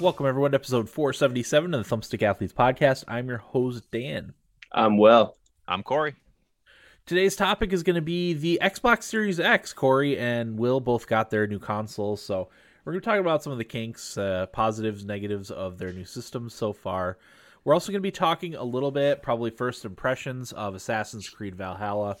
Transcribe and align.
Welcome, 0.00 0.24
everyone, 0.24 0.52
to 0.52 0.54
episode 0.54 0.88
477 0.88 1.74
of 1.74 1.86
the 1.86 1.96
Thumbstick 1.96 2.22
Athletes 2.22 2.54
Podcast. 2.54 3.04
I'm 3.06 3.28
your 3.28 3.36
host, 3.36 3.90
Dan. 3.90 4.32
I'm 4.72 4.96
Will. 4.96 5.36
I'm 5.68 5.82
Corey. 5.82 6.14
Today's 7.04 7.36
topic 7.36 7.74
is 7.74 7.82
going 7.82 7.96
to 7.96 8.00
be 8.00 8.32
the 8.32 8.58
Xbox 8.62 9.02
Series 9.02 9.38
X. 9.38 9.74
Corey 9.74 10.16
and 10.18 10.58
Will 10.58 10.80
both 10.80 11.06
got 11.06 11.28
their 11.28 11.46
new 11.46 11.58
consoles, 11.58 12.22
so 12.22 12.48
we're 12.84 12.92
going 12.92 13.02
to 13.02 13.04
talk 13.04 13.20
about 13.20 13.42
some 13.42 13.52
of 13.52 13.58
the 13.58 13.64
kinks, 13.64 14.16
uh, 14.16 14.46
positives, 14.46 15.04
negatives 15.04 15.50
of 15.50 15.76
their 15.76 15.92
new 15.92 16.06
systems 16.06 16.54
so 16.54 16.72
far. 16.72 17.18
We're 17.64 17.74
also 17.74 17.92
going 17.92 18.00
to 18.00 18.06
be 18.06 18.10
talking 18.10 18.54
a 18.54 18.64
little 18.64 18.90
bit, 18.90 19.22
probably 19.22 19.50
first 19.50 19.84
impressions 19.84 20.52
of 20.52 20.74
Assassin's 20.74 21.28
Creed 21.28 21.54
Valhalla. 21.54 22.16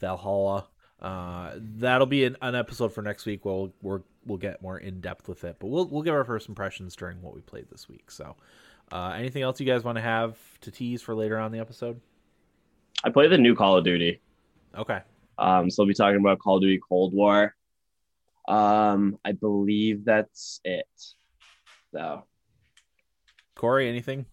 Valhalla. 0.00 0.66
Uh, 1.00 1.52
that'll 1.56 2.06
be 2.06 2.24
an, 2.24 2.36
an, 2.42 2.54
episode 2.54 2.92
for 2.92 3.02
next 3.02 3.26
week. 3.26 3.44
We'll 3.44 3.72
we'll 3.82 4.04
we'll 4.24 4.38
get 4.38 4.62
more 4.62 4.78
in 4.78 5.00
depth 5.00 5.28
with 5.28 5.42
it, 5.42 5.56
but 5.58 5.66
we'll 5.66 5.86
we'll 5.86 6.02
give 6.02 6.14
our 6.14 6.24
first 6.24 6.48
impressions 6.48 6.94
during 6.94 7.20
what 7.22 7.34
we 7.34 7.40
played 7.40 7.66
this 7.70 7.88
week. 7.88 8.08
So, 8.10 8.36
uh, 8.92 9.12
anything 9.16 9.42
else 9.42 9.58
you 9.58 9.66
guys 9.66 9.82
want 9.82 9.96
to 9.96 10.02
have 10.02 10.36
to 10.60 10.70
tease 10.70 11.02
for 11.02 11.14
later 11.14 11.38
on 11.38 11.50
the 11.50 11.58
episode? 11.58 12.00
I 13.02 13.10
played 13.10 13.32
the 13.32 13.38
new 13.38 13.56
Call 13.56 13.76
of 13.76 13.84
Duty. 13.84 14.20
Okay. 14.76 15.00
Um, 15.38 15.70
so 15.70 15.82
we'll 15.82 15.88
be 15.88 15.94
talking 15.94 16.20
about 16.20 16.38
Call 16.38 16.56
of 16.56 16.62
Duty 16.62 16.78
Cold 16.88 17.12
War. 17.12 17.54
Um, 18.46 19.18
I 19.24 19.32
believe 19.32 20.04
that's 20.04 20.60
it. 20.64 20.86
So, 21.92 22.24
Corey, 23.56 23.88
anything? 23.88 24.26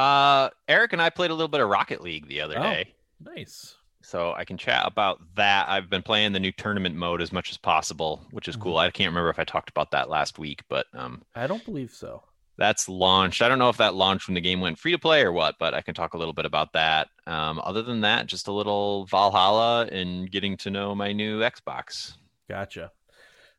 Uh, 0.00 0.50
Eric 0.68 0.92
and 0.92 1.02
I 1.02 1.10
played 1.10 1.30
a 1.30 1.34
little 1.34 1.48
bit 1.48 1.60
of 1.60 1.68
Rocket 1.68 2.00
League 2.00 2.26
the 2.28 2.40
other 2.40 2.58
oh, 2.58 2.62
day. 2.62 2.94
Nice 3.22 3.76
so 4.02 4.32
I 4.32 4.44
can 4.44 4.56
chat 4.56 4.86
about 4.86 5.20
that. 5.36 5.68
I've 5.68 5.88
been 5.88 6.02
playing 6.02 6.32
the 6.32 6.40
new 6.40 6.50
tournament 6.52 6.96
mode 6.96 7.22
as 7.22 7.32
much 7.32 7.50
as 7.50 7.56
possible, 7.56 8.26
which 8.32 8.48
is 8.48 8.56
cool. 8.56 8.74
Mm-hmm. 8.74 8.88
I 8.88 8.90
can't 8.90 9.08
remember 9.08 9.30
if 9.30 9.38
I 9.38 9.44
talked 9.44 9.70
about 9.70 9.92
that 9.92 10.08
last 10.08 10.38
week, 10.38 10.62
but 10.68 10.86
um, 10.94 11.22
I 11.36 11.46
don't 11.46 11.64
believe 11.64 11.92
so. 11.92 12.22
That's 12.58 12.88
launched. 12.88 13.40
I 13.40 13.48
don't 13.48 13.60
know 13.60 13.68
if 13.68 13.76
that 13.78 13.94
launched 13.94 14.26
when 14.26 14.34
the 14.34 14.40
game 14.40 14.60
went 14.60 14.78
free 14.78 14.92
to 14.92 14.98
play 14.98 15.22
or 15.22 15.32
what, 15.32 15.54
but 15.58 15.74
I 15.74 15.80
can 15.80 15.94
talk 15.94 16.14
a 16.14 16.18
little 16.18 16.34
bit 16.34 16.44
about 16.44 16.72
that. 16.72 17.08
Um, 17.26 17.60
other 17.64 17.82
than 17.82 18.00
that, 18.00 18.26
just 18.26 18.48
a 18.48 18.52
little 18.52 19.06
Valhalla 19.06 19.86
and 19.86 20.30
getting 20.30 20.56
to 20.58 20.70
know 20.70 20.94
my 20.94 21.12
new 21.12 21.40
Xbox. 21.40 22.14
Gotcha. 22.48 22.90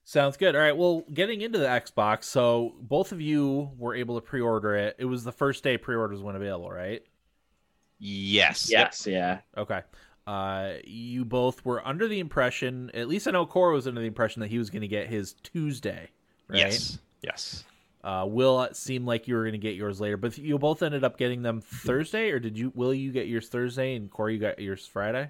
Sounds 0.03 0.35
good. 0.35 0.55
All 0.55 0.61
right. 0.61 0.75
Well, 0.75 1.05
getting 1.13 1.41
into 1.41 1.59
the 1.59 1.67
Xbox, 1.67 2.25
so 2.25 2.75
both 2.81 3.11
of 3.11 3.21
you 3.21 3.71
were 3.77 3.95
able 3.95 4.15
to 4.15 4.21
pre-order 4.21 4.75
it. 4.75 4.95
It 4.99 5.05
was 5.05 5.23
the 5.23 5.31
first 5.31 5.63
day 5.63 5.77
pre-orders 5.77 6.21
went 6.21 6.37
available, 6.37 6.69
right? 6.69 7.03
Yes. 7.99 8.69
Yes. 8.69 9.05
Yep. 9.05 9.13
Yeah. 9.55 9.61
Okay. 9.61 9.81
Uh, 10.27 10.73
you 10.85 11.25
both 11.25 11.63
were 11.65 11.85
under 11.87 12.07
the 12.07 12.19
impression, 12.19 12.91
at 12.93 13.07
least 13.07 13.27
I 13.27 13.31
know 13.31 13.45
Corey 13.45 13.73
was 13.73 13.87
under 13.87 14.01
the 14.01 14.07
impression 14.07 14.39
that 14.41 14.49
he 14.49 14.57
was 14.57 14.69
going 14.69 14.81
to 14.81 14.87
get 14.87 15.07
his 15.07 15.33
Tuesday, 15.43 16.09
right? 16.47 16.59
Yes. 16.59 16.99
Yes. 17.21 17.63
Uh, 18.03 18.25
Will 18.27 18.61
it 18.63 18.75
seemed 18.75 19.05
like 19.05 19.27
you 19.27 19.35
were 19.35 19.43
going 19.43 19.53
to 19.53 19.59
get 19.59 19.75
yours 19.75 20.01
later, 20.01 20.17
but 20.17 20.37
you 20.37 20.57
both 20.57 20.81
ended 20.81 21.03
up 21.03 21.17
getting 21.17 21.43
them 21.43 21.61
Thursday, 21.61 22.31
or 22.31 22.39
did 22.39 22.57
you? 22.57 22.71
Will 22.73 22.93
you 22.93 23.11
get 23.11 23.27
yours 23.27 23.47
Thursday 23.49 23.95
and 23.95 24.09
Corey 24.09 24.33
you 24.33 24.39
got 24.39 24.57
yours 24.59 24.87
Friday? 24.87 25.29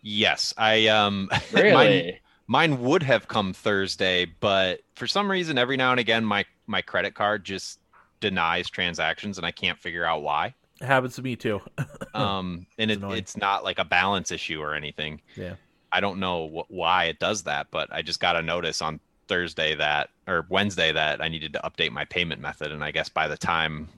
Yes, 0.00 0.54
I 0.56 0.86
um. 0.86 1.28
Really. 1.52 1.72
mine, 1.72 2.12
mine 2.48 2.80
would 2.80 3.04
have 3.04 3.28
come 3.28 3.52
Thursday, 3.52 4.24
but 4.24 4.80
for 4.96 5.06
some 5.06 5.30
reason, 5.30 5.56
every 5.58 5.76
now 5.76 5.92
and 5.92 6.00
again, 6.00 6.24
my 6.24 6.44
my 6.66 6.82
credit 6.82 7.14
card 7.14 7.44
just 7.44 7.78
denies 8.20 8.68
transactions, 8.68 9.38
and 9.38 9.46
I 9.46 9.52
can't 9.52 9.78
figure 9.78 10.04
out 10.04 10.22
why. 10.22 10.54
It 10.80 10.86
happens 10.86 11.14
to 11.16 11.22
me 11.22 11.36
too. 11.36 11.60
um, 12.14 12.66
and 12.78 12.90
it, 12.90 13.02
it's 13.02 13.36
not 13.36 13.62
like 13.62 13.78
a 13.78 13.84
balance 13.84 14.32
issue 14.32 14.60
or 14.60 14.74
anything. 14.74 15.20
Yeah. 15.36 15.54
I 15.90 16.00
don't 16.00 16.20
know 16.20 16.48
wh- 16.48 16.70
why 16.70 17.04
it 17.04 17.18
does 17.18 17.44
that, 17.44 17.68
but 17.70 17.92
I 17.92 18.02
just 18.02 18.20
got 18.20 18.36
a 18.36 18.42
notice 18.42 18.82
on 18.82 19.00
Thursday 19.26 19.74
that 19.74 20.10
or 20.26 20.46
Wednesday 20.48 20.92
that 20.92 21.22
I 21.22 21.28
needed 21.28 21.52
to 21.54 21.60
update 21.60 21.92
my 21.92 22.04
payment 22.04 22.40
method, 22.40 22.72
and 22.72 22.82
I 22.82 22.90
guess 22.90 23.08
by 23.08 23.28
the 23.28 23.36
time 23.36 23.88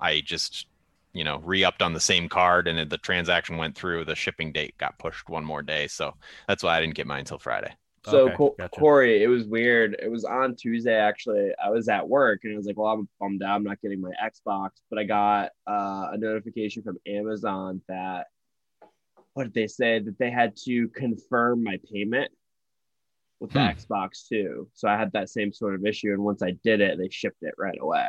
I 0.00 0.20
just 0.20 0.66
you 1.12 1.22
know 1.22 1.38
re-upped 1.44 1.82
on 1.82 1.92
the 1.92 2.00
same 2.00 2.28
card 2.28 2.66
and 2.66 2.90
the 2.90 2.98
transaction 2.98 3.56
went 3.56 3.76
through, 3.76 4.04
the 4.04 4.16
shipping 4.16 4.52
date 4.52 4.76
got 4.78 4.98
pushed 4.98 5.28
one 5.28 5.44
more 5.44 5.62
day, 5.62 5.86
so 5.86 6.14
that's 6.48 6.62
why 6.62 6.76
I 6.76 6.80
didn't 6.80 6.94
get 6.94 7.06
mine 7.06 7.20
until 7.20 7.38
Friday. 7.38 7.74
So 8.06 8.26
okay, 8.26 8.36
Co- 8.36 8.54
gotcha. 8.58 8.80
Corey, 8.80 9.22
it 9.22 9.28
was 9.28 9.44
weird. 9.44 9.96
It 10.02 10.10
was 10.10 10.24
on 10.24 10.54
Tuesday 10.56 10.94
actually. 10.94 11.52
I 11.62 11.70
was 11.70 11.88
at 11.88 12.06
work 12.06 12.40
and 12.44 12.52
I 12.52 12.56
was 12.56 12.66
like, 12.66 12.76
"Well, 12.76 12.92
I'm 12.92 13.08
bummed 13.18 13.42
out. 13.42 13.56
I'm 13.56 13.64
not 13.64 13.80
getting 13.80 14.00
my 14.00 14.12
Xbox." 14.22 14.70
But 14.90 14.98
I 14.98 15.04
got 15.04 15.52
uh, 15.66 16.08
a 16.12 16.18
notification 16.18 16.82
from 16.82 16.98
Amazon 17.06 17.80
that 17.88 18.26
what 19.32 19.44
did 19.44 19.54
they 19.54 19.66
say 19.66 19.98
that 20.00 20.18
they 20.18 20.30
had 20.30 20.54
to 20.64 20.88
confirm 20.88 21.64
my 21.64 21.78
payment 21.92 22.30
with 23.40 23.52
the 23.52 23.60
hmm. 23.60 23.78
Xbox 23.78 24.28
too. 24.28 24.68
So 24.74 24.88
I 24.88 24.96
had 24.96 25.12
that 25.12 25.28
same 25.28 25.52
sort 25.52 25.74
of 25.74 25.84
issue, 25.86 26.12
and 26.12 26.22
once 26.22 26.42
I 26.42 26.52
did 26.62 26.80
it, 26.80 26.98
they 26.98 27.08
shipped 27.10 27.42
it 27.42 27.54
right 27.58 27.78
away. 27.80 28.08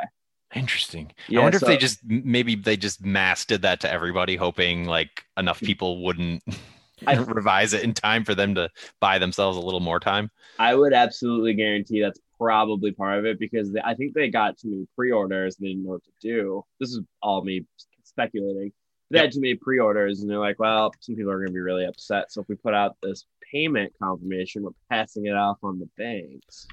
Interesting. 0.54 1.12
Yeah, 1.28 1.40
I 1.40 1.44
wonder 1.44 1.60
so, 1.60 1.66
if 1.66 1.68
they 1.68 1.78
just 1.78 2.00
maybe 2.06 2.56
they 2.56 2.78
just 2.78 3.04
mass 3.04 3.46
did 3.46 3.64
that 3.64 3.82
to 3.82 3.92
everybody, 3.92 4.36
hoping 4.36 4.86
like 4.86 5.26
enough 5.38 5.60
people 5.62 6.04
wouldn't 6.04 6.44
I 7.06 7.16
revise 7.18 7.74
it 7.74 7.84
in 7.84 7.94
time 7.94 8.24
for 8.24 8.36
them 8.36 8.56
to 8.56 8.70
buy 9.00 9.20
themselves 9.20 9.58
a 9.58 9.62
little 9.62 9.80
more 9.80 10.00
time. 10.00 10.30
I 10.60 10.76
would 10.76 10.94
absolutely 10.94 11.54
guarantee 11.54 12.02
that's 12.02 12.20
probably 12.38 12.92
part 12.92 13.20
of 13.20 13.26
it 13.26 13.40
because 13.40 13.72
they, 13.72 13.82
I 13.82 13.94
think 13.96 14.14
they 14.14 14.30
got 14.30 14.58
too 14.58 14.70
many 14.70 14.88
pre-orders 14.96 15.58
and 15.58 15.66
they 15.66 15.70
didn't 15.70 15.84
know 15.84 15.92
what 15.92 16.04
to 16.04 16.12
do. 16.22 16.64
This 16.80 16.92
is 16.92 17.02
all 17.22 17.44
me 17.44 17.66
speculating. 18.04 18.72
They 19.12 19.18
yep. 19.18 19.26
had 19.26 19.34
too 19.34 19.42
many 19.42 19.56
pre-orders 19.56 20.22
and 20.22 20.30
they're 20.30 20.40
like, 20.40 20.60
well, 20.60 20.92
some 21.00 21.16
people 21.16 21.32
are 21.32 21.38
going 21.38 21.48
to 21.48 21.54
be 21.54 21.60
really 21.60 21.86
upset. 21.86 22.32
So 22.32 22.42
if 22.42 22.50
we 22.50 22.56
put 22.56 22.74
out 22.74 22.98
this 23.04 23.26
payment 23.52 23.94
confirmation, 24.02 24.64
we're 24.64 24.72
passing 24.90 25.28
it 25.28 25.36
off 25.36 25.58
on 25.64 25.80
the 25.80 25.90
banks. 25.98 26.68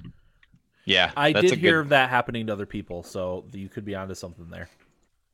Yeah, 0.84 1.12
I 1.16 1.32
did 1.32 1.58
hear 1.58 1.78
good... 1.78 1.80
of 1.80 1.88
that 1.90 2.10
happening 2.10 2.46
to 2.46 2.52
other 2.52 2.66
people, 2.66 3.02
so 3.02 3.44
you 3.52 3.68
could 3.68 3.84
be 3.84 3.94
onto 3.94 4.14
something 4.14 4.48
there. 4.50 4.68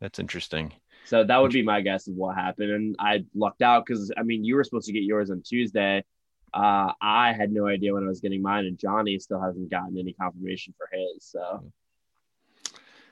That's 0.00 0.18
interesting. 0.18 0.72
So 1.08 1.24
that 1.24 1.38
would 1.38 1.52
be 1.52 1.62
my 1.62 1.80
guess 1.80 2.06
of 2.06 2.14
what 2.14 2.36
happened. 2.36 2.70
And 2.70 2.96
I 2.98 3.24
lucked 3.34 3.62
out 3.62 3.86
because 3.86 4.12
I 4.18 4.22
mean, 4.22 4.44
you 4.44 4.56
were 4.56 4.64
supposed 4.64 4.86
to 4.88 4.92
get 4.92 5.04
yours 5.04 5.30
on 5.30 5.40
Tuesday. 5.40 6.04
Uh, 6.52 6.92
I 7.00 7.32
had 7.32 7.50
no 7.50 7.66
idea 7.66 7.94
when 7.94 8.04
I 8.04 8.08
was 8.08 8.20
getting 8.20 8.42
mine, 8.42 8.66
and 8.66 8.78
Johnny 8.78 9.18
still 9.18 9.40
hasn't 9.40 9.70
gotten 9.70 9.98
any 9.98 10.12
confirmation 10.12 10.74
for 10.76 10.88
his. 10.92 11.24
So 11.24 11.64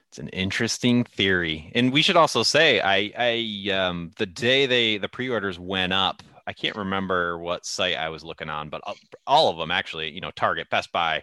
it's 0.08 0.18
an 0.18 0.28
interesting 0.28 1.04
theory, 1.04 1.72
and 1.74 1.90
we 1.92 2.02
should 2.02 2.16
also 2.16 2.42
say, 2.42 2.80
I, 2.80 3.12
I, 3.18 3.70
um, 3.72 4.10
the 4.16 4.26
day 4.26 4.66
they 4.66 4.98
the 4.98 5.08
pre-orders 5.08 5.58
went 5.58 5.92
up, 5.92 6.22
I 6.46 6.52
can't 6.52 6.76
remember 6.76 7.38
what 7.38 7.66
site 7.66 7.96
I 7.96 8.10
was 8.10 8.24
looking 8.24 8.50
on, 8.50 8.68
but 8.68 8.82
all 9.26 9.48
of 9.48 9.56
them 9.56 9.70
actually, 9.70 10.10
you 10.10 10.20
know, 10.20 10.30
Target, 10.30 10.70
Best 10.70 10.92
Buy, 10.92 11.22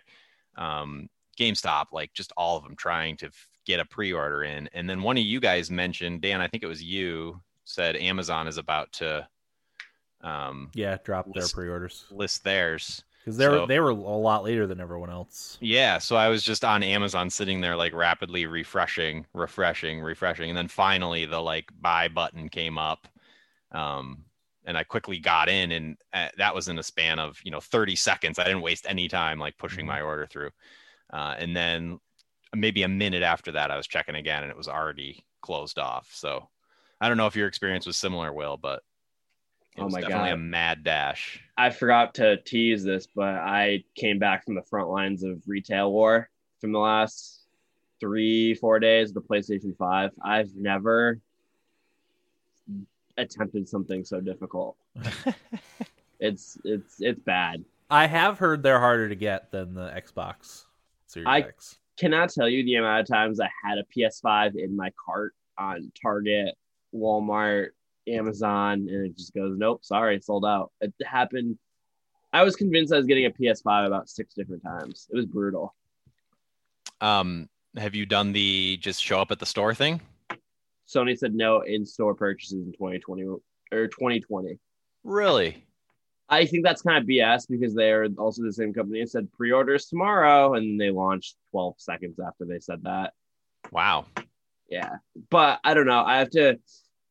um, 0.55 1.07
GameStop, 1.39 1.85
like 1.91 2.13
just 2.13 2.33
all 2.35 2.57
of 2.57 2.63
them 2.63 2.75
trying 2.75 3.17
to 3.17 3.31
get 3.65 3.79
a 3.79 3.85
pre-order 3.85 4.43
in. 4.43 4.69
And 4.73 4.89
then 4.89 5.01
one 5.01 5.17
of 5.17 5.23
you 5.23 5.39
guys 5.39 5.71
mentioned, 5.71 6.21
Dan, 6.21 6.41
I 6.41 6.47
think 6.47 6.63
it 6.63 6.67
was 6.67 6.83
you, 6.83 7.41
said 7.65 7.95
Amazon 7.95 8.47
is 8.47 8.57
about 8.57 8.91
to 8.93 9.27
um 10.21 10.69
yeah, 10.73 10.97
drop 11.03 11.27
list, 11.27 11.55
their 11.55 11.63
pre-orders. 11.63 12.05
List 12.11 12.43
theirs. 12.43 13.03
Because 13.19 13.37
they 13.37 13.47
were 13.47 13.57
so, 13.59 13.65
they 13.65 13.79
were 13.79 13.89
a 13.89 13.93
lot 13.93 14.43
later 14.43 14.67
than 14.67 14.81
everyone 14.81 15.09
else. 15.09 15.57
Yeah, 15.61 15.97
so 15.97 16.17
I 16.17 16.27
was 16.27 16.43
just 16.43 16.65
on 16.65 16.83
Amazon 16.83 17.29
sitting 17.29 17.61
there 17.61 17.75
like 17.75 17.93
rapidly 17.93 18.45
refreshing, 18.45 19.25
refreshing, 19.33 20.01
refreshing, 20.01 20.49
and 20.49 20.57
then 20.57 20.67
finally 20.67 21.25
the 21.25 21.39
like 21.39 21.69
buy 21.79 22.07
button 22.09 22.49
came 22.49 22.77
up. 22.77 23.07
Um 23.71 24.25
and 24.65 24.77
I 24.77 24.83
quickly 24.83 25.19
got 25.19 25.49
in, 25.49 25.71
and 25.73 25.97
uh, 26.13 26.29
that 26.37 26.55
was 26.55 26.69
in 26.69 26.79
a 26.79 26.83
span 26.83 27.19
of 27.19 27.39
you 27.43 27.51
know 27.51 27.59
30 27.59 27.95
seconds. 27.95 28.39
I 28.39 28.45
didn't 28.45 28.61
waste 28.61 28.85
any 28.87 29.07
time 29.07 29.39
like 29.39 29.57
pushing 29.57 29.81
mm-hmm. 29.81 29.95
my 29.95 30.01
order 30.01 30.25
through. 30.25 30.51
Uh, 31.11 31.35
and 31.37 31.55
then 31.55 31.99
maybe 32.55 32.83
a 32.83 32.87
minute 32.87 33.23
after 33.23 33.51
that, 33.53 33.71
I 33.71 33.77
was 33.77 33.87
checking 33.87 34.15
again 34.15 34.43
and 34.43 34.51
it 34.51 34.57
was 34.57 34.67
already 34.67 35.25
closed 35.41 35.79
off. 35.79 36.09
So 36.13 36.47
I 37.01 37.07
don't 37.07 37.17
know 37.17 37.27
if 37.27 37.35
your 37.35 37.47
experience 37.47 37.85
was 37.85 37.97
similar, 37.97 38.31
Will, 38.31 38.57
but 38.57 38.83
it 39.75 39.81
oh 39.81 39.85
was 39.85 39.93
my 39.93 40.01
definitely 40.01 40.29
God. 40.29 40.35
a 40.35 40.37
mad 40.37 40.83
dash. 40.83 41.41
I 41.57 41.69
forgot 41.69 42.13
to 42.15 42.37
tease 42.37 42.83
this, 42.83 43.07
but 43.07 43.35
I 43.35 43.83
came 43.95 44.19
back 44.19 44.45
from 44.45 44.55
the 44.55 44.61
front 44.61 44.89
lines 44.89 45.23
of 45.23 45.41
retail 45.47 45.91
war 45.91 46.29
from 46.61 46.71
the 46.71 46.79
last 46.79 47.41
three, 47.99 48.53
four 48.53 48.79
days, 48.79 49.09
of 49.09 49.15
the 49.15 49.21
PlayStation 49.21 49.75
5. 49.75 50.11
I've 50.23 50.55
never 50.55 51.19
attempted 53.17 53.67
something 53.67 54.03
so 54.03 54.19
difficult. 54.19 54.75
it's 56.19 56.57
it's 56.63 56.95
it's 56.99 57.19
bad. 57.21 57.63
I 57.89 58.07
have 58.07 58.39
heard 58.39 58.63
they're 58.63 58.79
harder 58.79 59.09
to 59.09 59.15
get 59.15 59.51
than 59.51 59.73
the 59.73 59.89
Xbox 59.89 60.65
Series 61.07 61.27
I, 61.27 61.39
X 61.39 61.77
cannot 61.97 62.29
tell 62.29 62.49
you 62.49 62.63
the 62.63 62.75
amount 62.75 63.01
of 63.01 63.07
times 63.07 63.39
I 63.39 63.49
had 63.63 63.77
a 63.77 63.83
PS5 63.83 64.55
in 64.55 64.75
my 64.75 64.91
cart 65.03 65.33
on 65.57 65.91
Target, 66.01 66.55
Walmart, 66.93 67.69
Amazon, 68.07 68.87
and 68.89 69.05
it 69.07 69.17
just 69.17 69.33
goes, 69.33 69.57
nope, 69.57 69.83
sorry, 69.83 70.19
sold 70.19 70.45
out. 70.45 70.71
It 70.81 70.93
happened. 71.05 71.57
I 72.31 72.43
was 72.43 72.55
convinced 72.55 72.91
I 72.91 72.97
was 72.97 73.05
getting 73.05 73.25
a 73.25 73.31
PS5 73.31 73.87
about 73.87 74.09
six 74.09 74.33
different 74.33 74.63
times. 74.63 75.07
It 75.11 75.15
was 75.15 75.25
brutal. 75.25 75.75
Um, 76.99 77.49
have 77.77 77.95
you 77.95 78.05
done 78.05 78.31
the 78.31 78.77
just 78.77 79.03
show 79.03 79.19
up 79.19 79.31
at 79.31 79.39
the 79.39 79.45
store 79.45 79.73
thing? 79.73 80.01
Sony 80.87 81.17
said 81.17 81.33
no 81.33 81.61
in-store 81.61 82.15
purchases 82.15 82.65
in 82.65 82.71
2020 82.73 83.23
or 83.23 83.87
2020. 83.87 84.59
Really? 85.03 85.65
I 86.29 86.45
think 86.45 86.63
that's 86.63 86.81
kind 86.81 86.97
of 87.01 87.07
BS 87.07 87.45
because 87.49 87.73
they're 87.75 88.07
also 88.17 88.43
the 88.43 88.53
same 88.53 88.73
company 88.73 89.01
that 89.01 89.09
said 89.09 89.31
pre-orders 89.33 89.85
tomorrow, 89.87 90.53
and 90.55 90.79
they 90.79 90.89
launched 90.89 91.35
12 91.51 91.75
seconds 91.77 92.19
after 92.25 92.45
they 92.45 92.59
said 92.59 92.83
that. 92.83 93.13
Wow. 93.71 94.05
Yeah, 94.69 94.95
but 95.29 95.59
I 95.63 95.73
don't 95.73 95.85
know. 95.85 96.03
I 96.03 96.17
have 96.19 96.29
to. 96.31 96.57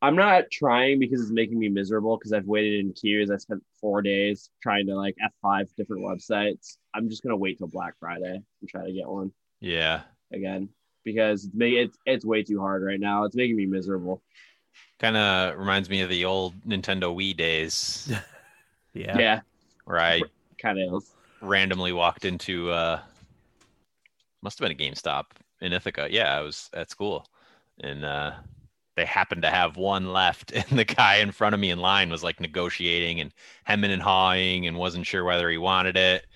I'm 0.01 0.17
not 0.17 0.51
trying 0.51 0.99
because 0.99 1.21
it's 1.23 1.31
making 1.31 1.61
me 1.61 1.69
miserable 1.69 2.17
because 2.17 2.33
I've 2.33 2.47
waited 2.47 2.81
in 2.81 2.93
queues. 2.93 3.31
I 3.31 3.37
spent 3.37 3.63
four 3.81 4.03
days 4.03 4.51
trying 4.61 4.87
to 4.89 4.97
like 4.97 5.15
F5 5.45 5.69
different 5.77 6.03
websites. 6.03 6.77
I'm 6.93 7.09
just 7.09 7.23
gonna 7.23 7.37
wait 7.37 7.59
till 7.59 7.69
Black 7.69 7.95
Friday 8.01 8.35
and 8.61 8.69
try 8.69 8.85
to 8.85 8.93
get 8.93 9.07
one 9.09 9.31
Yeah. 9.61 10.01
again 10.33 10.71
because 11.05 11.45
it's 11.45 11.55
it's 11.57 11.99
it's 12.05 12.25
way 12.25 12.43
too 12.43 12.59
hard 12.59 12.83
right 12.83 12.99
now. 12.99 13.25
It's 13.25 13.37
making 13.37 13.55
me 13.55 13.67
miserable. 13.67 14.23
Kind 14.99 15.17
of 15.17 15.57
reminds 15.57 15.89
me 15.89 16.01
of 16.01 16.09
the 16.09 16.25
old 16.25 16.55
Nintendo 16.67 17.15
Wii 17.15 17.37
days 17.37 18.13
Yeah. 18.95 19.19
Yeah, 19.19 19.41
where 19.85 19.99
I 19.99 20.23
kind 20.61 20.79
of 20.79 21.05
randomly 21.41 21.93
walked 21.93 22.25
into 22.25 22.71
uh 22.71 23.01
must 24.43 24.59
have 24.59 24.69
been 24.69 24.77
a 24.77 24.91
GameStop 24.91 25.25
in 25.61 25.73
Ithaca. 25.73 26.09
Yeah, 26.11 26.37
I 26.37 26.41
was 26.41 26.71
at 26.75 26.91
school 26.91 27.27
and 27.81 28.05
uh 28.05 28.33
they 28.95 29.05
happened 29.07 29.43
to 29.43 29.51
have 29.51 29.77
one 29.77 30.13
left 30.13 30.53
and 30.55 30.79
the 30.79 30.85
guy 30.85 31.17
in 31.17 31.33
front 31.33 31.55
of 31.55 31.61
me 31.61 31.71
in 31.71 31.79
line 31.79 32.11
was 32.11 32.23
like 32.23 32.41
negotiating 32.41 33.21
and 33.21 33.33
hemming 33.65 33.91
and 33.91 34.03
hawing 34.03 34.67
and 34.67 34.77
wasn't 34.77 35.07
sure 35.07 35.25
whether 35.25 35.49
he 35.51 35.59
wanted 35.59 35.97
it. 35.97 36.27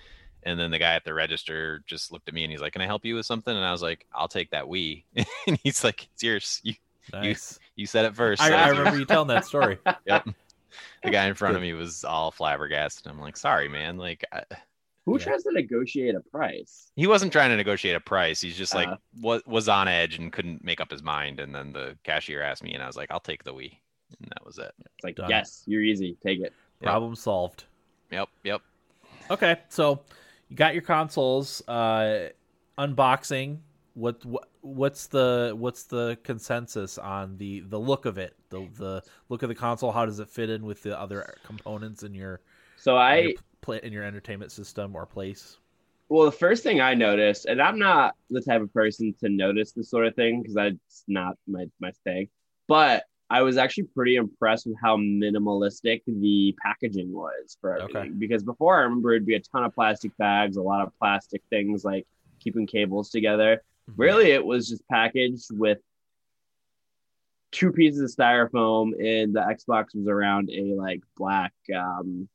And 0.42 0.60
then 0.60 0.70
the 0.70 0.78
guy 0.78 0.94
at 0.94 1.04
the 1.04 1.12
register 1.12 1.82
just 1.86 2.12
looked 2.12 2.28
at 2.28 2.34
me 2.34 2.44
and 2.44 2.52
he's 2.52 2.60
like, 2.60 2.72
"Can 2.72 2.80
I 2.80 2.86
help 2.86 3.04
you 3.04 3.16
with 3.16 3.26
something?" 3.26 3.54
And 3.54 3.64
I 3.64 3.72
was 3.72 3.82
like, 3.82 4.06
"I'll 4.14 4.28
take 4.28 4.50
that 4.52 4.66
Wii." 4.66 5.02
and 5.48 5.58
he's 5.64 5.82
like, 5.82 6.04
"It's 6.14 6.22
yours. 6.22 6.60
You 6.62 6.74
Nice. 7.12 7.58
you 7.76 7.86
said 7.86 8.04
it 8.04 8.14
first. 8.14 8.42
I, 8.42 8.48
so 8.48 8.54
I 8.54 8.68
it's 8.68 8.78
remember 8.78 8.98
you 8.98 9.04
telling 9.04 9.28
that 9.28 9.44
story. 9.44 9.78
Yep. 10.06 10.28
The 11.02 11.10
guy 11.10 11.26
in 11.26 11.34
front 11.34 11.56
of 11.56 11.62
me 11.62 11.72
was 11.74 12.04
all 12.04 12.30
flabbergasted. 12.30 13.06
I'm 13.06 13.20
like, 13.20 13.36
"Sorry, 13.36 13.68
man. 13.68 13.96
Like, 13.98 14.24
I, 14.32 14.42
Who 15.04 15.18
Yeah. 15.18 15.24
tries 15.26 15.42
to 15.44 15.52
negotiate 15.52 16.14
a 16.16 16.20
price? 16.20 16.90
he 16.96 17.06
wasn't 17.06 17.30
trying 17.32 17.50
to 17.50 17.56
negotiate 17.56 17.94
a 17.94 18.00
price. 18.00 18.40
He's 18.40 18.56
just 18.56 18.74
like 18.74 18.88
Uh. 18.88 18.96
was 19.20 19.42
was 19.46 19.68
on 19.68 19.86
edge 19.88 20.16
and 20.18 20.32
couldn't 20.32 20.64
make 20.64 20.80
up 20.80 20.90
his 20.90 21.02
mind. 21.02 21.38
And 21.38 21.54
then 21.54 21.72
the 21.72 21.96
cashier 22.02 22.42
asked 22.42 22.64
me, 22.64 22.74
and 22.74 22.82
I 22.82 22.86
was 22.88 22.96
like, 22.96 23.10
"I'll 23.12 23.20
take 23.20 23.44
the 23.44 23.54
Wii," 23.54 23.78
and 24.20 24.28
that 24.30 24.44
was 24.44 24.58
it. 24.58 24.72
It's 24.80 25.04
like 25.04 25.14
Done. 25.16 25.30
yes, 25.30 25.62
you're 25.66 25.82
easy. 25.82 26.16
Take 26.22 26.40
it. 26.40 26.52
Yep. 26.80 26.90
Problem 26.90 27.14
solved. 27.14 27.64
Yep, 28.10 28.28
yep. 28.44 28.62
Okay, 29.30 29.58
so 29.68 30.02
you 30.48 30.56
got 30.56 30.74
your 30.74 30.82
consoles. 30.82 31.66
Uh, 31.68 32.30
unboxing. 32.78 33.58
What, 33.96 34.22
what 34.26 34.50
what's 34.60 35.06
the 35.06 35.54
what's 35.56 35.84
the 35.84 36.18
consensus 36.22 36.98
on 36.98 37.38
the 37.38 37.60
the 37.60 37.80
look 37.80 38.04
of 38.04 38.18
it? 38.18 38.36
The 38.50 38.68
the 38.76 39.02
look 39.30 39.42
of 39.42 39.48
the 39.48 39.54
console. 39.54 39.90
How 39.90 40.04
does 40.04 40.20
it 40.20 40.28
fit 40.28 40.50
in 40.50 40.66
with 40.66 40.82
the 40.82 40.98
other 41.00 41.38
components 41.42 42.02
in 42.02 42.14
your 42.14 42.42
So 42.76 42.96
in 43.08 43.20
I 43.20 43.22
your 43.22 43.34
play 43.62 43.80
in 43.82 43.92
your 43.92 44.04
entertainment 44.04 44.52
system 44.52 44.96
or 44.96 45.06
place? 45.06 45.58
Well, 46.08 46.26
the 46.26 46.32
first 46.32 46.62
thing 46.62 46.80
I 46.80 46.94
noticed, 46.94 47.46
and 47.46 47.60
I'm 47.60 47.78
not 47.78 48.14
the 48.30 48.40
type 48.40 48.62
of 48.62 48.72
person 48.72 49.14
to 49.20 49.28
notice 49.28 49.72
this 49.72 49.90
sort 49.90 50.06
of 50.06 50.14
thing 50.14 50.40
because 50.40 50.54
that's 50.54 51.04
not 51.08 51.36
my, 51.48 51.66
my 51.80 51.90
thing, 52.04 52.28
but 52.68 53.04
I 53.28 53.42
was 53.42 53.56
actually 53.56 53.88
pretty 53.94 54.14
impressed 54.14 54.66
with 54.66 54.76
how 54.80 54.96
minimalistic 54.98 56.02
the 56.06 56.54
packaging 56.64 57.12
was 57.12 57.56
for 57.60 57.74
Okay. 57.78 58.06
everything. 58.06 58.18
Because 58.20 58.44
before 58.44 58.76
I 58.78 58.82
remember 58.82 59.12
it'd 59.14 59.26
be 59.26 59.34
a 59.34 59.40
ton 59.40 59.64
of 59.64 59.74
plastic 59.74 60.16
bags, 60.16 60.56
a 60.56 60.62
lot 60.62 60.86
of 60.86 60.92
plastic 61.00 61.42
things 61.50 61.84
like 61.84 62.06
keeping 62.40 62.68
cables 62.68 63.10
together. 63.10 63.60
Mm-hmm. 63.90 64.00
Really, 64.02 64.30
it 64.32 64.44
was 64.44 64.68
just 64.68 64.86
packaged 64.88 65.46
with 65.52 65.78
two 67.52 67.72
pieces 67.72 68.00
of 68.00 68.10
styrofoam, 68.16 68.92
and 68.98 69.34
the 69.34 69.40
Xbox 69.40 69.94
was 69.94 70.06
around 70.08 70.50
a 70.50 70.74
like 70.74 71.00
black. 71.16 71.52
um 71.74 72.28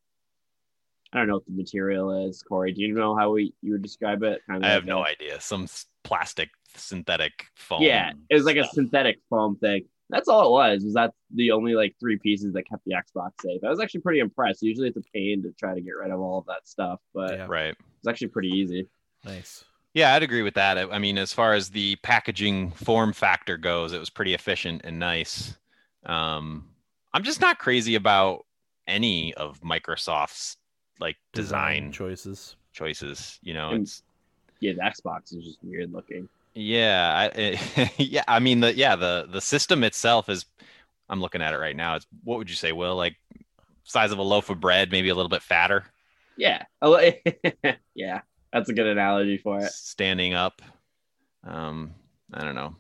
I 1.14 1.18
don't 1.18 1.28
know 1.28 1.34
what 1.36 1.46
the 1.46 1.52
material 1.52 2.28
is, 2.30 2.42
Corey. 2.42 2.72
Do 2.72 2.82
you 2.82 2.94
know 2.94 3.16
how 3.18 3.32
we 3.32 3.54
you 3.62 3.74
would 3.74 3.82
describe 3.82 4.24
it? 4.24 4.42
Kind 4.50 4.66
I 4.66 4.70
have 4.70 4.84
like 4.84 4.88
no 4.88 5.00
a- 5.04 5.08
idea. 5.10 5.42
Some 5.42 5.68
plastic 6.06 6.50
synthetic 6.76 7.48
foam. 7.56 7.82
Yeah, 7.82 8.12
it 8.30 8.34
was 8.36 8.46
like 8.46 8.56
a 8.58 8.66
synthetic 8.68 9.20
foam 9.30 9.58
thing. 9.58 9.84
That's 10.10 10.28
all 10.30 10.48
it 10.48 10.52
was. 10.52 10.84
Was 10.86 10.94
that 10.96 11.14
the 11.34 11.52
only 11.52 11.74
like 11.74 11.96
three 12.00 12.18
pieces 12.18 12.54
that 12.54 12.64
kept 12.64 12.84
the 12.86 12.94
Xbox 12.96 13.32
safe? 13.42 13.62
I 13.64 13.70
was 13.70 13.80
actually 13.82 14.02
pretty 14.02 14.20
impressed. 14.20 14.62
Usually 14.62 14.88
it's 14.88 14.98
a 14.98 15.02
pain 15.14 15.42
to 15.44 15.52
try 15.60 15.74
to 15.74 15.82
get 15.82 15.92
rid 15.92 16.12
of 16.12 16.20
all 16.22 16.40
of 16.40 16.46
that 16.48 16.66
stuff, 16.68 17.00
but 17.14 17.32
Yeah. 17.34 17.46
right. 17.50 17.76
it's 18.00 18.08
actually 18.08 18.28
pretty 18.30 18.50
easy. 18.50 18.88
Nice. 19.26 19.64
Yeah, 19.94 20.14
I'd 20.14 20.24
agree 20.24 20.42
with 20.42 20.54
that. 20.54 20.78
I, 20.78 20.84
I 20.90 21.00
mean, 21.00 21.18
as 21.18 21.34
far 21.34 21.54
as 21.54 21.70
the 21.70 21.98
packaging 21.98 22.72
form 22.72 23.12
factor 23.14 23.58
goes, 23.58 23.92
it 23.94 24.00
was 24.00 24.10
pretty 24.10 24.34
efficient 24.34 24.82
and 24.86 25.00
nice. 25.00 25.58
Um, 26.06 26.70
I'm 27.14 27.24
just 27.24 27.42
not 27.42 27.60
crazy 27.60 27.96
about 27.96 28.46
any 28.88 29.34
of 29.34 29.60
Microsoft's 29.62 30.58
like 31.00 31.18
design 31.34 31.92
choices. 31.92 32.56
choices. 32.74 33.38
You 33.44 33.54
know, 33.54 33.72
And- 33.72 33.84
it's 33.84 34.04
Yeah, 34.62 34.74
the 34.74 34.82
Xbox 34.82 35.36
is 35.36 35.44
just 35.44 35.60
weird 35.64 35.92
looking. 35.92 36.30
yeah, 36.56 37.30
I, 37.36 37.92
yeah. 37.98 38.24
I 38.28 38.40
mean, 38.40 38.62
the 38.62 38.74
yeah 38.76 38.96
the 38.96 39.28
the 39.30 39.42
system 39.42 39.84
itself 39.84 40.30
is. 40.30 40.46
I'm 41.10 41.20
looking 41.20 41.42
at 41.42 41.54
it 41.54 41.58
right 41.58 41.76
now. 41.76 41.96
It's 41.96 42.08
what 42.24 42.38
would 42.38 42.50
you 42.50 42.56
say, 42.56 42.72
Will? 42.72 42.96
Like 42.96 43.18
size 43.84 44.14
of 44.14 44.18
a 44.20 44.22
loaf 44.24 44.50
of 44.50 44.62
bread, 44.62 44.92
maybe 44.92 45.10
a 45.10 45.16
little 45.16 45.28
bit 45.28 45.42
fatter, 45.42 45.84
Yeah, 46.38 46.64
I 46.82 46.88
li- 46.88 47.22
yeah, 47.96 48.22
that's 48.52 48.70
a 48.70 48.74
good 48.74 48.88
analogy 48.88 49.38
for 49.38 49.60
it. 49.60 49.72
standing 49.72 50.34
up. 50.34 50.62
Um, 51.44 51.96
I 52.34 52.44
don't 52.44 52.56
know. 52.56 52.76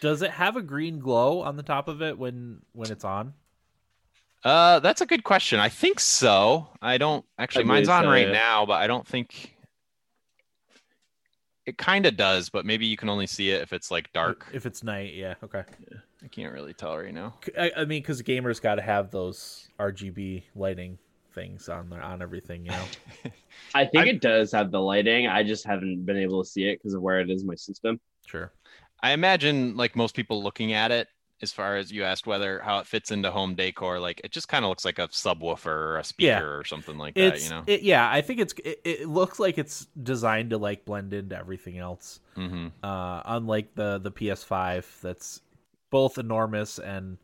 Does 0.00 0.22
it 0.22 0.30
have 0.30 0.56
a 0.56 0.62
green 0.62 0.98
glow 0.98 1.40
on 1.40 1.56
the 1.56 1.62
top 1.62 1.88
of 1.88 2.02
it 2.02 2.18
when 2.18 2.60
when 2.72 2.90
it's 2.90 3.04
on? 3.04 3.34
Uh, 4.44 4.78
that's 4.80 5.00
a 5.00 5.06
good 5.06 5.24
question. 5.24 5.58
I 5.58 5.70
think 5.70 5.98
so. 5.98 6.68
I 6.82 6.98
don't 6.98 7.24
actually. 7.38 7.64
I 7.64 7.68
Mine's 7.68 7.88
on 7.88 8.04
so, 8.04 8.10
right 8.10 8.26
yeah. 8.26 8.32
now, 8.32 8.66
but 8.66 8.74
I 8.74 8.86
don't 8.86 9.06
think 9.06 9.56
it 11.64 11.78
kind 11.78 12.04
of 12.04 12.16
does. 12.16 12.50
But 12.50 12.66
maybe 12.66 12.84
you 12.84 12.96
can 12.98 13.08
only 13.08 13.26
see 13.26 13.50
it 13.50 13.62
if 13.62 13.72
it's 13.72 13.90
like 13.90 14.12
dark. 14.12 14.46
If 14.52 14.66
it's 14.66 14.84
night, 14.84 15.14
yeah. 15.14 15.34
Okay. 15.42 15.64
I 16.22 16.28
can't 16.28 16.52
really 16.52 16.74
tell 16.74 16.96
right 16.96 17.12
now. 17.12 17.34
I, 17.58 17.70
I 17.78 17.84
mean, 17.84 18.02
because 18.02 18.22
gamers 18.22 18.60
got 18.60 18.76
to 18.76 18.82
have 18.82 19.10
those 19.10 19.68
RGB 19.78 20.44
lighting 20.54 20.98
things 21.34 21.68
on 21.68 21.90
their, 21.90 22.02
on 22.02 22.22
everything, 22.22 22.64
you 22.66 22.70
know. 22.72 22.84
I 23.74 23.84
think 23.84 24.04
I- 24.04 24.08
it 24.10 24.20
does 24.20 24.52
have 24.52 24.70
the 24.70 24.80
lighting. 24.80 25.26
I 25.26 25.42
just 25.42 25.64
haven't 25.66 26.04
been 26.04 26.16
able 26.16 26.42
to 26.42 26.48
see 26.48 26.64
it 26.68 26.78
because 26.78 26.94
of 26.94 27.02
where 27.02 27.20
it 27.20 27.30
is 27.30 27.42
in 27.42 27.46
my 27.48 27.54
system. 27.56 28.00
Sure. 28.26 28.52
I 29.02 29.12
imagine 29.12 29.76
like 29.76 29.96
most 29.96 30.14
people 30.14 30.42
looking 30.42 30.72
at 30.72 30.90
it, 30.90 31.08
as 31.42 31.52
far 31.52 31.76
as 31.76 31.92
you 31.92 32.04
asked 32.04 32.26
whether 32.26 32.60
how 32.60 32.78
it 32.78 32.86
fits 32.86 33.10
into 33.10 33.30
home 33.30 33.54
decor, 33.54 33.98
like 33.98 34.20
it 34.24 34.30
just 34.30 34.48
kind 34.48 34.64
of 34.64 34.70
looks 34.70 34.84
like 34.84 34.98
a 34.98 35.08
subwoofer 35.08 35.66
or 35.66 35.98
a 35.98 36.04
speaker 36.04 36.26
Yeah. 36.28 36.40
or 36.40 36.64
something 36.64 36.96
like 36.96 37.14
that. 37.16 37.42
You 37.42 37.50
know. 37.50 37.62
it, 37.66 37.82
yeah. 37.82 38.08
I 38.10 38.22
think 38.22 38.40
it's 38.40 38.54
it, 38.64 38.80
it 38.84 39.08
looks 39.08 39.38
like 39.38 39.58
it's 39.58 39.86
designed 40.02 40.50
to 40.50 40.58
like 40.58 40.84
blend 40.86 41.12
into 41.12 41.36
everything 41.36 41.76
else. 41.78 42.20
hmm 42.34 42.68
Uh, 42.82 43.20
unlike 43.26 43.74
the 43.74 43.98
the 43.98 44.10
PS5, 44.12 44.86
that's 45.02 45.42
both 45.94 46.18
enormous 46.18 46.80
and 46.80 47.16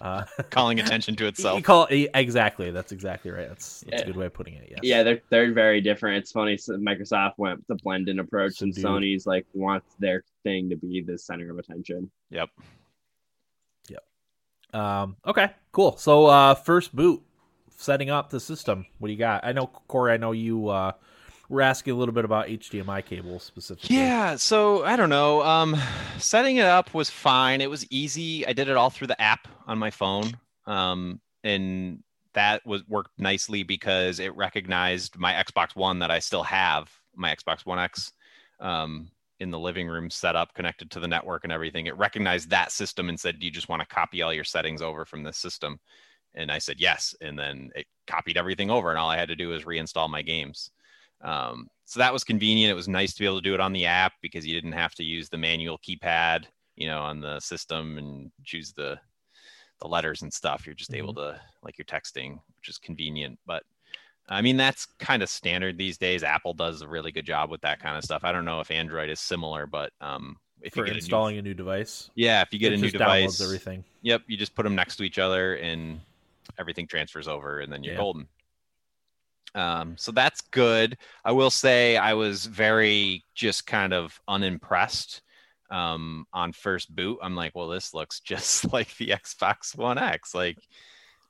uh, 0.00 0.22
Calling 0.50 0.78
attention 0.78 1.16
to 1.16 1.26
itself. 1.32 1.60
call 1.64 1.88
exactly. 1.90 2.70
That's 2.70 2.92
exactly 2.92 3.32
right. 3.32 3.48
That's 3.48 3.80
that's 3.80 4.02
Yeah. 4.02 4.04
a 4.04 4.06
good 4.06 4.16
way 4.16 4.26
of 4.26 4.32
putting 4.32 4.54
it. 4.54 4.68
Yes. 4.70 4.78
Yeah, 4.84 5.02
they're 5.02 5.20
they're 5.28 5.52
very 5.52 5.80
different. 5.80 6.18
It's 6.18 6.30
funny. 6.30 6.56
So 6.56 6.74
Microsoft 6.76 7.32
went 7.36 7.66
the 7.66 7.74
blend-in 7.74 8.20
approach, 8.20 8.62
and 8.62 8.72
Subdued. 8.72 9.02
Sony's 9.02 9.26
like 9.26 9.44
wants 9.54 9.96
their 9.98 10.22
thing 10.44 10.70
to 10.70 10.76
be 10.76 11.02
the 11.04 11.18
center 11.18 11.50
of 11.50 11.58
attention. 11.58 12.12
Yep. 12.30 12.48
Yep. 13.88 14.80
Um, 14.80 15.16
okay, 15.26 15.50
cool. 15.72 15.96
So 15.96 16.26
uh, 16.26 16.54
first 16.54 16.94
boot, 16.94 17.22
setting 17.76 18.08
up 18.08 18.30
the 18.30 18.38
system. 18.38 18.86
What 19.00 19.08
do 19.08 19.12
you 19.12 19.18
got? 19.18 19.44
I 19.44 19.50
know 19.50 19.66
Corey. 19.66 20.12
I 20.12 20.16
know 20.16 20.30
you 20.30 20.68
uh, 20.68 20.92
were 21.52 21.60
asking 21.60 21.92
a 21.92 21.96
little 21.96 22.14
bit 22.14 22.24
about 22.24 22.46
HDMI 22.46 23.04
cables 23.04 23.42
specifically. 23.42 23.94
Yeah, 23.94 24.36
so 24.36 24.84
I 24.84 24.96
don't 24.96 25.10
know. 25.10 25.42
Um, 25.42 25.76
setting 26.16 26.56
it 26.56 26.64
up 26.64 26.94
was 26.94 27.10
fine. 27.10 27.60
It 27.60 27.68
was 27.68 27.86
easy. 27.90 28.46
I 28.46 28.54
did 28.54 28.70
it 28.70 28.76
all 28.76 28.88
through 28.88 29.08
the 29.08 29.20
app 29.20 29.46
on 29.66 29.78
my 29.78 29.90
phone. 29.90 30.32
Um, 30.66 31.20
and 31.44 32.02
that 32.32 32.64
was 32.64 32.88
worked 32.88 33.10
nicely 33.18 33.64
because 33.64 34.18
it 34.18 34.34
recognized 34.34 35.18
my 35.18 35.34
Xbox 35.34 35.76
One 35.76 35.98
that 35.98 36.10
I 36.10 36.20
still 36.20 36.42
have, 36.42 36.90
my 37.14 37.34
Xbox 37.34 37.66
One 37.66 37.78
X, 37.78 38.12
um, 38.58 39.10
in 39.38 39.50
the 39.50 39.58
living 39.58 39.88
room 39.88 40.08
set 40.08 40.34
up, 40.34 40.54
connected 40.54 40.90
to 40.92 41.00
the 41.00 41.08
network 41.08 41.44
and 41.44 41.52
everything. 41.52 41.84
It 41.84 41.98
recognized 41.98 42.48
that 42.48 42.72
system 42.72 43.10
and 43.10 43.20
said, 43.20 43.38
"Do 43.38 43.44
you 43.44 43.52
just 43.52 43.68
want 43.68 43.80
to 43.80 43.94
copy 43.94 44.22
all 44.22 44.32
your 44.32 44.44
settings 44.44 44.80
over 44.80 45.04
from 45.04 45.22
this 45.22 45.36
system?" 45.36 45.78
And 46.34 46.50
I 46.50 46.58
said 46.58 46.80
yes, 46.80 47.14
and 47.20 47.38
then 47.38 47.70
it 47.74 47.86
copied 48.06 48.38
everything 48.38 48.70
over, 48.70 48.88
and 48.88 48.98
all 48.98 49.10
I 49.10 49.18
had 49.18 49.28
to 49.28 49.36
do 49.36 49.48
was 49.48 49.64
reinstall 49.64 50.08
my 50.08 50.22
games. 50.22 50.70
Um, 51.22 51.68
so 51.84 52.00
that 52.00 52.12
was 52.12 52.24
convenient. 52.24 52.70
It 52.70 52.74
was 52.74 52.88
nice 52.88 53.12
to 53.14 53.20
be 53.20 53.26
able 53.26 53.38
to 53.38 53.42
do 53.42 53.54
it 53.54 53.60
on 53.60 53.72
the 53.72 53.86
app 53.86 54.14
because 54.22 54.46
you 54.46 54.54
didn't 54.54 54.72
have 54.72 54.94
to 54.96 55.04
use 55.04 55.28
the 55.28 55.38
manual 55.38 55.78
keypad, 55.78 56.44
you 56.76 56.86
know, 56.86 57.00
on 57.00 57.20
the 57.20 57.38
system 57.40 57.98
and 57.98 58.30
choose 58.44 58.72
the 58.72 58.98
the 59.80 59.88
letters 59.88 60.22
and 60.22 60.32
stuff. 60.32 60.64
You're 60.64 60.74
just 60.76 60.94
able 60.94 61.14
to 61.14 61.40
like 61.62 61.76
you're 61.76 61.84
texting, 61.84 62.38
which 62.58 62.68
is 62.68 62.78
convenient. 62.78 63.38
But 63.46 63.64
I 64.28 64.40
mean, 64.40 64.56
that's 64.56 64.86
kind 64.98 65.22
of 65.22 65.28
standard 65.28 65.76
these 65.76 65.98
days. 65.98 66.22
Apple 66.22 66.54
does 66.54 66.82
a 66.82 66.88
really 66.88 67.12
good 67.12 67.26
job 67.26 67.50
with 67.50 67.60
that 67.62 67.80
kind 67.80 67.96
of 67.96 68.04
stuff. 68.04 68.22
I 68.24 68.32
don't 68.32 68.44
know 68.44 68.60
if 68.60 68.70
Android 68.70 69.10
is 69.10 69.20
similar, 69.20 69.66
but 69.66 69.92
um, 70.00 70.36
if 70.62 70.74
for 70.74 70.86
you 70.86 70.92
get 70.92 70.96
installing 70.96 71.36
a 71.36 71.40
a 71.40 71.42
new 71.42 71.54
device. 71.54 72.10
yeah, 72.14 72.40
if 72.42 72.52
you 72.52 72.58
get 72.58 72.72
a 72.72 72.76
new 72.76 72.90
device, 72.90 73.40
everything. 73.40 73.84
Yep, 74.02 74.22
you 74.28 74.36
just 74.36 74.54
put 74.54 74.62
them 74.62 74.74
next 74.74 74.96
to 74.96 75.02
each 75.02 75.18
other 75.18 75.56
and 75.56 76.00
everything 76.58 76.86
transfers 76.86 77.28
over, 77.28 77.60
and 77.60 77.72
then 77.72 77.82
you're 77.82 77.94
Yeah. 77.94 77.98
golden. 77.98 78.28
Um, 79.54 79.96
so 79.98 80.12
that's 80.12 80.40
good. 80.40 80.96
I 81.24 81.32
will 81.32 81.50
say 81.50 81.96
I 81.96 82.14
was 82.14 82.46
very 82.46 83.24
just 83.34 83.66
kind 83.66 83.92
of 83.92 84.18
unimpressed 84.28 85.22
um, 85.70 86.26
on 86.32 86.52
first 86.52 86.94
boot. 86.94 87.18
I'm 87.22 87.34
like, 87.34 87.54
well, 87.54 87.68
this 87.68 87.94
looks 87.94 88.20
just 88.24 88.72
like 88.72 88.96
the 88.96 89.08
Xbox 89.08 89.76
One 89.76 89.98
X. 89.98 90.34
Like, 90.34 90.58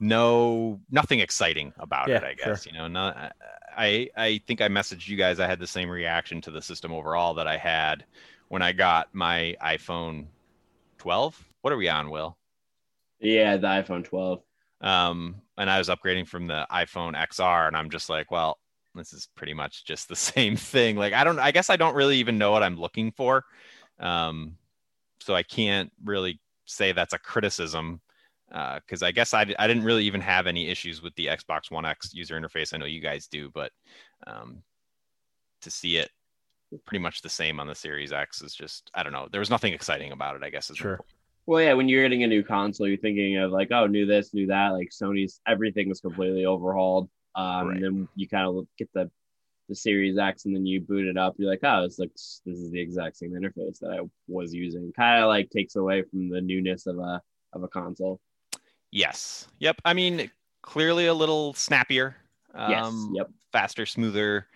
no, 0.00 0.80
nothing 0.90 1.20
exciting 1.20 1.72
about 1.78 2.10
it. 2.10 2.24
I 2.24 2.34
guess 2.34 2.66
you 2.66 2.72
know. 2.72 2.88
Not, 2.88 3.34
I 3.76 4.10
I 4.16 4.40
think 4.46 4.60
I 4.60 4.68
messaged 4.68 5.08
you 5.08 5.16
guys. 5.16 5.38
I 5.38 5.46
had 5.46 5.60
the 5.60 5.66
same 5.66 5.88
reaction 5.88 6.40
to 6.42 6.50
the 6.50 6.60
system 6.60 6.92
overall 6.92 7.34
that 7.34 7.46
I 7.46 7.56
had 7.56 8.04
when 8.48 8.62
I 8.62 8.72
got 8.72 9.08
my 9.14 9.56
iPhone 9.62 10.26
12. 10.98 11.40
What 11.62 11.72
are 11.72 11.76
we 11.76 11.88
on, 11.88 12.10
Will? 12.10 12.36
Yeah, 13.20 13.56
the 13.56 13.68
iPhone 13.68 14.04
12. 14.04 14.42
Um, 14.82 15.36
and 15.56 15.70
I 15.70 15.78
was 15.78 15.88
upgrading 15.88 16.28
from 16.28 16.46
the 16.46 16.66
iPhone 16.70 17.14
XR, 17.14 17.68
and 17.68 17.76
I'm 17.76 17.90
just 17.90 18.10
like, 18.10 18.30
well, 18.30 18.58
this 18.94 19.12
is 19.12 19.28
pretty 19.36 19.54
much 19.54 19.84
just 19.84 20.08
the 20.08 20.16
same 20.34 20.56
thing. 20.56 20.96
Like, 20.96 21.12
I 21.12 21.24
don't, 21.24 21.38
I 21.38 21.50
guess 21.52 21.70
I 21.70 21.76
don't 21.76 21.94
really 21.94 22.18
even 22.18 22.38
know 22.38 22.50
what 22.50 22.62
I'm 22.62 22.78
looking 22.78 23.12
for, 23.12 23.44
um, 23.98 24.56
so 25.20 25.34
I 25.34 25.42
can't 25.42 25.90
really 26.04 26.40
say 26.66 26.92
that's 26.92 27.14
a 27.14 27.18
criticism 27.18 28.00
because 28.48 29.02
I 29.02 29.12
guess 29.12 29.32
I, 29.32 29.46
I 29.58 29.66
didn't 29.66 29.84
really 29.84 30.04
even 30.04 30.20
have 30.20 30.46
any 30.46 30.68
issues 30.68 31.00
with 31.00 31.14
the 31.14 31.26
Xbox 31.26 31.70
One 31.70 31.86
X 31.86 32.12
user 32.12 32.38
interface. 32.38 32.74
I 32.74 32.76
know 32.76 32.84
you 32.84 33.00
guys 33.00 33.26
do, 33.26 33.50
but 33.54 33.72
um, 34.26 34.62
to 35.62 35.70
see 35.70 35.96
it 35.96 36.10
pretty 36.84 37.02
much 37.02 37.22
the 37.22 37.28
same 37.28 37.60
on 37.60 37.66
the 37.66 37.74
Series 37.74 38.12
X 38.12 38.42
is 38.42 38.54
just, 38.54 38.90
I 38.94 39.02
don't 39.02 39.12
know. 39.12 39.28
There 39.30 39.40
was 39.40 39.50
nothing 39.50 39.72
exciting 39.72 40.12
about 40.12 40.36
it. 40.36 40.42
I 40.42 40.50
guess 40.50 40.68
is 40.68 40.76
Sure. 40.76 40.98
point. 40.98 41.08
Well, 41.46 41.62
yeah, 41.62 41.72
when 41.72 41.88
you're 41.88 42.02
getting 42.04 42.22
a 42.22 42.28
new 42.28 42.42
console, 42.44 42.86
you're 42.86 42.96
thinking 42.96 43.36
of 43.38 43.50
like, 43.50 43.72
oh, 43.72 43.86
new 43.86 44.06
this, 44.06 44.32
new 44.32 44.46
that. 44.46 44.68
Like 44.68 44.90
Sony's 44.90 45.40
everything 45.46 45.90
is 45.90 46.00
completely 46.00 46.46
overhauled. 46.46 47.08
Um, 47.34 47.68
Right. 47.68 47.76
and 47.76 47.84
then 47.84 48.08
you 48.14 48.28
kind 48.28 48.46
of 48.46 48.66
get 48.78 48.88
the 48.92 49.10
the 49.68 49.74
Series 49.76 50.18
X, 50.18 50.44
and 50.44 50.54
then 50.54 50.66
you 50.66 50.80
boot 50.80 51.06
it 51.06 51.16
up. 51.16 51.34
You're 51.38 51.48
like, 51.48 51.60
oh, 51.62 51.82
this 51.82 51.98
looks 51.98 52.42
this 52.44 52.58
is 52.58 52.70
the 52.70 52.80
exact 52.80 53.16
same 53.16 53.30
interface 53.30 53.78
that 53.78 53.90
I 53.90 54.00
was 54.28 54.52
using. 54.52 54.92
Kind 54.92 55.22
of 55.22 55.28
like 55.28 55.50
takes 55.50 55.76
away 55.76 56.02
from 56.02 56.28
the 56.28 56.40
newness 56.40 56.86
of 56.86 56.98
a 56.98 57.22
of 57.52 57.62
a 57.62 57.68
console. 57.68 58.20
Yes. 58.90 59.48
Yep. 59.60 59.76
I 59.84 59.94
mean, 59.94 60.30
clearly 60.62 61.06
a 61.06 61.14
little 61.14 61.54
snappier. 61.54 62.16
Yes. 62.54 62.86
Um, 62.86 63.12
Yep. 63.14 63.30
Faster, 63.52 63.86
smoother. 63.86 64.46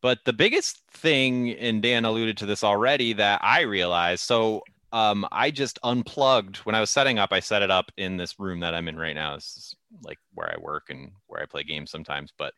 But 0.00 0.18
the 0.24 0.32
biggest 0.32 0.78
thing, 0.90 1.50
and 1.50 1.82
Dan 1.82 2.04
alluded 2.04 2.36
to 2.38 2.46
this 2.46 2.64
already, 2.64 3.12
that 3.14 3.40
I 3.42 3.62
realized. 3.62 4.22
So 4.24 4.62
um, 4.92 5.26
I 5.32 5.50
just 5.50 5.78
unplugged 5.82 6.58
when 6.58 6.74
I 6.74 6.80
was 6.80 6.90
setting 6.90 7.18
up. 7.18 7.32
I 7.32 7.40
set 7.40 7.62
it 7.62 7.70
up 7.70 7.90
in 7.96 8.18
this 8.18 8.38
room 8.38 8.60
that 8.60 8.74
I'm 8.74 8.88
in 8.88 8.96
right 8.96 9.14
now. 9.14 9.34
This 9.34 9.56
is 9.56 9.76
like 10.04 10.18
where 10.34 10.50
I 10.50 10.60
work 10.60 10.90
and 10.90 11.12
where 11.26 11.42
I 11.42 11.46
play 11.46 11.62
games 11.62 11.90
sometimes. 11.90 12.32
But 12.36 12.52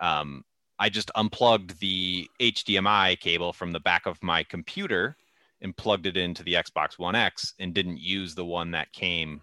um, 0.00 0.44
I 0.78 0.90
just 0.90 1.10
unplugged 1.14 1.80
the 1.80 2.28
HDMI 2.40 3.18
cable 3.18 3.52
from 3.52 3.72
the 3.72 3.80
back 3.80 4.06
of 4.06 4.22
my 4.22 4.42
computer 4.44 5.16
and 5.62 5.76
plugged 5.76 6.06
it 6.06 6.18
into 6.18 6.42
the 6.42 6.54
Xbox 6.54 6.98
One 6.98 7.14
X 7.14 7.54
and 7.58 7.74
didn't 7.74 7.98
use 7.98 8.34
the 8.34 8.44
one 8.44 8.70
that 8.72 8.92
came 8.92 9.40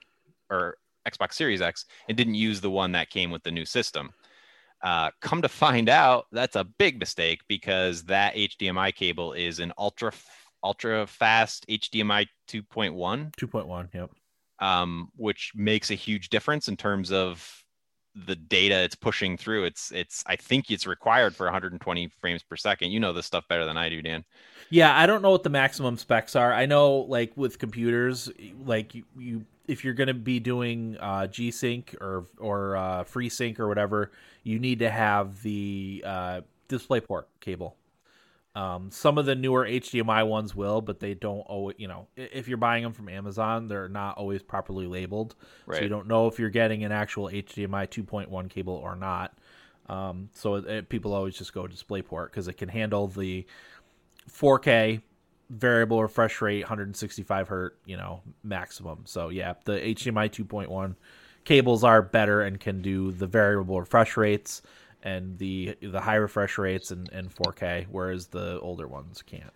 or 0.50 0.78
Xbox 1.08 1.34
Series 1.34 1.62
X 1.62 1.86
and 2.08 2.18
didn't 2.18 2.36
use 2.36 2.62
the 2.62 2.70
one 2.70 2.92
that 2.92 3.10
came 3.10 3.32
with 3.32 3.44
the 3.44 3.52
new 3.52 3.66
system. 3.66 4.12
Uh, 4.84 5.10
come 5.22 5.42
to 5.42 5.50
find 5.50 5.90
out, 5.90 6.26
that's 6.32 6.56
a 6.56 6.64
big 6.64 7.00
mistake 7.00 7.42
because 7.48 8.04
that 8.04 8.36
HDMI 8.36 8.94
cable 8.94 9.34
is 9.34 9.60
an 9.60 9.74
ultra 9.78 10.12
ultra 10.64 11.08
fast 11.08 11.66
HDMI 11.68 12.28
2.1, 12.50 13.32
2.1. 13.36 13.88
Yep. 13.94 14.12
um, 14.60 15.10
which 15.16 15.52
makes 15.56 15.92
a 15.92 15.96
huge 15.96 16.30
difference 16.30 16.68
in 16.68 16.78
terms 16.78 17.12
of 17.12 17.64
the 18.26 18.36
data 18.36 18.76
it's 18.84 18.96
pushing 18.96 19.38
through. 19.38 19.66
It's 19.66 19.92
it's 19.92 20.24
I 20.26 20.36
think 20.36 20.72
it's 20.72 20.88
required 20.88 21.36
for 21.36 21.46
120 21.46 22.08
frames 22.20 22.42
per 22.42 22.56
second. 22.56 22.92
You 22.92 23.00
know 23.00 23.14
this 23.14 23.28
stuff 23.28 23.48
better 23.48 23.66
than 23.66 23.78
I 23.78 23.90
do, 23.90 24.02
Dan. 24.02 24.26
Yeah, 24.70 24.98
I 24.98 25.06
don't 25.06 25.22
know 25.22 25.30
what 25.32 25.44
the 25.44 25.50
maximum 25.52 25.98
specs 25.98 26.36
are. 26.36 26.52
I 26.52 26.66
know, 26.66 26.96
like 26.98 27.32
with 27.38 27.60
computers, 27.60 28.30
like 28.66 28.96
you, 28.96 29.04
you 29.18 29.46
if 29.68 29.84
you're 29.86 29.94
going 29.94 30.08
to 30.08 30.14
be 30.16 30.40
doing 30.40 30.98
uh, 31.00 31.28
G 31.28 31.52
Sync 31.52 31.96
or 32.02 32.26
or 32.40 32.76
uh, 32.76 33.04
FreeSync 33.04 33.60
or 33.60 33.68
whatever, 33.68 34.12
you 34.44 34.58
need 34.58 34.80
to 34.80 34.90
have 34.90 35.44
the 35.44 36.04
uh, 36.06 36.42
DisplayPort 36.70 37.26
cable. 37.40 37.76
Um, 38.58 38.90
some 38.90 39.20
of 39.20 39.26
the 39.28 39.36
newer 39.36 39.66
HDMI 39.68 40.28
ones 40.28 40.56
will, 40.56 40.82
but 40.82 41.00
they 41.00 41.14
don't 41.14 41.42
always. 41.42 41.76
You 41.78 41.88
know, 41.88 42.08
if 42.16 42.48
you're 42.48 42.58
buying 42.58 42.82
them 42.82 42.92
from 42.94 43.08
Amazon, 43.08 43.68
they're 43.68 43.88
not 43.88 44.18
always 44.18 44.42
properly 44.42 44.88
labeled, 44.88 45.36
so 45.78 45.84
you 45.84 45.90
don't 45.90 46.08
know 46.08 46.26
if 46.28 46.40
you're 46.40 46.50
getting 46.50 46.84
an 46.84 46.92
actual 46.92 47.28
HDMI 47.30 47.88
2.1 47.88 48.50
cable 48.50 48.74
or 48.74 48.96
not. 48.96 49.38
Um, 49.90 50.30
so 50.34 50.56
it, 50.56 50.66
it- 50.66 50.90
people 50.90 51.14
always 51.14 51.38
just 51.38 51.54
go 51.54 51.64
DisplayPort 51.68 52.26
because 52.32 52.48
it 52.48 52.54
can 52.54 52.68
handle 52.70 53.08
the 53.08 53.46
4K 54.30 55.02
variable 55.50 56.02
refresh 56.02 56.42
rate, 56.42 56.64
165 56.64 57.48
hertz, 57.48 57.76
you 57.86 57.96
know, 57.96 58.22
maximum. 58.44 59.04
So 59.06 59.30
yeah, 59.30 59.54
the 59.66 59.74
HDMI 59.74 60.30
2.1 60.30 60.96
cables 61.46 61.84
are 61.84 62.02
better 62.02 62.42
and 62.42 62.60
can 62.60 62.82
do 62.82 63.12
the 63.12 63.28
variable 63.28 63.80
refresh 63.80 64.18
rates 64.18 64.62
and 65.04 65.38
the 65.38 65.76
the 65.82 66.02
high 66.02 66.16
refresh 66.16 66.58
rates 66.58 66.92
and, 66.92 67.10
and 67.12 67.30
4K, 67.32 67.86
whereas 67.90 68.28
the 68.28 68.60
older 68.62 68.88
ones 68.88 69.22
can't. 69.22 69.54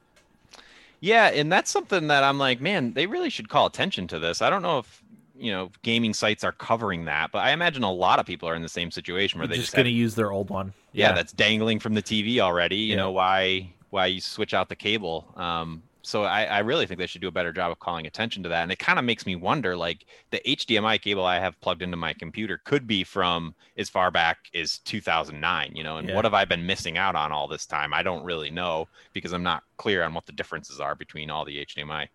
Yeah, 1.00 1.28
and 1.28 1.52
that's 1.52 1.72
something 1.72 2.08
that 2.08 2.24
I'm 2.24 2.38
like, 2.38 2.62
man, 2.62 2.94
they 2.94 3.08
really 3.08 3.30
should 3.30 3.50
call 3.50 3.66
attention 3.66 4.08
to 4.10 4.20
this. 4.20 4.42
I 4.42 4.50
don't 4.50 4.62
know 4.62 4.80
if 4.80 5.02
you 5.36 5.52
know 5.52 5.72
gaming 5.82 6.14
sites 6.14 6.44
are 6.44 6.52
covering 6.52 7.06
that, 7.06 7.32
but 7.32 7.40
I 7.40 7.52
imagine 7.52 7.84
a 7.84 7.92
lot 7.92 8.20
of 8.20 8.26
people 8.26 8.48
are 8.50 8.56
in 8.56 8.62
the 8.62 8.70
same 8.70 8.92
situation 8.92 9.40
where 9.40 9.48
They're 9.48 9.58
just 9.58 9.68
just 9.68 9.76
going 9.76 9.86
to 9.86 9.92
use 9.92 10.16
their 10.16 10.32
old 10.32 10.50
one. 10.50 10.74
yeah, 10.94 11.12
that's 11.12 11.34
dangling 11.34 11.80
from 11.80 11.94
the 11.96 12.02
TV 12.02 12.40
already. 12.40 12.78
You 12.78 12.96
Yeah. 12.96 12.98
know 12.98 13.12
why 13.12 13.74
why 13.90 14.06
you 14.08 14.22
switch 14.22 14.54
out 14.54 14.70
the 14.70 14.76
cable. 14.76 15.34
Um, 15.36 15.84
so 16.04 16.24
I, 16.24 16.46
I 16.46 16.60
really 16.60 16.86
think 16.86 17.00
they 17.00 17.08
should 17.08 17.22
do 17.22 17.28
a 17.28 17.32
better 17.32 17.54
job 17.54 17.72
of 17.72 17.80
calling 17.80 18.08
attention 18.08 18.42
to 18.44 18.50
that. 18.50 18.64
And 18.64 18.72
it 18.72 18.80
kind 18.80 18.98
of 18.98 19.06
makes 19.06 19.26
me 19.26 19.36
wonder, 19.36 19.76
like 19.78 20.06
the 20.32 20.42
HDMI 20.46 21.00
cable 21.00 21.26
I 21.26 21.40
have 21.40 21.60
plugged 21.62 21.82
into 21.82 21.98
my 21.98 22.14
computer 22.14 22.60
could 22.66 22.88
be 22.88 23.04
from 23.04 23.54
as 23.78 23.90
far 23.90 24.10
back 24.10 24.38
as 24.56 24.80
2009. 24.80 25.76
You 25.76 25.84
know, 25.84 25.98
and 25.98 26.08
Yeah. 26.08 26.16
what 26.16 26.26
have 26.26 26.34
I 26.34 26.46
been 26.46 26.66
missing 26.66 26.98
out 26.98 27.16
on 27.16 27.32
all 27.32 27.48
this 27.48 27.66
time? 27.66 27.94
I 27.94 28.02
don't 28.04 28.24
really 28.24 28.50
know 28.50 28.88
because 29.14 29.32
I'm 29.32 29.44
not 29.44 29.64
clear 29.78 30.04
on 30.04 30.14
what 30.14 30.26
the 30.26 30.32
differences 30.32 30.80
are 30.80 30.96
between 30.96 31.30
all 31.30 31.46
the 31.46 31.66
HDMI 31.66 32.08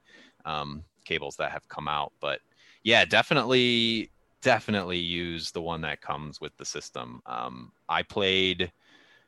um, 0.45 0.83
cables 1.05 1.37
that 1.37 1.53
have 1.53 1.69
come 1.69 1.87
out. 1.87 2.13
But 2.21 2.41
yeah, 2.83 3.05
definitely, 3.05 4.11
definitely 4.43 4.99
use 4.99 5.51
the 5.53 5.63
one 5.63 5.81
that 5.83 6.01
comes 6.01 6.41
with 6.41 6.57
the 6.57 6.65
system. 6.65 7.21
Um, 7.27 7.73
I 7.89 8.03
played 8.03 8.73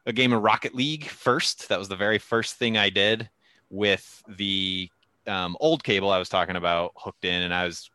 a 0.07 0.13
game 0.13 0.33
of 0.33 0.43
Rocket 0.43 0.75
League 0.75 1.05
first. 1.05 1.69
That 1.69 1.79
was 1.79 1.89
the 1.89 1.97
very 1.97 2.19
first 2.19 2.57
thing 2.57 2.77
I 2.77 2.91
did 2.91 3.29
with 3.71 4.23
the 4.29 4.91
um, 5.27 5.57
old 5.61 5.85
cable 5.85 6.11
I 6.11 6.19
was 6.19 6.29
talking 6.29 6.57
about 6.57 6.93
hooked 6.97 7.25
in, 7.25 7.43
and 7.43 7.55
I 7.55 7.65
was. 7.65 7.91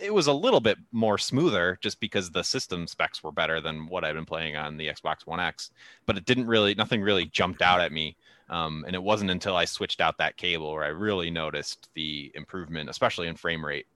It 0.00 0.14
was 0.14 0.28
a 0.28 0.32
little 0.32 0.60
bit 0.60 0.78
more 0.92 1.18
smoother 1.18 1.76
just 1.80 1.98
because 1.98 2.30
the 2.30 2.44
system 2.44 2.86
specs 2.86 3.24
were 3.24 3.32
better 3.32 3.60
than 3.60 3.88
what 3.88 4.04
I've 4.04 4.14
been 4.14 4.24
playing 4.24 4.54
on 4.54 4.76
the 4.76 4.86
Xbox 4.86 5.26
One 5.26 5.40
X. 5.40 5.72
But 6.06 6.16
it 6.16 6.24
didn't 6.24 6.46
really, 6.46 6.76
nothing 6.76 7.02
really 7.02 7.24
jumped 7.24 7.62
out 7.62 7.80
at 7.80 7.90
me. 7.90 8.16
Um, 8.48 8.84
and 8.86 8.94
it 8.94 9.02
wasn't 9.02 9.32
until 9.32 9.56
I 9.56 9.64
switched 9.64 10.00
out 10.00 10.18
that 10.18 10.36
cable 10.36 10.72
where 10.72 10.84
I 10.84 10.88
really 10.88 11.30
noticed 11.30 11.88
the 11.94 12.30
improvement, 12.36 12.88
especially 12.88 13.26
in 13.26 13.34
frame 13.34 13.64
rate. 13.64 13.86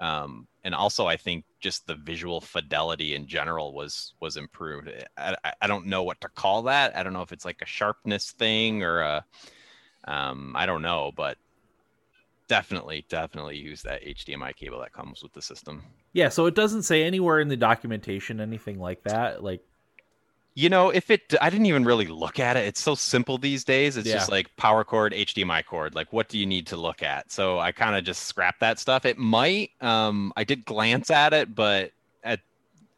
Um, 0.00 0.46
and 0.64 0.74
also, 0.74 1.06
I 1.06 1.16
think 1.16 1.44
just 1.60 1.86
the 1.86 1.96
visual 1.96 2.40
fidelity 2.40 3.14
in 3.14 3.26
general 3.26 3.72
was 3.72 4.14
was 4.20 4.36
improved. 4.36 4.90
I, 5.16 5.34
I, 5.60 5.66
don't 5.66 5.86
know 5.86 6.04
what 6.04 6.20
to 6.20 6.28
call 6.28 6.62
that. 6.64 6.96
I 6.96 7.02
don't 7.02 7.12
know 7.12 7.22
if 7.22 7.32
it's 7.32 7.44
like 7.44 7.62
a 7.62 7.66
sharpness 7.66 8.30
thing 8.30 8.84
or 8.84 9.00
a, 9.00 9.24
um, 10.08 10.52
I 10.56 10.66
don't 10.66 10.82
know, 10.82 11.12
but 11.14 11.36
definitely, 12.48 13.04
definitely 13.08 13.56
use 13.56 13.82
that 13.82 14.02
HDMI 14.02 14.56
cable 14.56 14.80
that 14.80 14.92
comes 14.92 15.22
with 15.22 15.32
the 15.34 15.42
system. 15.42 15.82
Yeah, 16.14 16.30
so 16.30 16.46
it 16.46 16.54
doesn't 16.54 16.82
say 16.82 17.04
anywhere 17.04 17.40
in 17.40 17.48
the 17.48 17.56
documentation 17.56 18.40
anything 18.40 18.78
like 18.80 19.02
that. 19.04 19.44
Like, 19.44 19.60
You 20.54 20.70
know, 20.70 20.88
if 20.88 21.10
it, 21.10 21.34
I 21.42 21.50
didn't 21.50 21.66
even 21.66 21.84
really 21.84 22.06
look 22.06 22.40
at 22.40 22.56
it. 22.56 22.66
It's 22.66 22.80
so 22.80 22.94
simple 22.94 23.38
these 23.38 23.64
days. 23.64 23.96
It's 23.96 24.08
just 24.08 24.30
like 24.30 24.54
power 24.56 24.82
cord, 24.82 25.12
HDMI 25.12 25.64
cord. 25.66 25.94
Like, 25.94 26.12
what 26.12 26.28
do 26.28 26.38
you 26.38 26.46
need 26.46 26.66
to 26.68 26.76
look 26.76 27.02
at? 27.02 27.30
So 27.30 27.58
I 27.58 27.70
kind 27.70 27.94
of 27.94 28.02
just 28.02 28.24
scrapped 28.24 28.60
that 28.60 28.78
stuff. 28.78 29.04
It 29.04 29.18
might, 29.18 29.70
um, 29.80 30.32
I 30.36 30.44
did 30.44 30.64
glance 30.64 31.10
at 31.10 31.32
it, 31.34 31.54
but 31.54 31.92
at 32.24 32.40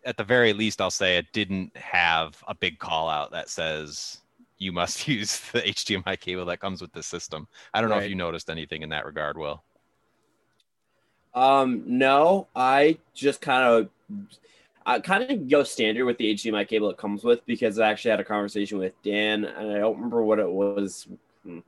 at 0.04 0.16
the 0.16 0.24
very 0.24 0.52
least, 0.54 0.80
I'll 0.80 0.90
say 0.90 1.18
it 1.18 1.26
didn't 1.32 1.76
have 1.76 2.42
a 2.48 2.54
big 2.54 2.78
call 2.78 3.10
out 3.10 3.32
that 3.32 3.50
says 3.50 4.22
you 4.60 4.70
must 4.70 5.08
use 5.08 5.40
the 5.50 5.60
HDMI 5.62 6.20
cable 6.20 6.44
that 6.44 6.60
comes 6.60 6.80
with 6.80 6.92
the 6.92 7.02
system. 7.02 7.48
I 7.74 7.80
don't 7.80 7.90
know 7.90 7.98
if 7.98 8.08
you 8.08 8.14
noticed 8.14 8.48
anything 8.48 8.82
in 8.82 8.90
that 8.90 9.04
regard, 9.04 9.36
Will. 9.36 9.64
Um, 11.34 11.82
no, 11.86 12.46
I 12.54 12.98
just 13.14 13.40
kind 13.40 13.64
of, 13.64 14.26
I 14.84 15.00
kind 15.00 15.28
of 15.28 15.48
go 15.48 15.62
standard 15.62 16.04
with 16.04 16.18
the 16.18 16.34
HDMI 16.34 16.68
cable 16.68 16.90
it 16.90 16.96
comes 16.96 17.24
with 17.24 17.44
because 17.46 17.78
I 17.78 17.90
actually 17.90 18.12
had 18.12 18.20
a 18.20 18.24
conversation 18.24 18.78
with 18.78 19.00
Dan, 19.02 19.44
and 19.44 19.72
I 19.72 19.78
don't 19.78 19.96
remember 19.96 20.22
what 20.22 20.38
it 20.38 20.50
was. 20.50 21.08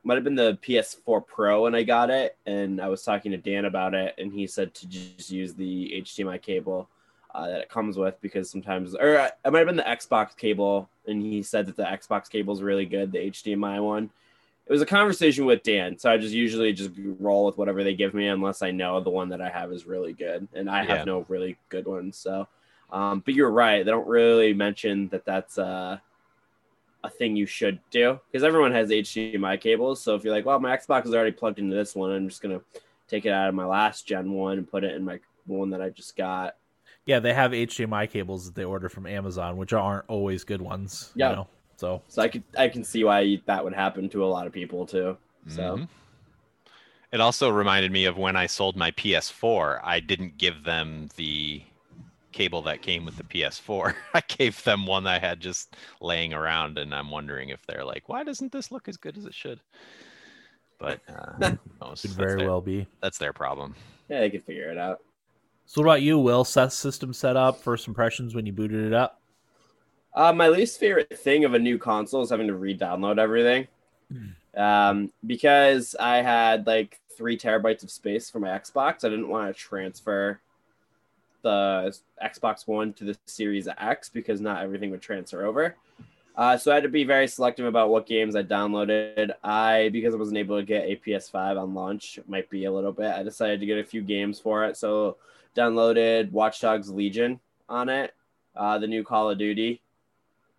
Might 0.05 0.17
have 0.17 0.25
been 0.25 0.35
the 0.35 0.59
PS4 0.63 1.27
Pro 1.27 1.63
when 1.63 1.75
I 1.75 1.83
got 1.83 2.11
it, 2.11 2.37
and 2.45 2.81
I 2.81 2.89
was 2.89 3.03
talking 3.03 3.31
to 3.31 3.39
Dan 3.39 3.65
about 3.65 3.95
it, 3.95 4.15
and 4.19 4.33
he 4.33 4.47
said 4.47 4.75
to 4.75 4.87
just 4.87 5.31
use 5.31 5.55
the 5.55 6.03
HDMI 6.05 6.43
cable 6.43 6.89
uh, 7.35 7.49
that 7.49 7.61
it 7.61 7.69
comes 7.69 7.97
with 7.97 8.21
because 8.21 8.51
sometimes, 8.51 8.95
or 8.95 9.19
uh, 9.19 9.31
it 9.45 9.51
might 9.53 9.59
have 9.61 9.67
been 9.67 9.77
the 9.77 9.83
Xbox 9.83 10.37
cable, 10.37 10.89
and 11.07 11.23
he 11.23 11.43
said 11.43 11.67
that 11.67 11.77
the 11.77 11.85
Xbox 11.85 12.29
cable 12.29 12.55
is 12.55 12.63
really 12.63 12.87
good, 12.87 13.13
the 13.13 13.19
HDMI 13.31 13.83
one. 13.83 14.11
It 14.67 14.73
was 14.73 14.83
a 14.83 14.87
conversation 14.87 15.45
with 15.45 15.63
Dan, 15.63 15.99
so 15.99 16.11
I 16.11 16.19
just 16.19 16.35
usually 16.35 16.73
just 16.73 16.91
roll 17.19 17.47
with 17.47 17.59
whatever 17.59 17.83
they 17.83 17.95
give 17.95 18.15
me 18.15 18.29
unless 18.29 18.63
I 18.63 18.71
know 18.71 19.01
the 19.01 19.11
one 19.11 19.31
that 19.31 19.41
I 19.41 19.49
have 19.49 19.73
is 19.73 19.87
really 19.87 20.13
good, 20.13 20.47
and 20.55 20.71
I 20.71 20.85
have 20.85 20.99
Yeah. 20.99 21.05
no 21.05 21.27
really 21.29 21.57
good 21.69 21.87
ones. 21.87 22.17
So, 22.17 22.47
um, 22.91 23.21
but 23.25 23.35
you're 23.35 23.51
right; 23.51 23.85
they 23.85 23.91
don't 23.91 24.07
really 24.07 24.53
mention 24.55 25.09
that 25.09 25.25
that's 25.25 25.59
uh, 25.59 25.99
a 27.05 27.11
thing 27.11 27.35
you 27.35 27.47
should 27.47 27.81
do 27.91 28.21
because 28.31 28.45
everyone 28.45 28.73
has 28.73 28.91
HDMI 28.91 29.61
cables. 29.61 30.01
So 30.01 30.15
if 30.15 30.23
you're 30.23 30.35
like, 30.35 30.47
well, 30.47 30.61
my 30.61 30.77
Xbox 30.77 31.07
is 31.07 31.15
already 31.15 31.33
plugged 31.33 31.59
into 31.59 31.75
this 31.75 31.97
one, 31.97 32.13
I'm 32.13 32.29
just 32.29 32.43
gonna 32.43 32.61
take 33.09 33.27
it 33.27 33.33
out 33.33 33.49
of 33.49 33.55
my 33.55 33.67
last 33.67 34.07
gen 34.07 34.33
one 34.33 34.59
and 34.59 34.71
put 34.71 34.85
it 34.85 34.95
in 34.95 35.05
my 35.05 35.19
one 35.47 35.71
that 35.71 35.83
I 35.83 35.89
just 35.89 36.17
got. 36.17 36.55
Yeah, 37.07 37.19
they 37.19 37.35
have 37.35 37.51
HDMI 37.53 38.09
cables 38.11 38.47
that 38.47 38.55
they 38.55 38.65
order 38.65 38.89
from 38.89 39.07
Amazon, 39.07 39.57
which 39.57 39.73
aren't 39.73 40.05
always 40.09 40.45
good 40.45 40.63
ones. 40.63 41.11
Yeah. 41.15 41.31
You 41.31 41.37
know? 41.37 41.49
So 41.77 42.03
So 42.09 42.23
I 42.23 42.29
could 42.29 42.45
I 42.57 42.69
can 42.69 42.85
see 42.85 43.03
why 43.03 43.41
that 43.47 43.65
would 43.65 43.73
happen 43.75 44.09
to 44.11 44.25
a 44.25 44.27
lot 44.27 44.47
of 44.47 44.53
people 44.53 44.87
too. 44.87 45.17
So 45.49 45.79
Mhm. 45.79 45.89
It 47.13 47.21
also 47.21 47.51
reminded 47.51 47.93
me 47.93 48.07
of 48.07 48.17
when 48.17 48.37
I 48.37 48.47
sold 48.47 48.75
my 48.77 48.91
PS4. 48.93 49.81
I 49.85 50.01
didn't 50.01 50.39
give 50.39 50.65
them 50.65 51.09
the 51.17 51.63
cable 52.31 52.63
that 52.63 52.81
came 52.81 53.05
with 53.05 53.17
the 53.19 53.25
PS4. 53.25 53.95
I 54.15 54.23
gave 54.27 54.63
them 54.65 54.87
one 54.87 55.05
that 55.05 55.17
I 55.23 55.27
had 55.27 55.39
just 55.41 55.77
laying 56.01 56.33
around, 56.33 56.79
and 56.79 56.95
I'm 56.95 57.11
wondering 57.11 57.51
if 57.51 57.67
they're 57.67 57.85
like, 57.85 58.09
"Why 58.09 58.23
doesn't 58.25 58.51
this 58.53 58.73
look 58.73 58.89
as 58.89 58.97
good 58.97 59.19
as 59.19 59.27
it 59.27 59.35
should?" 59.35 59.61
But 60.79 61.01
uh, 61.09 61.33
who 61.83 61.97
could 61.97 62.11
very 62.13 62.39
their- 62.39 62.47
well 62.49 62.63
be. 62.63 62.87
That's 63.03 63.19
their 63.19 63.33
problem. 63.35 63.75
yeah, 64.09 64.21
they 64.21 64.31
could 64.31 64.45
figure 64.45 64.71
it 64.71 64.79
out. 64.79 65.01
So 65.67 65.81
what 65.81 65.89
about 65.89 66.03
you, 66.03 66.19
Will? 66.19 66.45
Seth's 66.45 66.77
system 66.77 67.13
set 67.13 67.37
up, 67.37 67.61
first 67.61 67.89
impressions 67.89 68.35
when 68.35 68.47
you 68.47 68.53
booted 68.53 68.85
it 68.85 68.93
up? 68.93 69.21
Uh, 70.15 70.33
my 70.33 70.49
least 70.49 70.79
favorite 70.79 71.19
thing 71.19 71.45
of 71.45 71.55
a 71.55 71.59
new 71.59 71.79
console 71.79 72.23
is 72.23 72.31
having 72.31 72.49
to 72.49 72.55
re-download 72.55 73.19
everything. 73.19 73.67
Um, 74.55 75.11
because 75.27 75.97
I 75.99 76.17
had 76.17 76.67
like 76.67 77.01
three 77.17 77.39
terabytes 77.39 77.83
of 77.83 77.91
space 77.91 78.29
for 78.29 78.39
my 78.39 78.49
Xbox, 78.49 79.05
I 79.05 79.09
didn't 79.09 79.29
want 79.29 79.55
to 79.55 79.59
transfer 79.59 80.41
the 81.43 81.97
Xbox 82.23 82.67
One 82.67 82.93
to 82.95 83.05
the 83.05 83.17
Series 83.27 83.69
X 83.79 84.09
because 84.09 84.41
not 84.41 84.63
everything 84.63 84.91
would 84.91 85.03
transfer 85.03 85.45
over. 85.45 85.77
Uh, 86.35 86.57
so 86.57 86.71
I 86.71 86.75
had 86.75 86.83
to 86.85 86.89
be 86.89 87.05
very 87.05 87.29
selective 87.29 87.67
about 87.67 87.91
what 87.91 88.07
games 88.07 88.37
I 88.37 88.43
downloaded. 88.43 89.33
I 89.45 89.91
because 89.93 90.15
I 90.15 90.17
wasn't 90.17 90.39
able 90.39 90.59
to 90.59 90.65
get 90.65 90.85
a 90.85 90.97
PS5 90.97 91.61
on 91.61 91.75
launch, 91.75 92.19
might 92.27 92.49
be 92.49 92.65
a 92.65 92.73
little 92.73 92.93
bit. 92.93 93.13
I 93.13 93.23
decided 93.23 93.61
to 93.61 93.67
get 93.67 93.79
a 93.79 93.85
few 93.85 94.03
games 94.03 94.41
for 94.41 94.65
it. 94.65 94.77
So 94.77 95.17
downloaded 95.57 96.31
Watch 96.33 96.61
Dogs 96.61 96.91
Legion 96.91 97.41
on 97.69 97.89
it, 97.89 98.15
uh, 98.57 98.79
the 98.79 98.87
new 98.87 99.05
Call 99.05 99.31
of 99.31 99.39
Duty, 99.39 99.81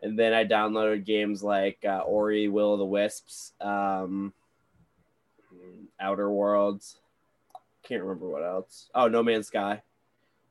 and 0.01 0.17
then 0.17 0.33
I 0.33 0.45
downloaded 0.45 1.05
games 1.05 1.43
like 1.43 1.79
uh, 1.85 1.99
Ori, 1.99 2.47
Will 2.47 2.73
of 2.73 2.79
the 2.79 2.85
Wisps, 2.85 3.53
um, 3.61 4.33
Outer 5.99 6.29
Worlds. 6.29 6.97
Can't 7.83 8.03
remember 8.03 8.29
what 8.29 8.43
else. 8.43 8.89
Oh, 8.93 9.07
No 9.07 9.23
Man's 9.23 9.47
Sky. 9.47 9.81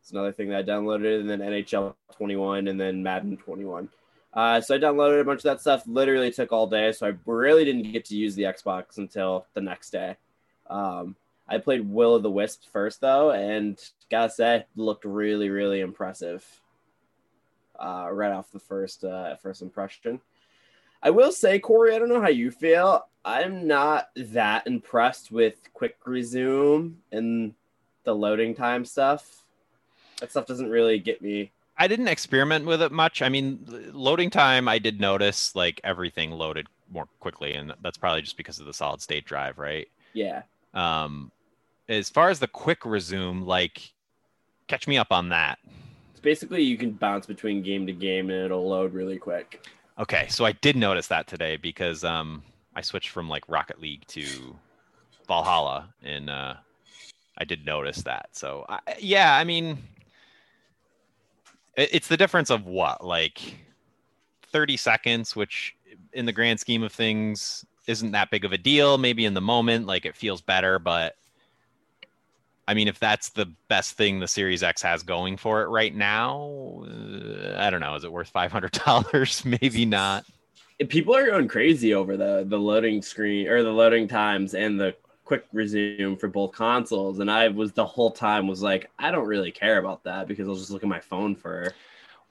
It's 0.01 0.11
another 0.11 0.33
thing 0.33 0.49
that 0.49 0.59
I 0.59 0.63
downloaded, 0.63 1.21
and 1.21 1.31
then 1.31 1.41
NHL 1.41 1.95
21, 2.17 2.67
and 2.69 2.81
then 2.81 3.03
Madden 3.03 3.37
21. 3.37 3.89
Uh, 4.35 4.61
so 4.61 4.75
I 4.75 4.79
downloaded 4.79 5.21
a 5.21 5.25
bunch 5.25 5.41
of 5.41 5.45
that 5.45 5.61
stuff. 5.61 5.87
Literally 5.87 6.33
took 6.33 6.53
all 6.53 6.67
day, 6.67 6.91
so 6.93 7.07
I 7.07 7.13
really 7.27 7.65
didn't 7.65 7.93
get 7.93 8.07
to 8.07 8.17
use 8.17 8.35
the 8.35 8.45
Xbox 8.45 8.99
until 8.99 9.47
the 9.55 9.61
next 9.61 9.91
day. 9.91 10.17
Um, 10.69 11.15
I 11.49 11.59
played 11.59 11.89
Will 11.89 12.15
of 12.15 12.23
the 12.23 12.31
Wisps 12.31 12.67
first, 12.73 13.01
though, 13.01 13.31
and 13.31 13.79
gotta 14.11 14.31
say, 14.31 14.67
looked 14.77 15.05
really, 15.05 15.51
really 15.51 15.81
impressive. 15.81 16.45
Uh, 17.79 18.09
right 18.13 18.33
off 18.33 18.53
the 18.53 18.61
first 18.61 19.03
uh, 19.03 19.35
first 19.37 19.61
impression. 19.61 20.21
I 21.03 21.11
will 21.11 21.33
say, 21.33 21.59
Corey, 21.59 21.95
I 21.95 21.99
don't 21.99 22.09
know 22.09 22.21
how 22.21 22.29
you 22.29 22.51
feel. 22.53 23.07
I'm 23.25 23.67
not 23.67 24.11
that 24.15 24.67
impressed 24.67 25.33
with 25.33 25.57
quick 25.75 25.97
resume 26.05 26.97
and 27.11 27.55
the 28.05 28.15
loading 28.15 28.55
time 28.55 28.85
stuff. 28.85 29.43
That 30.21 30.31
stuff 30.31 30.47
doesn't 30.47 30.71
really 30.71 31.01
get 31.01 31.23
me. 31.23 31.51
I 31.77 31.89
didn't 31.89 32.09
experiment 32.09 32.67
with 32.67 32.83
it 32.83 32.93
much. 32.93 33.23
I 33.23 33.29
mean, 33.29 33.65
loading 33.93 34.31
time, 34.31 34.69
I 34.69 34.79
did 34.79 35.01
notice 35.01 35.57
like 35.57 35.81
everything 35.83 36.31
loaded 36.31 36.69
more 36.93 37.09
quickly, 37.19 37.55
and 37.55 37.73
that's 37.83 37.99
probably 37.99 38.23
just 38.23 38.37
because 38.37 38.61
of 38.61 38.67
the 38.67 38.75
solid 38.75 39.01
state 39.01 39.25
drive, 39.25 39.59
right? 39.59 39.89
Yeah. 40.13 40.43
Um, 40.75 41.33
as 41.89 42.11
far 42.11 42.31
as 42.31 42.39
the 42.39 42.49
quick 42.49 42.85
resume, 42.85 43.43
like, 43.45 43.93
catch 44.69 44.87
me 44.87 44.97
up 44.99 45.13
on 45.13 45.29
that. 45.31 45.59
It's 46.13 46.21
basically 46.21 46.63
you 46.63 46.79
can 46.79 46.93
bounce 46.93 47.27
between 47.27 47.63
game 47.63 47.87
to 47.87 47.93
game 47.93 48.31
and 48.31 48.45
it'll 48.45 48.69
load 48.69 48.95
really 48.95 49.19
quick. 49.19 49.67
Okay, 49.99 50.27
so 50.29 50.45
I 50.45 50.53
did 50.53 50.77
notice 50.77 51.09
that 51.09 51.27
today 51.27 51.57
because 51.57 52.03
um, 52.03 52.43
I 52.75 52.81
switched 52.81 53.11
from 53.11 53.29
like 53.29 53.45
Rocket 53.49 53.81
League 53.81 54.07
to 54.09 54.57
Valhalla, 55.29 55.93
and 56.03 56.31
uh, 56.31 56.55
I 57.37 57.45
did 57.45 57.67
notice 57.67 58.03
that. 58.03 58.31
So 58.33 58.65
I, 58.69 58.81
yeah, 58.99 59.37
I 59.37 59.45
mean, 59.45 59.79
it, 61.77 61.91
it's 61.93 62.09
the 62.09 62.17
difference 62.17 62.51
of 62.51 62.65
what, 62.65 63.05
like 63.05 63.57
thirty 64.51 64.79
seconds, 64.79 65.37
which 65.37 65.77
in 66.15 66.25
the 66.25 66.33
grand 66.33 66.59
scheme 66.59 66.83
of 66.83 66.93
things 66.93 67.65
isn't 67.87 68.13
that 68.13 68.31
big 68.31 68.45
of 68.45 68.53
a 68.53 68.59
deal. 68.59 68.97
Maybe 68.97 69.27
in 69.27 69.35
the 69.35 69.41
moment, 69.41 69.87
like 69.87 70.07
it 70.07 70.17
feels 70.17 70.41
better, 70.41 70.79
but 70.79 71.17
I 72.69 72.75
mean, 72.75 72.89
if 72.89 72.99
that's 72.99 73.31
the 73.31 73.47
best 73.69 73.97
thing 73.97 74.21
the 74.21 74.29
Series 74.29 74.63
X 74.63 74.83
has 74.83 75.03
going 75.03 75.37
for 75.37 75.63
it 75.63 75.67
right 75.67 75.95
now, 75.95 76.85
uh, 76.87 77.57
I 77.59 77.71
don't 77.71 77.81
know. 77.81 77.95
Is 77.95 78.05
it 78.05 78.13
worth 78.13 78.29
five 78.29 78.53
hundred 78.53 78.73
dollars? 78.73 79.45
Maybe 79.45 79.85
not. 79.85 80.25
People 80.89 81.15
are 81.15 81.27
going 81.27 81.49
crazy 81.49 81.95
over 81.95 82.17
the 82.17 82.45
the 82.47 82.59
loading 82.59 83.03
screen 83.03 83.49
or 83.49 83.63
the 83.63 83.73
loading 83.73 84.09
times 84.09 84.55
and 84.55 84.81
the 84.81 84.95
quick 85.25 85.45
resume 85.53 86.17
for 86.17 86.29
both 86.29 86.53
consoles. 86.53 87.19
And 87.21 87.31
I 87.31 87.49
was 87.49 87.73
the 87.73 87.87
whole 87.87 88.11
time 88.11 88.47
was 88.47 88.63
like, 88.63 88.91
I 88.99 89.11
don't 89.11 89.27
really 89.27 89.53
care 89.53 89.79
about 89.79 90.05
that 90.05 90.27
because 90.29 90.49
I'll 90.49 90.57
just 90.57 90.71
look 90.71 90.83
at 90.83 90.89
my 90.89 91.01
phone 91.01 91.37
for 91.37 91.73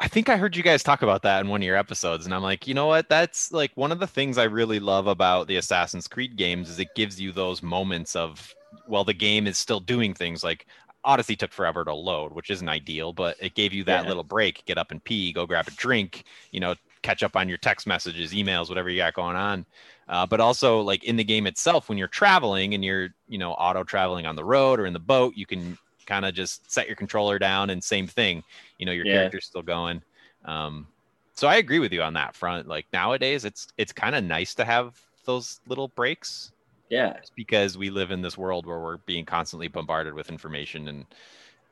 I 0.02 0.08
think 0.08 0.30
I 0.30 0.38
heard 0.38 0.58
you 0.58 0.64
guys 0.64 0.82
talk 0.82 1.04
about 1.04 1.22
that 1.22 1.42
in 1.42 1.48
one 1.48 1.62
of 1.62 1.66
your 1.66 1.78
episodes, 1.78 2.26
and 2.26 2.34
I'm 2.34 2.42
like, 2.42 2.68
you 2.68 2.74
know 2.74 2.88
what? 2.88 3.08
That's 3.08 3.52
like 3.52 3.72
one 3.76 3.92
of 3.92 4.00
the 4.00 4.08
things 4.08 4.40
I 4.40 4.46
really 4.46 4.80
love 4.80 5.06
about 5.06 5.46
the 5.46 5.58
Assassin's 5.58 6.08
Creed 6.08 6.36
games 6.36 6.72
is 6.72 6.80
it 6.80 6.96
gives 6.96 7.22
you 7.22 7.32
those 7.32 7.62
moments 7.62 8.16
of, 8.16 8.56
well, 8.88 9.04
the 9.04 9.14
game 9.14 9.48
is 9.48 9.58
still 9.58 9.80
doing 9.80 10.14
things. 10.14 10.44
Like 10.44 10.68
Odyssey 11.04 11.36
took 11.36 11.52
forever 11.52 11.84
to 11.86 11.94
load, 11.94 12.34
which 12.34 12.50
isn't 12.50 12.70
ideal, 12.70 13.14
but 13.14 13.38
it 13.40 13.56
gave 13.56 13.74
you 13.74 13.84
that 13.86 14.06
Yeah. 14.06 14.08
little 14.08 14.24
break, 14.24 14.64
get 14.66 14.78
up 14.78 14.92
and 14.92 15.04
pee, 15.04 15.34
go 15.34 15.46
grab 15.46 15.68
a 15.68 15.72
drink, 15.72 16.26
you 16.52 16.60
know, 16.60 16.76
catch 17.02 17.24
up 17.24 17.36
on 17.36 17.50
your 17.50 17.58
text 17.58 17.88
messages, 17.88 18.34
emails, 18.34 18.70
whatever 18.70 18.90
you 18.90 18.98
got 18.98 19.14
going 19.14 19.36
on. 19.36 19.66
Uh, 20.08 20.26
but 20.26 20.40
also 20.40 20.82
like 20.82 21.04
in 21.04 21.16
the 21.16 21.24
game 21.24 21.48
itself, 21.48 21.90
when 21.90 21.98
you're 21.98 22.08
traveling 22.08 22.74
and 22.74 22.84
you're, 22.86 23.10
you 23.28 23.38
know, 23.38 23.54
auto 23.54 23.84
traveling 23.84 24.26
on 24.26 24.36
the 24.36 24.44
road 24.44 24.80
or 24.80 24.86
in 24.86 24.94
the 24.94 25.00
boat, 25.00 25.34
you 25.36 25.46
can 25.46 25.78
kind 26.06 26.26
of 26.26 26.34
just 26.34 26.70
set 26.72 26.88
your 26.88 26.96
controller 26.96 27.40
down 27.40 27.70
and 27.70 27.84
same 27.84 28.08
thing 28.08 28.44
you 28.78 28.86
know 28.86 28.92
your 28.92 29.06
Yeah. 29.06 29.14
character's 29.14 29.46
still 29.46 29.62
going 29.62 30.02
um 30.46 30.88
so 31.36 31.48
i 31.48 31.56
agree 31.58 31.80
with 31.80 31.94
you 31.94 32.02
on 32.02 32.14
that 32.14 32.36
front 32.36 32.68
like 32.68 32.86
nowadays 32.92 33.46
it's 33.46 33.68
it's 33.78 33.94
kind 33.94 34.16
of 34.16 34.24
nice 34.24 34.54
to 34.56 34.66
have 34.66 35.00
those 35.26 35.60
little 35.68 35.88
breaks 35.90 36.52
yeah. 36.92 37.18
just 37.20 37.36
because 37.36 37.78
we 37.78 37.90
live 37.90 38.12
in 38.12 38.22
this 38.22 38.38
world 38.38 38.68
where 38.68 38.80
we're 38.80 38.98
being 38.98 39.26
constantly 39.26 39.68
bombarded 39.68 40.14
with 40.14 40.30
information 40.30 40.88
and 40.88 41.06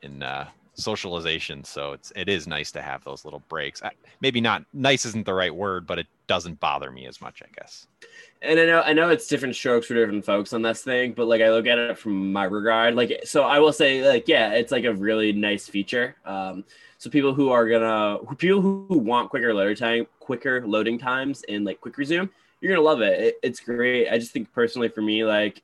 and 0.02 0.24
uh 0.24 0.44
socialization 0.74 1.62
so 1.62 1.92
it's 1.92 2.12
it 2.16 2.28
is 2.28 2.46
nice 2.46 2.72
to 2.72 2.80
have 2.80 3.04
those 3.04 3.24
little 3.24 3.42
breaks 3.48 3.82
I, 3.82 3.90
maybe 4.20 4.40
not 4.40 4.64
nice 4.72 5.04
isn't 5.04 5.26
the 5.26 5.34
right 5.34 5.54
word 5.54 5.86
but 5.86 5.98
it 5.98 6.06
doesn't 6.26 6.58
bother 6.58 6.90
me 6.90 7.06
as 7.06 7.20
much 7.20 7.42
i 7.42 7.48
guess 7.60 7.86
And 8.42 8.58
I 8.58 8.64
know 8.64 8.80
I 8.80 8.92
know 8.94 9.10
it's 9.10 9.26
different 9.26 9.54
strokes 9.54 9.86
for 9.86 9.94
different 9.94 10.24
folks 10.24 10.54
on 10.54 10.62
this 10.62 10.82
thing, 10.82 11.12
but 11.12 11.26
like 11.26 11.42
I 11.42 11.50
look 11.50 11.66
at 11.66 11.76
it 11.76 11.98
from 11.98 12.32
my 12.32 12.44
regard, 12.44 12.94
like 12.94 13.20
so 13.24 13.42
I 13.42 13.58
will 13.58 13.72
say 13.72 14.08
like 14.08 14.28
yeah, 14.28 14.52
it's 14.52 14.72
like 14.72 14.84
a 14.84 14.94
really 14.94 15.32
nice 15.32 15.68
feature. 15.68 16.16
Um, 16.24 16.64
so 16.96 17.10
people 17.10 17.34
who 17.34 17.50
are 17.50 17.68
gonna 17.68 18.18
people 18.36 18.62
who 18.62 18.86
want 18.98 19.28
quicker 19.28 19.52
loading 19.52 19.76
time, 19.76 20.06
quicker 20.20 20.66
loading 20.66 20.98
times, 20.98 21.44
and 21.50 21.66
like 21.66 21.82
quick 21.82 21.98
resume, 21.98 22.30
you're 22.60 22.74
gonna 22.74 22.86
love 22.86 23.00
it. 23.00 23.20
it. 23.20 23.34
It's 23.42 23.60
great. 23.60 24.08
I 24.08 24.18
just 24.18 24.32
think 24.32 24.52
personally 24.52 24.88
for 24.88 25.02
me, 25.02 25.24
like 25.24 25.62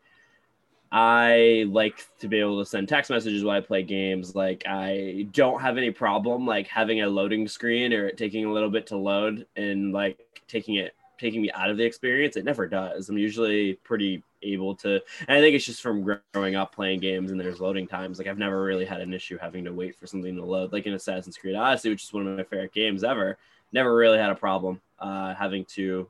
I 0.90 1.64
like 1.68 2.06
to 2.20 2.28
be 2.28 2.38
able 2.38 2.58
to 2.58 2.68
send 2.68 2.88
text 2.88 3.10
messages 3.10 3.44
while 3.44 3.56
I 3.56 3.60
play 3.60 3.82
games. 3.82 4.34
Like 4.34 4.64
I 4.66 5.26
don't 5.32 5.60
have 5.60 5.76
any 5.76 5.90
problem 5.90 6.46
like 6.46 6.68
having 6.68 7.02
a 7.02 7.08
loading 7.08 7.48
screen 7.48 7.92
or 7.92 8.06
it 8.06 8.16
taking 8.16 8.44
a 8.44 8.52
little 8.52 8.70
bit 8.70 8.86
to 8.88 8.96
load 8.96 9.46
and 9.56 9.92
like 9.92 10.42
taking 10.48 10.76
it 10.76 10.94
taking 11.18 11.42
me 11.42 11.50
out 11.52 11.70
of 11.70 11.76
the 11.76 11.84
experience. 11.84 12.36
It 12.36 12.44
never 12.44 12.66
does. 12.66 13.08
I'm 13.08 13.18
usually 13.18 13.74
pretty 13.74 14.22
able 14.42 14.76
to 14.76 15.00
and 15.26 15.36
I 15.36 15.40
think 15.40 15.56
it's 15.56 15.66
just 15.66 15.82
from 15.82 16.18
growing 16.32 16.54
up 16.54 16.74
playing 16.74 17.00
games 17.00 17.30
and 17.30 17.40
there's 17.40 17.60
loading 17.60 17.88
times. 17.88 18.18
Like 18.18 18.28
I've 18.28 18.38
never 18.38 18.62
really 18.62 18.84
had 18.84 19.00
an 19.00 19.12
issue 19.12 19.38
having 19.38 19.64
to 19.64 19.72
wait 19.72 19.96
for 19.96 20.06
something 20.06 20.36
to 20.36 20.44
load. 20.44 20.72
Like 20.72 20.86
in 20.86 20.94
Assassin's 20.94 21.36
Creed 21.36 21.56
Odyssey, 21.56 21.90
which 21.90 22.04
is 22.04 22.12
one 22.12 22.26
of 22.26 22.36
my 22.36 22.44
favorite 22.44 22.72
games 22.72 23.02
ever, 23.02 23.38
never 23.72 23.94
really 23.94 24.18
had 24.18 24.30
a 24.30 24.36
problem 24.36 24.80
uh 25.00 25.34
having 25.34 25.64
to 25.64 26.08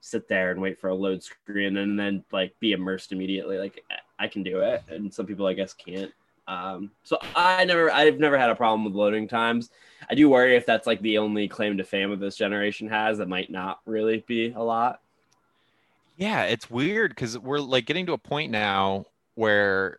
sit 0.00 0.28
there 0.28 0.50
and 0.50 0.60
wait 0.60 0.78
for 0.78 0.88
a 0.88 0.94
load 0.94 1.22
screen 1.22 1.76
and 1.76 1.98
then 1.98 2.24
like 2.32 2.58
be 2.60 2.72
immersed 2.72 3.12
immediately. 3.12 3.58
Like 3.58 3.84
I 4.18 4.28
can 4.28 4.42
do 4.42 4.60
it, 4.60 4.82
and 4.88 5.12
some 5.12 5.26
people 5.26 5.46
I 5.46 5.54
guess 5.54 5.72
can't. 5.72 6.12
Um, 6.48 6.92
so 7.02 7.18
I 7.34 7.64
never, 7.64 7.90
I've 7.90 8.18
never 8.18 8.38
had 8.38 8.50
a 8.50 8.54
problem 8.54 8.84
with 8.84 8.94
loading 8.94 9.26
times. 9.26 9.70
I 10.08 10.14
do 10.14 10.30
worry 10.30 10.56
if 10.56 10.64
that's 10.64 10.86
like 10.86 11.00
the 11.02 11.18
only 11.18 11.48
claim 11.48 11.76
to 11.78 11.84
fame 11.84 12.12
of 12.12 12.20
this 12.20 12.36
generation 12.36 12.88
has. 12.88 13.18
That 13.18 13.28
might 13.28 13.50
not 13.50 13.80
really 13.84 14.24
be 14.26 14.52
a 14.52 14.62
lot. 14.62 15.00
Yeah, 16.16 16.44
it's 16.44 16.70
weird 16.70 17.10
because 17.10 17.38
we're 17.38 17.58
like 17.58 17.84
getting 17.84 18.06
to 18.06 18.12
a 18.12 18.18
point 18.18 18.50
now 18.52 19.06
where 19.34 19.98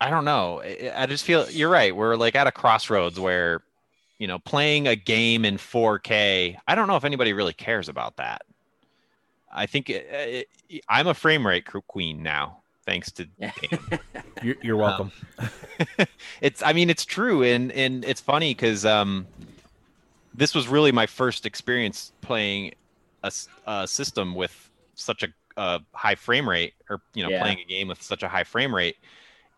I 0.00 0.10
don't 0.10 0.24
know. 0.24 0.62
I 0.94 1.06
just 1.06 1.24
feel 1.24 1.48
you're 1.50 1.70
right. 1.70 1.94
We're 1.94 2.16
like 2.16 2.34
at 2.34 2.46
a 2.46 2.52
crossroads 2.52 3.18
where, 3.18 3.62
you 4.18 4.26
know, 4.26 4.38
playing 4.38 4.88
a 4.88 4.96
game 4.96 5.44
in 5.44 5.56
4K. 5.56 6.56
I 6.66 6.74
don't 6.74 6.86
know 6.86 6.96
if 6.96 7.04
anybody 7.04 7.32
really 7.32 7.54
cares 7.54 7.88
about 7.88 8.16
that. 8.16 8.42
I 9.52 9.66
think 9.66 9.90
it, 9.90 10.48
it, 10.68 10.82
I'm 10.88 11.06
a 11.06 11.14
frame 11.14 11.46
rate 11.46 11.66
queen 11.88 12.22
now, 12.22 12.58
thanks 12.84 13.10
to 13.12 13.26
you're, 14.42 14.56
you're, 14.62 14.76
welcome. 14.76 15.12
Um, 15.38 16.06
it's, 16.40 16.62
I 16.62 16.72
mean, 16.72 16.90
it's 16.90 17.04
true, 17.04 17.42
and 17.42 17.72
and 17.72 18.04
it's 18.04 18.20
funny 18.20 18.54
because 18.54 18.84
um, 18.84 19.26
this 20.34 20.54
was 20.54 20.68
really 20.68 20.92
my 20.92 21.06
first 21.06 21.46
experience 21.46 22.12
playing 22.20 22.74
a, 23.22 23.32
a 23.66 23.86
system 23.86 24.34
with 24.34 24.70
such 24.94 25.22
a, 25.22 25.28
a, 25.56 25.80
high 25.92 26.14
frame 26.14 26.48
rate, 26.48 26.74
or 26.90 27.00
you 27.14 27.22
know, 27.22 27.30
yeah. 27.30 27.40
playing 27.40 27.58
a 27.58 27.64
game 27.64 27.88
with 27.88 28.02
such 28.02 28.22
a 28.22 28.28
high 28.28 28.44
frame 28.44 28.74
rate, 28.74 28.96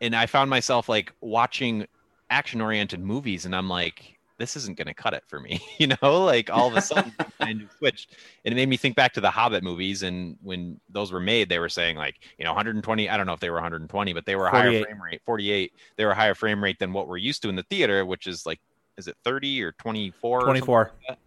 and 0.01 0.14
I 0.14 0.27
found 0.27 0.51
myself 0.51 0.88
like 0.88 1.12
watching 1.20 1.87
action-oriented 2.31 3.01
movies, 3.01 3.46
and 3.46 3.55
I'm 3.57 3.68
like, 3.68 4.17
this 4.38 4.57
isn't 4.57 4.79
going 4.79 4.87
to 4.87 4.94
cut 4.94 5.14
it 5.14 5.24
for 5.27 5.40
me. 5.40 5.61
you 5.79 5.88
know, 5.88 6.24
like 6.24 6.48
all 6.51 6.68
of 6.68 6.77
a 6.77 6.81
sudden 6.81 7.12
of 7.18 7.70
switched. 7.77 8.16
And 8.44 8.53
it 8.53 8.57
made 8.57 8.68
me 8.68 8.77
think 8.77 8.96
back 8.96 9.12
to 9.14 9.20
the 9.20 9.31
Hobbit 9.31 9.62
movies. 9.62 10.03
And 10.03 10.37
when 10.42 10.81
those 10.88 11.12
were 11.12 11.20
made, 11.20 11.48
they 11.48 11.59
were 11.59 11.68
saying 11.68 11.96
like, 11.96 12.16
you 12.38 12.44
know, 12.44 12.51
120, 12.51 13.11
I 13.11 13.16
don't 13.16 13.27
know 13.27 13.33
if 13.33 13.40
they 13.40 13.51
were 13.51 13.57
120, 13.57 14.12
but 14.12 14.24
they 14.24 14.37
were 14.37 14.46
a 14.46 14.51
higher 14.51 14.83
frame 14.83 15.03
rate, 15.03 15.20
48. 15.24 15.72
They 15.96 16.05
were 16.05 16.12
a 16.12 16.14
higher 16.14 16.35
frame 16.35 16.62
rate 16.62 16.79
than 16.79 16.92
what 16.92 17.09
we're 17.09 17.16
used 17.18 17.42
to 17.42 17.48
in 17.48 17.57
the 17.57 17.64
theater, 17.64 18.07
which 18.07 18.27
is 18.27 18.46
like, 18.46 18.61
is 18.96 19.09
it 19.09 19.16
30 19.24 19.62
or 19.62 19.72
24? 19.72 20.42
24. 20.42 20.92
Like 21.09 21.18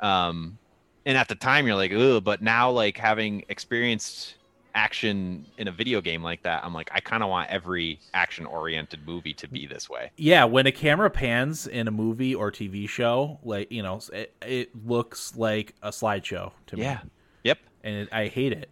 um, 0.00 0.58
and 1.06 1.18
at 1.18 1.28
the 1.28 1.34
time 1.34 1.66
you're 1.66 1.76
like, 1.76 1.92
oh, 1.92 2.20
but 2.20 2.42
now 2.42 2.70
like 2.70 2.96
having 2.96 3.44
experienced 3.48 4.36
action 4.74 5.46
in 5.58 5.68
a 5.68 5.72
video 5.72 6.00
game 6.00 6.22
like 6.22 6.42
that, 6.42 6.64
I'm 6.64 6.74
like, 6.74 6.90
I 6.92 7.00
kind 7.00 7.22
of 7.22 7.28
want 7.28 7.50
every 7.50 8.00
action 8.12 8.46
oriented 8.46 9.06
movie 9.06 9.34
to 9.34 9.48
be 9.48 9.66
this 9.66 9.88
way. 9.88 10.10
Yeah, 10.16 10.44
when 10.44 10.66
a 10.66 10.72
camera 10.72 11.10
pans 11.10 11.66
in 11.66 11.88
a 11.88 11.90
movie 11.90 12.34
or 12.34 12.50
TV 12.50 12.88
show, 12.88 13.38
like 13.42 13.70
you 13.70 13.82
know, 13.82 14.00
it, 14.12 14.34
it 14.42 14.86
looks 14.86 15.36
like 15.36 15.74
a 15.82 15.90
slideshow 15.90 16.52
to 16.66 16.76
me. 16.76 16.82
Yeah. 16.82 17.00
Yep. 17.44 17.58
And 17.82 17.96
it, 17.96 18.08
I 18.12 18.26
hate 18.28 18.52
it. 18.52 18.70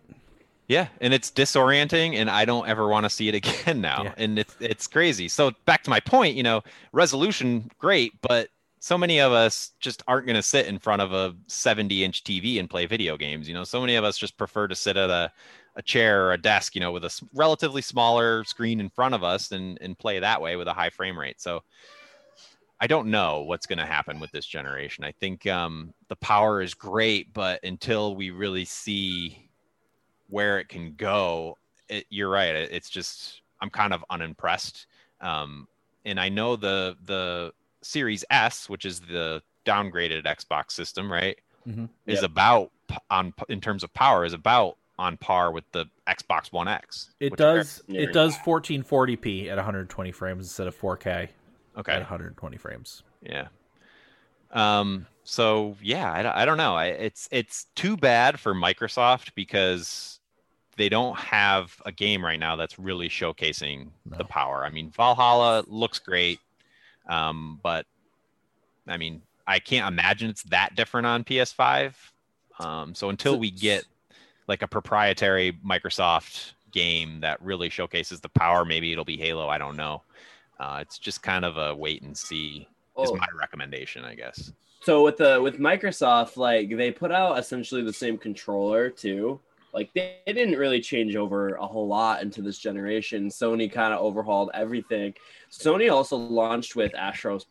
Yeah, 0.69 0.89
and 1.01 1.13
it's 1.13 1.31
disorienting, 1.31 2.15
and 2.15 2.31
I 2.31 2.45
don't 2.45 2.67
ever 2.67 2.89
want 2.89 3.05
to 3.05 3.11
see 3.11 3.29
it 3.29 3.35
again 3.67 3.81
now. 3.81 4.05
Yeah. 4.05 4.15
And 4.17 4.39
it's 4.39 4.57
it's 4.61 4.87
crazy. 4.87 5.29
So 5.29 5.53
back 5.65 5.83
to 5.85 5.91
my 5.91 6.01
point, 6.01 6.37
you 6.37 6.43
know, 6.43 6.63
resolution 6.93 7.71
great, 7.79 8.13
but 8.23 8.49
so 8.83 8.99
many 8.99 9.21
of 9.21 9.31
us 9.31 9.71
just 9.79 10.03
aren't 10.09 10.27
going 10.27 10.35
to 10.35 10.43
sit 10.43 10.67
in 10.67 10.77
front 10.77 11.01
of 11.01 11.13
a 11.13 11.37
70 11.47 12.03
inch 12.03 12.25
TV 12.25 12.59
and 12.59 12.69
play 12.69 12.85
video 12.85 13.17
games. 13.17 13.47
You 13.47 13.55
know, 13.55 13.63
so 13.63 13.81
many 13.81 13.95
of 13.95 14.03
us 14.03 14.19
just 14.19 14.37
prefer 14.37 14.67
to 14.67 14.75
sit 14.75 14.97
at 14.97 15.09
a 15.09 15.31
a 15.77 15.83
chair 15.83 16.27
or 16.27 16.33
a 16.33 16.39
desk, 16.39 16.75
you 16.75 16.81
know, 16.81 16.93
with 16.93 17.05
a 17.05 17.21
relatively 17.35 17.83
smaller 17.83 18.45
screen 18.45 18.81
in 18.81 18.91
front 18.91 19.15
of 19.15 19.25
us 19.25 19.53
and, 19.53 19.79
and 19.81 19.99
play 19.99 20.19
that 20.19 20.41
way 20.41 20.57
with 20.57 20.69
a 20.69 20.73
high 20.73 20.91
frame 20.91 21.19
rate. 21.19 21.41
So 21.41 21.63
I 22.81 22.87
don't 22.87 23.09
know 23.09 23.43
what's 23.43 23.67
going 23.67 23.79
to 23.79 23.87
happen 23.87 24.21
with 24.21 24.31
this 24.33 24.45
generation. 24.45 25.05
I 25.05 25.13
think 25.13 25.47
um, 25.47 25.95
the 26.09 26.17
power 26.17 26.61
is 26.61 26.75
great, 26.75 27.33
but 27.33 27.63
until 27.65 28.15
we 28.17 28.31
really 28.31 28.65
see 28.65 29.49
where 30.29 30.59
it 30.59 30.69
can 30.69 30.95
go, 30.95 31.57
it, 31.89 32.07
you're 32.11 32.29
right. 32.29 32.55
It, 32.55 32.71
it's 32.73 32.91
just, 32.91 33.43
I'm 33.61 33.71
kind 33.71 33.93
of 33.93 34.05
unimpressed. 34.11 34.87
Um, 35.21 35.69
and 36.05 36.19
I 36.19 36.29
know 36.29 36.57
the, 36.57 36.97
the 37.05 37.53
Series 37.83 38.25
S, 38.31 38.69
which 38.69 38.85
is 38.85 39.01
the 39.01 39.43
downgraded 39.65 40.25
Xbox 40.25 40.73
system, 40.73 41.11
right, 41.11 41.39
mm-hmm. 41.67 41.87
is 42.07 42.23
yep. 42.23 42.31
about 42.31 42.73
on 43.11 43.33
in 43.49 43.61
terms 43.61 43.83
of 43.83 43.95
power 43.95 44.25
is 44.25 44.35
about 44.35 44.77
on 44.99 45.17
par 45.17 45.53
with 45.53 45.65
the 45.73 45.87
Xbox 46.07 46.53
One 46.53 46.69
X. 46.69 47.11
It 47.21 47.37
does. 47.37 47.83
It 47.89 48.13
does 48.13 48.37
1440p 48.39 49.49
at 49.49 49.57
120 49.57 50.13
frames 50.13 50.47
instead 50.47 50.67
of 50.67 50.79
4K. 50.79 51.29
Okay. 51.77 51.93
At 51.93 52.01
120 52.01 52.57
frames. 52.57 53.03
Yeah. 53.23 53.49
Um. 54.51 55.07
So 55.25 55.77
yeah, 55.83 56.13
I, 56.13 56.43
I 56.43 56.45
don't 56.45 56.59
know. 56.59 56.75
I, 56.75 56.87
it's 56.87 57.29
it's 57.31 57.67
too 57.75 57.97
bad 57.97 58.39
for 58.39 58.55
Microsoft 58.55 59.31
because 59.35 60.21
they 60.77 60.89
don't 60.89 61.19
have 61.19 61.81
a 61.87 61.93
game 61.93 62.25
right 62.25 62.41
now 62.41 62.57
that's 62.57 62.79
really 62.79 63.09
showcasing 63.09 63.89
no. 64.05 64.19
the 64.19 64.25
power. 64.25 64.65
I 64.65 64.71
mean, 64.71 64.91
Valhalla 64.91 65.65
looks 65.67 65.99
great, 65.99 66.41
um, 67.09 67.61
but 67.63 67.87
I 68.87 68.97
mean, 68.97 69.23
I 69.47 69.59
can't 69.59 69.87
imagine 69.87 70.31
it's 70.31 70.43
that 70.45 70.75
different 70.75 71.07
on 71.07 71.25
PS5. 71.25 71.95
Um, 72.59 72.95
so 72.95 73.09
until 73.09 73.39
we 73.39 73.51
get 73.51 73.85
like 74.49 74.63
a 74.63 74.69
proprietary 74.69 75.59
Microsoft 75.65 76.53
game 76.73 77.21
that 77.21 77.41
really 77.43 77.69
showcases 77.69 78.21
the 78.21 78.29
power. 78.29 78.65
Maybe 78.65 78.93
it'll 78.93 79.05
be 79.05 79.17
Halo. 79.17 79.49
I 79.49 79.59
don't 79.59 79.77
know. 79.77 80.03
Uh, 80.59 80.79
it's 80.81 80.99
just 80.99 81.23
kind 81.23 81.45
of 81.45 81.57
a 81.57 81.75
wait 81.75 82.03
and 82.03 82.17
see. 82.17 82.69
Oh. 82.97 83.05
Is 83.05 83.13
my 83.13 83.27
recommendation, 83.39 84.05
I 84.05 84.15
guess. 84.15 84.53
So 84.83 85.05
with 85.05 85.17
the 85.17 85.41
with 85.41 85.59
Microsoft, 85.59 86.37
like 86.37 86.77
they 86.77 86.91
put 86.91 87.13
out 87.13 87.39
essentially 87.39 87.83
the 87.83 87.93
same 87.93 88.19
controller 88.19 88.91
too. 88.91 89.41
Like 89.73 89.91
they, 89.95 90.17
they 90.27 90.33
didn't 90.33 90.59
really 90.59 90.81
change 90.81 91.17
over 91.17 91.55
a 91.55 91.67
whole 91.67 91.87
lot 91.87 92.23
into 92.23 92.43
this 92.43 92.59
generation. 92.59 93.29
Sony 93.29 93.73
kind 93.73 93.95
of 93.95 94.01
overhauled 94.01 94.51
everything. 94.53 95.15
Sony 95.51 95.91
also 95.91 96.17
launched 96.17 96.77
with 96.77 96.95
Astro's 96.95 97.47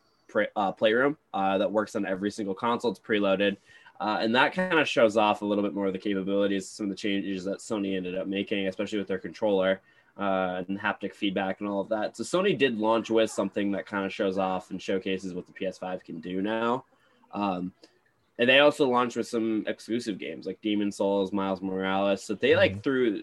uh, 0.56 0.71
Playroom 0.71 1.17
uh, 1.34 1.58
that 1.58 1.71
works 1.71 1.95
on 1.95 2.06
every 2.06 2.32
single 2.32 2.54
console. 2.54 2.91
It's 2.91 2.99
preloaded. 2.99 3.58
Uh, 4.02 4.18
and 4.20 4.34
that 4.34 4.52
kind 4.52 4.80
of 4.80 4.90
shows 4.90 5.16
off 5.16 5.44
a 5.44 5.46
little 5.46 5.64
bit 5.64 5.76
more 5.76 5.86
of 5.86 5.94
the 5.94 6.00
capabilities, 6.00 6.68
some 6.68 6.88
of 6.88 6.90
the 6.90 6.96
changes 6.96 7.46
that 7.46 7.60
Sony 7.60 7.96
ended 7.96 8.18
up 8.18 8.26
making, 8.26 8.66
especially 8.66 8.98
with 8.98 9.08
their 9.08 9.20
controller 9.20 9.80
uh, 10.18 10.64
and 10.68 10.80
haptic 10.80 11.14
feedback 11.14 11.60
and 11.60 11.70
all 11.70 11.82
of 11.82 11.90
that. 11.90 12.18
So 12.18 12.24
Sony 12.24 12.58
did 12.58 12.80
launch 12.80 13.12
with 13.12 13.30
something 13.30 13.72
that 13.74 13.86
kind 13.86 14.04
of 14.04 14.12
shows 14.12 14.40
off 14.40 14.72
and 14.72 14.82
showcases 14.82 15.36
what 15.36 15.46
the 15.46 15.54
PS5 15.54 16.04
can 16.04 16.20
do 16.20 16.42
now. 16.42 16.84
Um, 17.32 17.74
and 18.40 18.50
they 18.50 18.58
also 18.58 18.90
launched 18.90 19.18
with 19.18 19.28
some 19.28 19.66
exclusive 19.68 20.18
games 20.18 20.48
like 20.48 20.60
Demon 20.62 20.92
Souls, 20.92 21.32
Miles 21.32 21.62
Morales. 21.62 22.24
So 22.24 22.34
they 22.34 22.56
like 22.56 22.72
mm-hmm. 22.72 22.82
threw. 22.82 23.22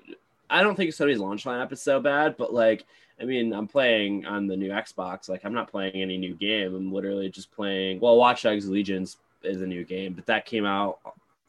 I 0.48 0.62
don't 0.62 0.76
think 0.76 0.90
Sony's 0.90 1.18
launch 1.18 1.42
lineup 1.42 1.72
is 1.72 1.82
so 1.82 1.98
bad, 1.98 2.36
but 2.36 2.54
like, 2.54 2.86
I 3.20 3.24
mean, 3.24 3.52
I'm 3.52 3.66
playing 3.66 4.26
on 4.26 4.46
the 4.46 4.56
new 4.56 4.70
Xbox. 4.70 5.28
Like, 5.28 5.44
I'm 5.44 5.52
not 5.52 5.72
playing 5.72 5.96
any 5.96 6.18
new 6.18 6.36
game. 6.36 6.72
I'm 6.72 6.92
literally 6.92 7.30
just 7.30 7.50
playing. 7.50 7.98
Well, 7.98 8.16
Watch 8.16 8.42
Dogs 8.42 8.68
Legions 8.68 9.16
is 9.42 9.62
a 9.62 9.66
new 9.66 9.84
game, 9.84 10.14
but 10.14 10.26
that 10.26 10.46
came 10.46 10.64
out 10.64 10.98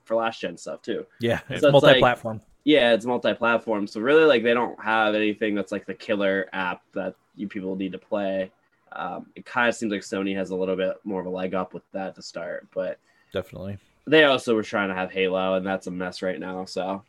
for 0.04 0.16
last 0.16 0.42
gen 0.42 0.58
stuff 0.58 0.82
too. 0.82 1.06
Yeah, 1.20 1.40
it's 1.50 1.62
so 1.62 1.72
multi-platform. 1.72 2.38
Like, 2.38 2.46
yeah, 2.66 2.94
it's 2.94 3.06
multi-platform. 3.06 3.88
So 3.88 4.02
really, 4.02 4.26
like 4.26 4.44
they 4.44 4.54
don't 4.54 4.82
have 4.84 5.16
anything 5.16 5.56
that's 5.56 5.72
like 5.72 5.86
the 5.86 5.94
killer 5.94 6.50
app 6.54 6.82
that 6.94 7.16
you 7.36 7.48
people 7.48 7.76
need 7.76 7.92
to 7.92 7.98
play. 7.98 8.52
Um, 8.92 9.28
it 9.36 9.46
kind 9.46 9.70
of 9.70 9.76
seems 9.76 9.92
like 9.92 10.02
Sony 10.02 10.36
has 10.36 10.50
a 10.50 10.56
little 10.56 10.76
bit 10.76 10.96
more 11.04 11.22
of 11.22 11.28
a 11.28 11.30
leg 11.30 11.54
up 11.54 11.74
with 11.74 11.84
that 11.92 12.16
to 12.16 12.22
start, 12.22 12.68
but 12.74 13.00
definitely 13.32 13.78
they 14.08 14.24
also 14.24 14.56
were 14.56 14.64
trying 14.64 14.90
to 14.90 14.96
have 14.96 15.12
Halo, 15.12 15.54
and 15.54 15.66
that's 15.66 15.88
a 15.88 15.92
mess 15.92 16.22
right 16.22 16.40
now. 16.40 16.66
So 16.66 17.04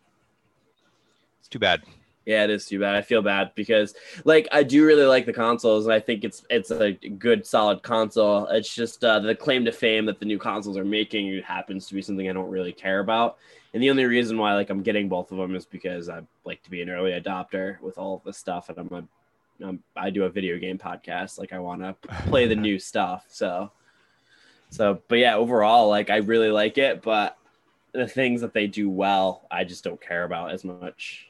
it's 1.38 1.48
too 1.48 1.58
bad. 1.58 1.82
Yeah, 2.26 2.44
it 2.44 2.50
is 2.50 2.66
too 2.66 2.78
bad. 2.78 2.94
I 2.94 3.02
feel 3.02 3.22
bad 3.22 3.52
because 3.54 3.94
like 4.24 4.46
I 4.52 4.62
do 4.62 4.84
really 4.84 5.06
like 5.06 5.26
the 5.26 5.32
consoles 5.32 5.86
and 5.86 5.94
I 5.94 6.00
think 6.00 6.22
it's 6.22 6.44
it's 6.50 6.70
a 6.70 6.92
good 6.92 7.46
solid 7.46 7.82
console. 7.82 8.46
It's 8.48 8.72
just 8.74 9.02
uh, 9.02 9.20
the 9.20 9.34
claim 9.34 9.64
to 9.64 9.72
fame 9.72 10.06
that 10.06 10.20
the 10.20 10.26
new 10.26 10.38
consoles 10.38 10.76
are 10.76 10.84
making 10.84 11.42
happens 11.42 11.86
to 11.88 11.94
be 11.94 12.02
something 12.02 12.28
I 12.28 12.32
don't 12.32 12.50
really 12.50 12.72
care 12.72 13.00
about. 13.00 13.38
And 13.72 13.82
the 13.82 13.90
only 13.90 14.04
reason 14.04 14.36
why 14.36 14.54
like 14.54 14.68
I'm 14.68 14.82
getting 14.82 15.08
both 15.08 15.32
of 15.32 15.38
them 15.38 15.56
is 15.56 15.64
because 15.64 16.08
I 16.08 16.20
like 16.44 16.62
to 16.64 16.70
be 16.70 16.82
an 16.82 16.90
early 16.90 17.12
adopter 17.12 17.80
with 17.80 17.96
all 17.96 18.16
of 18.16 18.24
this 18.24 18.36
stuff 18.36 18.68
and 18.68 18.78
I'm 18.78 18.92
a 18.92 19.04
um, 19.62 19.82
I 19.96 20.10
do 20.10 20.24
a 20.24 20.30
video 20.30 20.58
game 20.58 20.78
podcast. 20.78 21.38
Like 21.38 21.52
I 21.52 21.58
want 21.58 21.82
to 21.82 21.94
play 22.28 22.46
the 22.46 22.56
new 22.56 22.78
stuff. 22.78 23.24
So, 23.28 23.70
so, 24.70 25.00
but 25.08 25.18
yeah, 25.18 25.36
overall, 25.36 25.88
like 25.88 26.10
I 26.10 26.16
really 26.16 26.50
like 26.50 26.78
it, 26.78 27.02
but 27.02 27.36
the 27.92 28.06
things 28.06 28.40
that 28.40 28.54
they 28.54 28.66
do 28.66 28.88
well, 28.88 29.46
I 29.50 29.64
just 29.64 29.84
don't 29.84 30.00
care 30.00 30.24
about 30.24 30.52
as 30.52 30.64
much. 30.64 31.26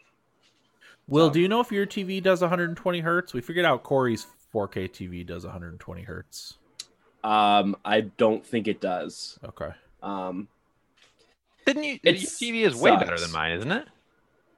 Will, 1.11 1.29
so. 1.29 1.35
do 1.35 1.41
you 1.41 1.49
know 1.49 1.61
if 1.61 1.71
your 1.71 1.87
TV 1.87 2.23
does 2.23 2.41
120 2.41 3.01
hertz? 3.01 3.35
We 3.35 3.41
figured 3.41 3.67
out 3.67 3.83
Corey's 3.83 4.27
4K 4.55 4.91
TV 4.91 5.27
does 5.27 5.45
120 5.45 6.03
hertz. 6.03 6.57
Um, 7.23 7.77
I 7.85 8.03
don't 8.03 8.47
think 8.47 8.69
it 8.69 8.81
does. 8.81 9.39
Okay. 9.45 9.71
Um, 10.03 10.49
didn't 11.67 11.85
you? 11.85 11.99
Your 12.03 12.15
TV 12.15 12.67
is 12.67 12.75
way 12.77 12.97
better 12.97 13.19
than 13.19 13.31
mine, 13.33 13.53
isn't 13.53 13.71
it? 13.71 13.89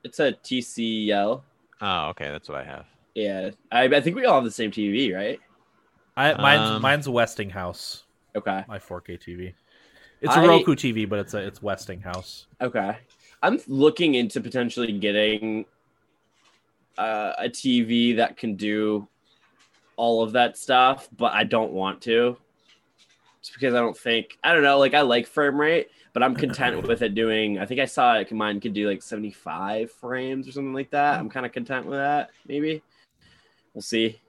It's 0.04 0.20
a 0.20 0.32
TCL. 0.32 1.42
Oh, 1.80 2.08
okay, 2.10 2.30
that's 2.30 2.48
what 2.48 2.58
I 2.58 2.64
have. 2.64 2.84
Yeah, 3.14 3.50
I, 3.72 3.84
I 3.84 4.00
think 4.00 4.16
we 4.16 4.24
all 4.24 4.36
have 4.36 4.44
the 4.44 4.50
same 4.50 4.70
TV, 4.70 5.12
right? 5.14 5.40
I 6.16 6.34
mine's 6.34 6.70
um, 6.70 6.82
mine's 6.82 7.08
Westinghouse. 7.08 8.04
Okay. 8.36 8.64
My 8.68 8.78
4K 8.78 9.18
TV. 9.20 9.54
It's 10.20 10.36
a 10.36 10.38
I, 10.38 10.46
Roku 10.46 10.74
TV, 10.74 11.08
but 11.08 11.18
it's 11.18 11.34
a 11.34 11.38
it's 11.38 11.62
Westinghouse. 11.62 12.46
Okay. 12.60 12.96
I'm 13.42 13.58
looking 13.66 14.14
into 14.14 14.40
potentially 14.40 14.92
getting 14.92 15.64
uh, 16.98 17.32
a 17.38 17.48
TV 17.48 18.16
that 18.16 18.36
can 18.36 18.56
do 18.56 19.08
all 19.96 20.22
of 20.22 20.32
that 20.32 20.56
stuff, 20.56 21.08
but 21.16 21.32
I 21.32 21.44
don't 21.44 21.72
want 21.72 22.00
to. 22.02 22.36
Just 23.42 23.54
because 23.54 23.74
I 23.74 23.78
don't 23.78 23.96
think 23.96 24.38
I 24.44 24.52
don't 24.52 24.62
know. 24.62 24.78
Like 24.78 24.94
I 24.94 25.00
like 25.00 25.26
frame 25.26 25.60
rate, 25.60 25.88
but 26.12 26.22
I'm 26.22 26.34
content 26.44 26.86
with 26.86 27.02
it 27.02 27.14
doing. 27.14 27.58
I 27.58 27.66
think 27.66 27.80
I 27.80 27.86
saw 27.86 28.16
it. 28.16 28.30
Mine 28.32 28.60
could 28.60 28.74
do 28.74 28.88
like 28.88 29.02
75 29.02 29.90
frames 29.90 30.48
or 30.48 30.52
something 30.52 30.74
like 30.74 30.90
that. 30.90 31.18
I'm 31.18 31.28
kind 31.28 31.46
of 31.46 31.52
content 31.52 31.86
with 31.86 31.98
that. 31.98 32.30
Maybe 32.46 32.82
we'll 33.74 33.82
see. 33.82 34.20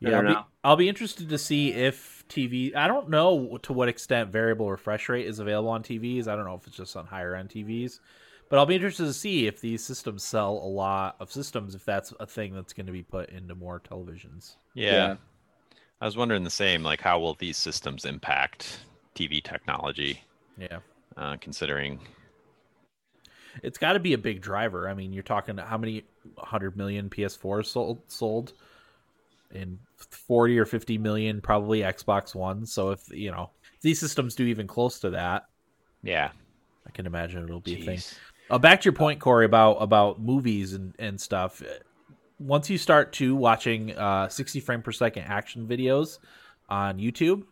Yeah, 0.00 0.18
I'll 0.18 0.26
be. 0.26 0.36
I'll 0.64 0.76
be 0.76 0.88
interested 0.88 1.28
to 1.28 1.38
see 1.38 1.72
if 1.72 2.24
TV. 2.28 2.74
I 2.74 2.86
don't 2.88 3.08
know 3.08 3.58
to 3.62 3.72
what 3.72 3.88
extent 3.88 4.30
variable 4.30 4.70
refresh 4.70 5.08
rate 5.08 5.26
is 5.26 5.38
available 5.38 5.70
on 5.70 5.82
TVs. 5.82 6.28
I 6.28 6.36
don't 6.36 6.44
know 6.44 6.54
if 6.54 6.66
it's 6.66 6.76
just 6.76 6.96
on 6.96 7.06
higher 7.06 7.34
end 7.34 7.50
TVs, 7.50 8.00
but 8.48 8.58
I'll 8.58 8.66
be 8.66 8.74
interested 8.74 9.04
to 9.04 9.12
see 9.12 9.46
if 9.46 9.60
these 9.60 9.82
systems 9.84 10.22
sell 10.22 10.52
a 10.52 10.68
lot 10.68 11.16
of 11.20 11.32
systems. 11.32 11.74
If 11.74 11.84
that's 11.84 12.12
a 12.20 12.26
thing 12.26 12.54
that's 12.54 12.72
going 12.72 12.86
to 12.86 12.92
be 12.92 13.02
put 13.02 13.30
into 13.30 13.54
more 13.54 13.80
televisions. 13.80 14.56
Yeah. 14.74 15.16
I 16.00 16.04
was 16.04 16.16
wondering 16.16 16.44
the 16.44 16.50
same. 16.50 16.82
Like, 16.82 17.00
how 17.00 17.18
will 17.18 17.34
these 17.34 17.56
systems 17.56 18.04
impact 18.04 18.80
TV 19.14 19.42
technology? 19.42 20.22
Yeah, 20.58 20.78
Uh, 21.16 21.36
considering, 21.40 21.98
it's 23.62 23.78
got 23.78 23.94
to 23.94 24.00
be 24.00 24.12
a 24.12 24.18
big 24.18 24.40
driver. 24.40 24.88
I 24.88 24.94
mean, 24.94 25.12
you're 25.12 25.22
talking 25.22 25.56
how 25.56 25.78
many 25.78 26.04
hundred 26.38 26.76
million 26.76 27.08
PS4s 27.08 27.66
sold 27.66 28.02
sold, 28.08 28.52
and 29.52 29.78
forty 29.96 30.58
or 30.58 30.64
fifty 30.64 30.98
million 30.98 31.40
probably 31.40 31.80
Xbox 31.80 32.34
One. 32.34 32.66
So 32.66 32.90
if 32.90 33.00
you 33.10 33.30
know 33.30 33.50
if 33.74 33.80
these 33.80 33.98
systems 33.98 34.34
do 34.34 34.44
even 34.44 34.66
close 34.66 35.00
to 35.00 35.10
that, 35.10 35.44
yeah. 36.02 36.30
I 36.86 36.90
can 36.90 37.06
imagine 37.06 37.44
it'll 37.44 37.60
be 37.60 37.82
a 37.82 37.84
thing. 37.84 38.00
Uh, 38.54 38.58
back 38.58 38.80
to 38.80 38.84
your 38.84 38.92
point, 38.92 39.18
Corey, 39.18 39.46
about 39.46 39.78
about 39.82 40.20
movies 40.20 40.74
and 40.74 40.94
and 41.00 41.20
stuff. 41.20 41.60
Once 42.38 42.70
you 42.70 42.78
start 42.78 43.12
to 43.12 43.34
watching 43.34 43.90
uh, 43.96 44.28
60 44.28 44.60
frame 44.60 44.80
per 44.80 44.92
second 44.92 45.24
action 45.24 45.66
videos 45.66 46.20
on 46.68 46.98
YouTube, 46.98 47.42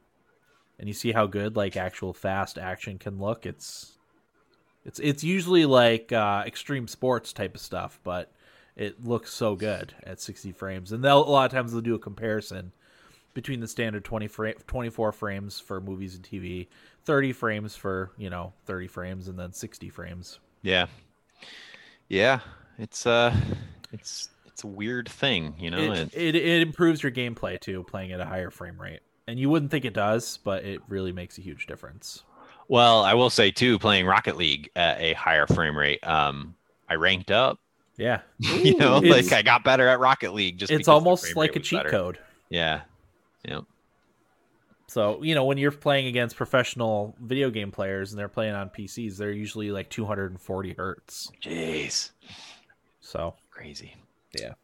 and 0.78 0.86
you 0.86 0.94
see 0.94 1.10
how 1.10 1.26
good 1.26 1.56
like 1.56 1.76
actual 1.76 2.12
fast 2.12 2.56
action 2.56 3.00
can 3.00 3.18
look, 3.18 3.46
it's 3.46 3.98
it's 4.84 5.00
it's 5.00 5.24
usually 5.24 5.66
like 5.66 6.12
uh, 6.12 6.44
extreme 6.46 6.86
sports 6.86 7.32
type 7.32 7.56
of 7.56 7.60
stuff, 7.60 7.98
but 8.04 8.30
it 8.76 9.04
looks 9.04 9.32
so 9.32 9.56
good 9.56 9.92
at 10.04 10.20
60 10.20 10.52
frames. 10.52 10.92
And 10.92 11.04
a 11.04 11.16
lot 11.16 11.46
of 11.46 11.50
times 11.50 11.72
they'll 11.72 11.80
do 11.80 11.96
a 11.96 11.98
comparison 11.98 12.70
between 13.34 13.58
the 13.58 13.66
standard 13.66 14.04
20 14.04 14.28
frame, 14.28 14.54
24 14.68 15.10
frames 15.10 15.58
for 15.58 15.80
movies 15.80 16.14
and 16.14 16.22
TV, 16.22 16.68
30 17.06 17.32
frames 17.32 17.74
for 17.74 18.12
you 18.16 18.30
know 18.30 18.52
30 18.66 18.86
frames, 18.86 19.26
and 19.26 19.36
then 19.36 19.52
60 19.52 19.88
frames. 19.88 20.38
Yeah. 20.62 20.86
Yeah. 22.08 22.40
It's 22.78 23.06
uh 23.06 23.34
it's 23.92 24.30
it's 24.46 24.64
a 24.64 24.66
weird 24.66 25.08
thing, 25.08 25.54
you 25.58 25.70
know. 25.70 25.92
it, 25.92 26.14
It, 26.14 26.36
it, 26.36 26.62
improves 26.62 27.02
your 27.02 27.12
gameplay 27.12 27.58
too, 27.60 27.84
playing 27.84 28.12
at 28.12 28.20
a 28.20 28.24
higher 28.24 28.50
frame 28.50 28.80
rate. 28.80 29.00
And 29.26 29.38
you 29.38 29.48
wouldn't 29.48 29.70
think 29.70 29.84
it 29.84 29.94
does, 29.94 30.38
but 30.38 30.64
it 30.64 30.80
really 30.88 31.12
makes 31.12 31.38
a 31.38 31.40
huge 31.40 31.66
difference. 31.66 32.22
well, 32.68 33.02
I 33.02 33.14
will 33.14 33.30
say 33.30 33.50
too, 33.50 33.78
playing 33.78 34.06
Rocket 34.06 34.36
League 34.36 34.70
at 34.76 35.00
a 35.00 35.14
higher 35.14 35.46
frame 35.46 35.76
rate, 35.76 36.06
um, 36.06 36.54
I 36.88 36.94
ranked 36.94 37.30
up. 37.30 37.58
Yeah, 37.96 38.20
you 38.38 38.76
know, 38.76 38.98
Ooh. 38.98 39.08
like 39.08 39.32
I 39.32 39.42
got 39.42 39.64
better 39.64 39.86
at 39.88 40.00
Rocket 40.00 40.32
League. 40.34 40.58
Just 40.58 40.72
it's 40.72 40.88
almost 40.88 41.36
like 41.36 41.56
a 41.56 41.60
cheat 41.60 41.80
better. 41.80 41.90
code. 41.90 42.18
Yeah. 42.48 42.82
Yeah. 43.46 43.60
So 44.92 45.22
you 45.22 45.34
know, 45.34 45.44
when 45.44 45.58
you're 45.58 45.70
playing 45.70 46.06
against 46.06 46.36
professional 46.36 47.16
video 47.20 47.50
game 47.50 47.70
players 47.70 48.12
and 48.12 48.18
they're 48.18 48.28
playing 48.28 48.54
on 48.54 48.68
PCs, 48.68 49.16
they're 49.16 49.32
usually 49.32 49.70
like 49.70 49.88
240 49.88 50.74
hertz. 50.74 51.30
Jeez. 51.42 52.10
So 53.00 53.34
Crazy. 53.62 53.94
Yeah. 54.38 54.54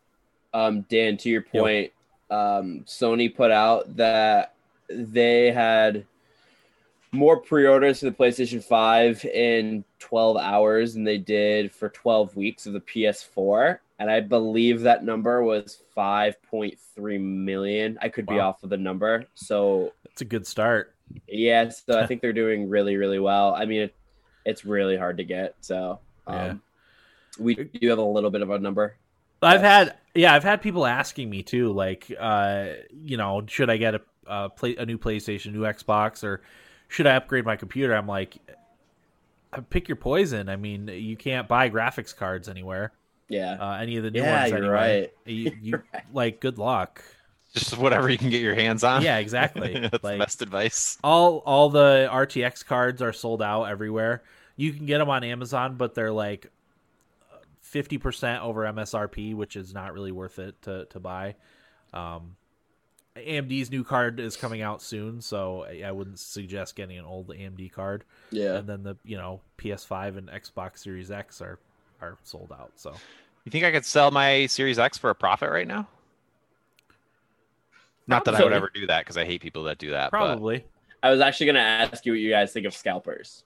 Um, 0.52 0.82
Dan, 0.88 1.16
to 1.18 1.28
your 1.28 1.42
point, 1.42 1.92
um, 2.30 2.84
Sony 2.84 3.32
put 3.34 3.52
out 3.52 3.96
that 3.96 4.54
they 4.88 5.52
had 5.52 6.04
more 7.12 7.36
pre-orders 7.36 8.00
for 8.00 8.06
the 8.06 8.12
PlayStation 8.12 8.62
5 8.62 9.24
in 9.26 9.84
12 9.98 10.36
hours 10.36 10.94
than 10.94 11.04
they 11.04 11.18
did 11.18 11.70
for 11.70 11.90
12 11.90 12.34
weeks 12.34 12.66
of 12.66 12.72
the 12.72 12.80
PS4. 12.80 13.78
And 14.00 14.10
I 14.10 14.20
believe 14.20 14.80
that 14.80 15.04
number 15.04 15.42
was 15.44 15.82
5.3 15.96 17.20
million. 17.20 17.98
I 18.00 18.08
could 18.08 18.26
be 18.26 18.38
off 18.38 18.62
of 18.62 18.70
the 18.70 18.76
number. 18.76 19.26
So, 19.34 19.92
it's 20.18 20.22
a 20.22 20.26
good 20.26 20.46
start. 20.46 20.94
yeah, 21.28 21.68
so 21.70 21.98
I 21.98 22.06
think 22.06 22.22
they're 22.22 22.32
doing 22.32 22.68
really, 22.68 22.96
really 22.96 23.18
well. 23.18 23.54
I 23.54 23.64
mean, 23.66 23.82
it, 23.82 23.96
it's 24.44 24.64
really 24.64 24.96
hard 24.96 25.18
to 25.18 25.24
get. 25.24 25.56
So, 25.60 26.00
um, 26.26 26.36
Yeah. 26.36 26.54
we 27.38 27.54
do 27.56 27.88
have 27.90 27.98
a 27.98 28.02
little 28.02 28.30
bit 28.30 28.42
of 28.42 28.50
a 28.50 28.58
number. 28.58 28.96
I've 29.42 29.60
had 29.60 29.96
yeah, 30.14 30.34
I've 30.34 30.42
had 30.42 30.62
people 30.62 30.84
asking 30.86 31.30
me 31.30 31.42
too, 31.42 31.72
like, 31.72 32.12
uh, 32.18 32.70
you 32.90 33.16
know, 33.16 33.44
should 33.46 33.70
I 33.70 33.76
get 33.76 33.94
a 33.94 34.00
a, 34.26 34.50
play, 34.50 34.76
a 34.76 34.84
new 34.84 34.98
PlayStation, 34.98 35.52
new 35.52 35.62
Xbox, 35.62 36.22
or 36.24 36.42
should 36.88 37.06
I 37.06 37.14
upgrade 37.16 37.44
my 37.46 37.56
computer? 37.56 37.94
I'm 37.94 38.06
like, 38.06 38.36
uh, 39.52 39.60
pick 39.70 39.88
your 39.88 39.96
poison. 39.96 40.48
I 40.48 40.56
mean, 40.56 40.88
you 40.88 41.16
can't 41.16 41.48
buy 41.48 41.70
graphics 41.70 42.14
cards 42.14 42.48
anywhere. 42.48 42.92
Yeah. 43.28 43.56
Uh, 43.58 43.72
any 43.80 43.96
of 43.96 44.04
the 44.04 44.10
new 44.10 44.22
Yeah, 44.22 44.30
ones, 44.30 44.50
you're 44.50 44.64
anyway. 44.64 44.74
right. 44.74 45.12
You, 45.26 45.52
you 45.60 45.82
right. 45.92 46.04
like 46.12 46.40
good 46.40 46.58
luck. 46.58 47.02
Just 47.58 47.78
whatever 47.78 48.08
you 48.08 48.18
can 48.18 48.30
get 48.30 48.40
your 48.42 48.54
hands 48.54 48.84
on. 48.84 49.02
Yeah, 49.02 49.18
exactly. 49.18 49.72
That's 49.90 50.02
Like- 50.04 50.18
the 50.18 50.24
best 50.24 50.42
advice. 50.42 50.98
All 51.04 51.38
all 51.46 51.68
the 51.70 52.08
RTX 52.10 52.64
cards 52.66 53.02
are 53.02 53.12
sold 53.12 53.42
out 53.42 53.64
everywhere. 53.64 54.22
You 54.56 54.72
can 54.72 54.86
get 54.86 54.98
them 54.98 55.08
on 55.10 55.22
Amazon, 55.24 55.76
but 55.76 55.94
they're 55.94 56.12
like 56.12 56.50
fifty 57.60 57.98
percent 57.98 58.42
over 58.42 58.62
MSRP, 58.64 59.34
which 59.34 59.56
is 59.56 59.72
not 59.74 59.92
really 59.94 60.12
worth 60.12 60.38
it 60.38 60.60
to 60.62 60.86
to 60.86 60.98
buy. 61.00 61.34
Um, 61.92 62.36
AMD's 63.16 63.70
new 63.70 63.82
card 63.82 64.20
is 64.20 64.36
coming 64.36 64.62
out 64.62 64.80
soon, 64.80 65.20
so 65.20 65.64
I 65.64 65.82
I 65.86 65.92
wouldn't 65.92 66.18
suggest 66.18 66.76
getting 66.76 66.98
an 66.98 67.04
old 67.04 67.28
AMD 67.28 67.72
card. 67.72 68.04
Yeah. 68.30 68.56
And 68.56 68.68
then 68.68 68.82
the 68.84 68.96
you 69.04 69.16
know 69.16 69.40
PS5 69.58 70.16
and 70.16 70.28
Xbox 70.28 70.78
Series 70.78 71.10
X 71.10 71.40
are 71.40 71.58
are 72.00 72.16
sold 72.22 72.52
out. 72.52 72.72
So 72.76 72.94
You 73.44 73.50
think 73.50 73.64
I 73.64 73.72
could 73.72 73.84
sell 73.84 74.10
my 74.10 74.46
Series 74.46 74.78
X 74.78 74.98
for 74.98 75.10
a 75.10 75.14
profit 75.14 75.50
right 75.50 75.66
now? 75.66 75.88
Not 78.08 78.24
that 78.24 78.34
I 78.34 78.42
would 78.42 78.52
ever 78.52 78.70
do 78.74 78.86
that 78.88 79.00
because 79.00 79.16
I 79.16 79.24
hate 79.24 79.40
people 79.42 79.64
that 79.64 79.78
do 79.78 79.90
that. 79.90 80.10
probably. 80.10 80.64
I 81.02 81.10
was 81.10 81.20
actually 81.20 81.46
going 81.46 81.56
to 81.56 81.60
ask 81.60 82.04
you 82.04 82.12
what 82.12 82.18
you 82.18 82.30
guys 82.30 82.52
think 82.52 82.66
of 82.66 82.74
scalpers. 82.74 83.44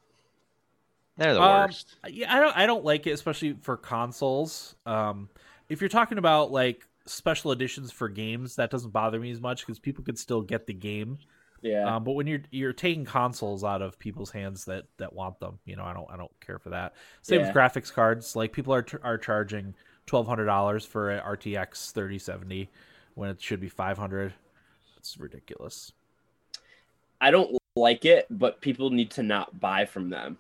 They're 1.18 1.35
the 1.35 1.42
Um, 1.42 1.64
worst. 1.66 1.96
Yeah, 2.09 2.35
I 2.35 2.40
don't 2.40 2.57
I 2.57 2.64
don't 2.66 2.85
like 2.85 3.07
it, 3.07 3.11
especially 3.11 3.55
for 3.61 3.77
consoles. 3.77 4.77
Um, 4.87 5.29
if 5.68 5.81
you're 5.83 5.88
talking 5.90 6.16
about 6.16 6.51
like 6.51 6.87
special 7.05 7.53
editions 7.53 7.92
for 7.92 8.09
games, 8.09 8.57
that 8.57 8.70
doesn't 8.70 8.90
bother 8.92 9.20
me 9.20 9.31
as 9.31 9.40
much 9.40 9.61
because 9.66 9.79
people 9.79 10.03
could 10.05 10.18
still 10.18 10.40
get 10.40 10.66
the 10.66 10.72
game. 10.72 11.18
Yeah. 11.61 11.96
Um, 11.96 12.05
but 12.05 12.12
when 12.12 12.27
you're 12.27 12.40
you're 12.51 12.72
taking 12.72 13.05
consoles 13.05 13.62
out 13.62 13.83
of 13.83 13.98
people's 13.98 14.31
hands 14.31 14.64
that 14.64 14.85
that 14.96 15.12
want 15.12 15.38
them, 15.38 15.59
you 15.66 15.77
know, 15.77 15.85
I 15.85 15.92
don't 15.92 16.11
I 16.11 16.16
don't 16.16 16.33
care 16.40 16.59
for 16.59 16.70
that. 16.70 16.94
Same 17.20 17.40
Yeah. 17.40 17.46
with 17.48 17.55
graphics 17.57 17.92
cards. 17.92 18.35
Like 18.35 18.53
people 18.53 18.72
are 18.72 18.87
are 19.03 19.18
charging 19.18 19.75
twelve 20.07 20.27
hundred 20.27 20.46
dollars 20.46 20.87
for 20.87 21.11
an 21.11 21.22
RTX 21.22 21.90
thirty 21.92 22.18
seventy 22.18 22.70
when 23.14 23.29
it 23.29 23.40
should 23.42 23.61
be 23.61 23.68
five 23.68 23.98
hundred. 23.98 24.33
It's 25.03 25.19
ridiculous. 25.19 25.93
I 27.21 27.31
don't 27.33 27.59
like 27.77 28.05
it, 28.05 28.27
but 28.31 28.61
people 28.61 28.91
need 28.91 29.11
to 29.12 29.23
not 29.25 29.59
buy 29.59 29.85
from 29.85 30.11
them 30.11 30.38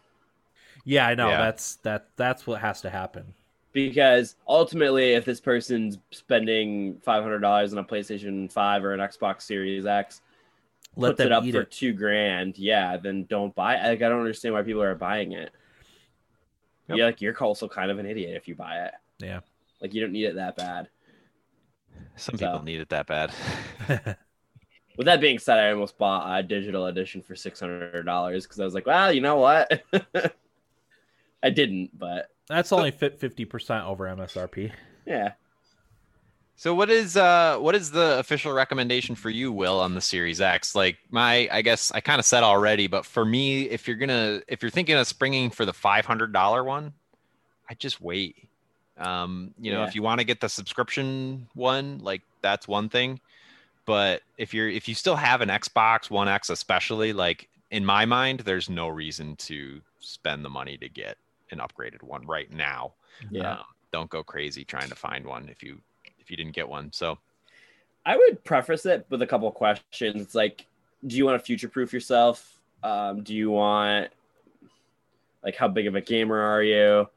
Yeah, 0.84 1.06
I 1.06 1.14
know. 1.16 1.28
Yeah. 1.30 1.38
That's 1.38 1.76
that 1.76 2.06
that's 2.16 2.46
what 2.46 2.60
has 2.60 2.80
to 2.82 2.90
happen. 2.90 3.34
because 3.72 4.36
ultimately, 4.46 5.12
if 5.14 5.24
this 5.24 5.40
person's 5.40 5.98
spending 6.12 6.98
five 7.02 7.22
hundred 7.24 7.40
dollars 7.40 7.72
on 7.72 7.78
a 7.78 7.84
PlayStation 7.84 8.50
Five 8.52 8.84
or 8.84 8.94
an 8.94 9.00
Xbox 9.00 9.42
Series 9.42 9.84
X, 9.84 10.20
Let 10.96 11.10
puts 11.10 11.18
them 11.18 11.26
it 11.28 11.32
up 11.32 11.44
eat 11.44 11.52
for 11.52 11.62
it. 11.62 11.70
two 11.72 11.92
grand, 11.92 12.56
yeah, 12.58 12.96
then 12.96 13.24
don't 13.28 13.52
buy. 13.54 13.74
it. 13.76 13.88
Like 13.88 14.02
I 14.02 14.08
don't 14.08 14.20
understand 14.20 14.54
why 14.54 14.62
people 14.62 14.82
are 14.82 14.94
buying 14.94 15.32
it. 15.32 15.50
Yep. 16.88 16.98
Yeah, 16.98 17.04
like 17.06 17.20
you're 17.20 17.36
also 17.42 17.66
kind 17.68 17.90
of 17.90 17.98
an 17.98 18.06
idiot 18.06 18.36
if 18.36 18.46
you 18.46 18.54
buy 18.54 18.84
it. 18.84 18.92
Yeah. 19.18 19.40
Like 19.80 19.92
you 19.94 20.00
don't 20.00 20.12
need 20.12 20.26
it 20.26 20.36
that 20.36 20.56
bad. 20.56 20.88
Some 22.16 22.36
so- 22.36 22.46
people 22.46 22.62
need 22.64 22.80
it 22.80 22.88
that 22.90 23.06
bad. 23.08 23.32
With 24.96 25.06
that 25.06 25.20
being 25.20 25.38
said, 25.38 25.58
I 25.58 25.70
almost 25.72 25.96
bought 25.98 26.38
a 26.38 26.42
digital 26.42 26.86
edition 26.86 27.22
for 27.22 27.34
six 27.34 27.58
hundred 27.60 28.04
dollars 28.04 28.44
because 28.44 28.60
I 28.60 28.64
was 28.64 28.74
like, 28.74 28.86
well, 28.86 29.12
you 29.12 29.20
know 29.20 29.36
what? 29.36 29.82
I 31.42 31.50
didn't, 31.50 31.98
but 31.98 32.30
That's 32.48 32.72
only 32.72 32.90
fit 32.90 33.18
fifty 33.18 33.44
percent 33.44 33.84
over 33.86 34.04
MSRP. 34.06 34.70
yeah. 35.06 35.32
So 36.54 36.74
what 36.74 36.90
is 36.90 37.16
uh 37.16 37.56
what 37.58 37.74
is 37.74 37.90
the 37.90 38.18
official 38.20 38.52
recommendation 38.52 39.14
for 39.16 39.30
you, 39.30 39.50
Will, 39.50 39.80
on 39.80 39.94
the 39.94 40.00
Series 40.00 40.40
X? 40.40 40.74
Like 40.76 40.98
my 41.10 41.48
I 41.50 41.62
guess 41.62 41.90
I 41.90 42.00
kind 42.00 42.20
of 42.20 42.24
said 42.26 42.42
already, 42.44 42.86
but 42.86 43.04
for 43.04 43.24
me, 43.24 43.62
if 43.62 43.88
you're 43.88 43.96
gonna 43.96 44.42
if 44.46 44.62
you're 44.62 44.70
thinking 44.70 44.94
of 44.96 45.06
springing 45.08 45.50
for 45.50 45.64
the 45.64 45.72
five 45.72 46.06
hundred 46.06 46.32
dollar 46.32 46.62
one, 46.62 46.92
I 47.68 47.74
just 47.74 48.00
wait. 48.00 48.48
Um, 48.98 49.54
you 49.58 49.72
know, 49.72 49.80
Yeah. 49.80 49.88
if 49.88 49.94
you 49.96 50.02
want 50.02 50.20
to 50.20 50.24
get 50.24 50.40
the 50.40 50.48
subscription 50.48 51.48
one, 51.54 51.98
like 51.98 52.22
that's 52.42 52.68
one 52.68 52.88
thing. 52.88 53.18
But 53.84 54.22
if 54.38 54.54
you're 54.54 54.68
if 54.68 54.88
you 54.88 54.94
still 54.94 55.16
have 55.16 55.40
an 55.40 55.48
Xbox 55.48 56.10
One 56.10 56.28
X, 56.28 56.50
especially, 56.50 57.12
like 57.12 57.48
in 57.70 57.84
my 57.84 58.04
mind, 58.04 58.40
there's 58.40 58.70
no 58.70 58.88
reason 58.88 59.36
to 59.36 59.80
spend 59.98 60.44
the 60.44 60.50
money 60.50 60.76
to 60.78 60.88
get 60.88 61.16
an 61.50 61.58
upgraded 61.58 62.02
one 62.02 62.26
right 62.26 62.50
now. 62.52 62.94
Yeah. 63.30 63.52
Um, 63.52 63.64
don't 63.92 64.10
go 64.10 64.22
crazy 64.22 64.64
trying 64.64 64.88
to 64.88 64.94
find 64.94 65.26
one 65.26 65.48
if 65.48 65.62
you 65.62 65.78
if 66.18 66.30
you 66.30 66.36
didn't 66.36 66.52
get 66.52 66.68
one. 66.68 66.92
So 66.92 67.18
I 68.06 68.16
would 68.16 68.42
preface 68.44 68.86
it 68.86 69.06
with 69.10 69.22
a 69.22 69.26
couple 69.26 69.48
of 69.48 69.54
questions. 69.54 70.20
It's 70.20 70.34
like, 70.34 70.66
do 71.06 71.16
you 71.16 71.24
want 71.24 71.38
to 71.38 71.44
future 71.44 71.68
proof 71.68 71.92
yourself? 71.92 72.58
Um, 72.82 73.22
do 73.22 73.34
you 73.34 73.50
want 73.50 74.10
like 75.44 75.56
how 75.56 75.68
big 75.68 75.86
of 75.86 75.94
a 75.94 76.00
gamer 76.00 76.38
are 76.38 76.62
you? 76.62 77.08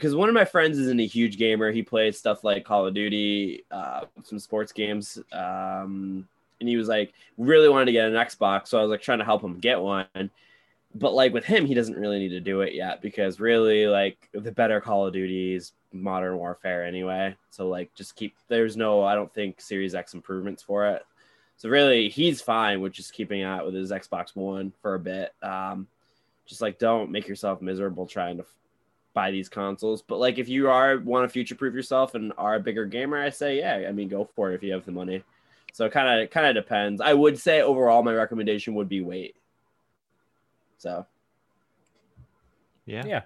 Because 0.00 0.14
one 0.14 0.30
of 0.30 0.34
my 0.34 0.46
friends 0.46 0.78
isn't 0.78 0.98
a 0.98 1.06
huge 1.06 1.36
gamer. 1.36 1.70
He 1.70 1.82
plays 1.82 2.18
stuff 2.18 2.42
like 2.42 2.64
Call 2.64 2.86
of 2.86 2.94
Duty, 2.94 3.64
uh, 3.70 4.06
some 4.24 4.38
sports 4.38 4.72
games. 4.72 5.18
Um, 5.30 6.26
and 6.58 6.66
he 6.66 6.76
was 6.76 6.88
like, 6.88 7.12
really 7.36 7.68
wanted 7.68 7.84
to 7.84 7.92
get 7.92 8.08
an 8.08 8.14
Xbox. 8.14 8.68
So 8.68 8.78
I 8.78 8.82
was 8.82 8.90
like 8.90 9.02
trying 9.02 9.18
to 9.18 9.26
help 9.26 9.44
him 9.44 9.58
get 9.58 9.78
one. 9.78 10.30
But 10.94 11.12
like 11.12 11.34
with 11.34 11.44
him, 11.44 11.66
he 11.66 11.74
doesn't 11.74 11.98
really 11.98 12.18
need 12.18 12.30
to 12.30 12.40
do 12.40 12.62
it 12.62 12.72
yet 12.72 13.02
because 13.02 13.40
really 13.40 13.86
like 13.88 14.16
the 14.32 14.50
better 14.50 14.80
Call 14.80 15.06
of 15.06 15.12
Duty 15.12 15.54
is 15.54 15.72
Modern 15.92 16.38
Warfare 16.38 16.82
anyway. 16.82 17.36
So 17.50 17.68
like 17.68 17.94
just 17.94 18.16
keep 18.16 18.34
there's 18.48 18.78
no 18.78 19.04
I 19.04 19.14
don't 19.14 19.32
think 19.34 19.60
Series 19.60 19.94
X 19.94 20.14
improvements 20.14 20.62
for 20.62 20.86
it. 20.86 21.04
So 21.58 21.68
really 21.68 22.08
he's 22.08 22.40
fine 22.40 22.80
with 22.80 22.94
just 22.94 23.12
keeping 23.12 23.42
out 23.42 23.66
with 23.66 23.74
his 23.74 23.92
Xbox 23.92 24.34
One 24.34 24.72
for 24.80 24.94
a 24.94 24.98
bit. 24.98 25.34
Um, 25.42 25.86
just 26.46 26.62
like 26.62 26.78
don't 26.78 27.10
make 27.10 27.28
yourself 27.28 27.60
miserable 27.60 28.06
trying 28.06 28.38
to 28.38 28.46
buy 29.14 29.30
these 29.30 29.48
consoles. 29.48 30.02
But 30.02 30.18
like 30.18 30.38
if 30.38 30.48
you 30.48 30.68
are 30.70 30.98
want 30.98 31.24
to 31.24 31.32
future 31.32 31.54
proof 31.54 31.74
yourself 31.74 32.14
and 32.14 32.32
are 32.38 32.54
a 32.56 32.60
bigger 32.60 32.84
gamer, 32.86 33.20
I 33.20 33.30
say 33.30 33.58
yeah, 33.58 33.88
I 33.88 33.92
mean 33.92 34.08
go 34.08 34.28
for 34.36 34.52
it 34.52 34.54
if 34.54 34.62
you 34.62 34.72
have 34.72 34.84
the 34.84 34.92
money. 34.92 35.22
So 35.72 35.88
kind 35.88 36.22
of 36.22 36.30
kind 36.30 36.46
of 36.46 36.62
depends. 36.62 37.00
I 37.00 37.14
would 37.14 37.38
say 37.38 37.62
overall 37.62 38.02
my 38.02 38.14
recommendation 38.14 38.74
would 38.74 38.88
be 38.88 39.00
wait. 39.00 39.36
So 40.78 41.06
yeah, 42.86 43.04
Yeah, 43.06 43.22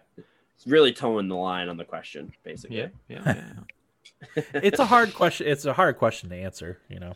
it's 0.57 0.67
really 0.67 0.93
toeing 0.93 1.29
the 1.29 1.37
line 1.37 1.69
on 1.69 1.77
the 1.77 1.85
question, 1.85 2.33
basically. 2.43 2.79
yeah, 2.79 2.89
yeah. 3.09 3.23
yeah. 4.37 4.43
it's 4.55 4.79
a 4.79 4.85
hard 4.87 5.15
question. 5.15 5.47
It's 5.47 5.65
a 5.65 5.73
hard 5.73 5.97
question 5.97 6.29
to 6.31 6.37
answer. 6.37 6.79
You 6.89 7.01
know. 7.01 7.15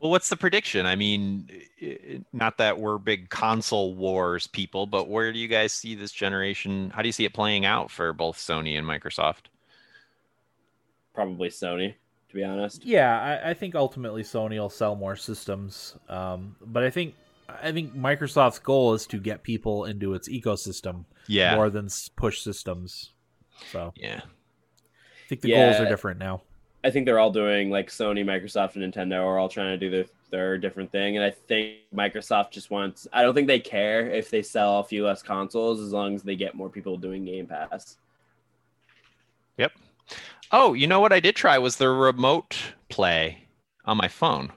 Well, 0.00 0.10
what's 0.10 0.28
the 0.28 0.36
prediction? 0.36 0.84
I 0.84 0.94
mean, 0.94 1.48
i- 1.82 1.84
i- 2.14 2.20
not 2.32 2.58
that 2.58 2.78
we're 2.78 2.98
big 2.98 3.30
console 3.30 3.94
wars 3.94 4.46
people, 4.46 4.86
but 4.86 5.08
where 5.08 5.32
do 5.32 5.38
you 5.38 5.48
guys 5.48 5.72
see 5.72 5.94
this 5.94 6.12
generation? 6.12 6.90
How 6.90 7.02
do 7.02 7.08
you 7.08 7.12
see 7.12 7.24
it 7.24 7.32
playing 7.32 7.64
out 7.64 7.90
for 7.90 8.12
both 8.12 8.36
Sony 8.36 8.76
and 8.78 8.86
Microsoft? 8.86 9.46
Probably 11.14 11.48
Sony, 11.48 11.94
to 12.28 12.34
be 12.34 12.44
honest. 12.44 12.84
Yeah, 12.84 13.40
I, 13.42 13.50
I 13.50 13.54
think 13.54 13.74
ultimately 13.74 14.22
Sony 14.22 14.58
will 14.58 14.68
sell 14.68 14.94
more 14.96 15.16
systems, 15.16 15.96
um, 16.08 16.56
but 16.60 16.82
I 16.82 16.90
think 16.90 17.14
I 17.48 17.72
think 17.72 17.94
Microsoft's 17.94 18.58
goal 18.58 18.92
is 18.92 19.06
to 19.06 19.18
get 19.18 19.42
people 19.42 19.84
into 19.86 20.12
its 20.14 20.28
ecosystem 20.28 21.04
Yeah, 21.26 21.54
more 21.54 21.70
than 21.70 21.88
push 22.16 22.40
systems. 22.40 23.12
So 23.72 23.94
yeah, 23.96 24.20
I 24.24 25.28
think 25.28 25.40
the 25.40 25.48
goals 25.48 25.80
are 25.80 25.86
different 25.86 26.18
now. 26.20 26.42
I 26.86 26.90
think 26.90 27.04
they're 27.04 27.18
all 27.18 27.32
doing 27.32 27.68
like 27.68 27.88
Sony, 27.90 28.24
Microsoft, 28.24 28.76
and 28.76 28.94
Nintendo 28.94 29.24
are 29.24 29.40
all 29.40 29.48
trying 29.48 29.76
to 29.76 29.76
do 29.76 29.90
their, 29.90 30.04
their 30.30 30.56
different 30.56 30.92
thing. 30.92 31.16
And 31.16 31.24
I 31.24 31.32
think 31.32 31.78
Microsoft 31.92 32.52
just 32.52 32.70
wants, 32.70 33.08
I 33.12 33.22
don't 33.22 33.34
think 33.34 33.48
they 33.48 33.58
care 33.58 34.08
if 34.08 34.30
they 34.30 34.40
sell 34.40 34.78
a 34.78 34.84
few 34.84 35.04
less 35.04 35.20
consoles 35.20 35.80
as 35.80 35.92
long 35.92 36.14
as 36.14 36.22
they 36.22 36.36
get 36.36 36.54
more 36.54 36.68
people 36.68 36.96
doing 36.96 37.24
Game 37.24 37.48
Pass. 37.48 37.96
Yep. 39.58 39.72
Oh, 40.52 40.74
you 40.74 40.86
know 40.86 41.00
what 41.00 41.12
I 41.12 41.18
did 41.18 41.34
try 41.34 41.58
was 41.58 41.74
the 41.74 41.88
remote 41.88 42.56
play 42.88 43.48
on 43.84 43.96
my 43.96 44.06
phone. 44.06 44.52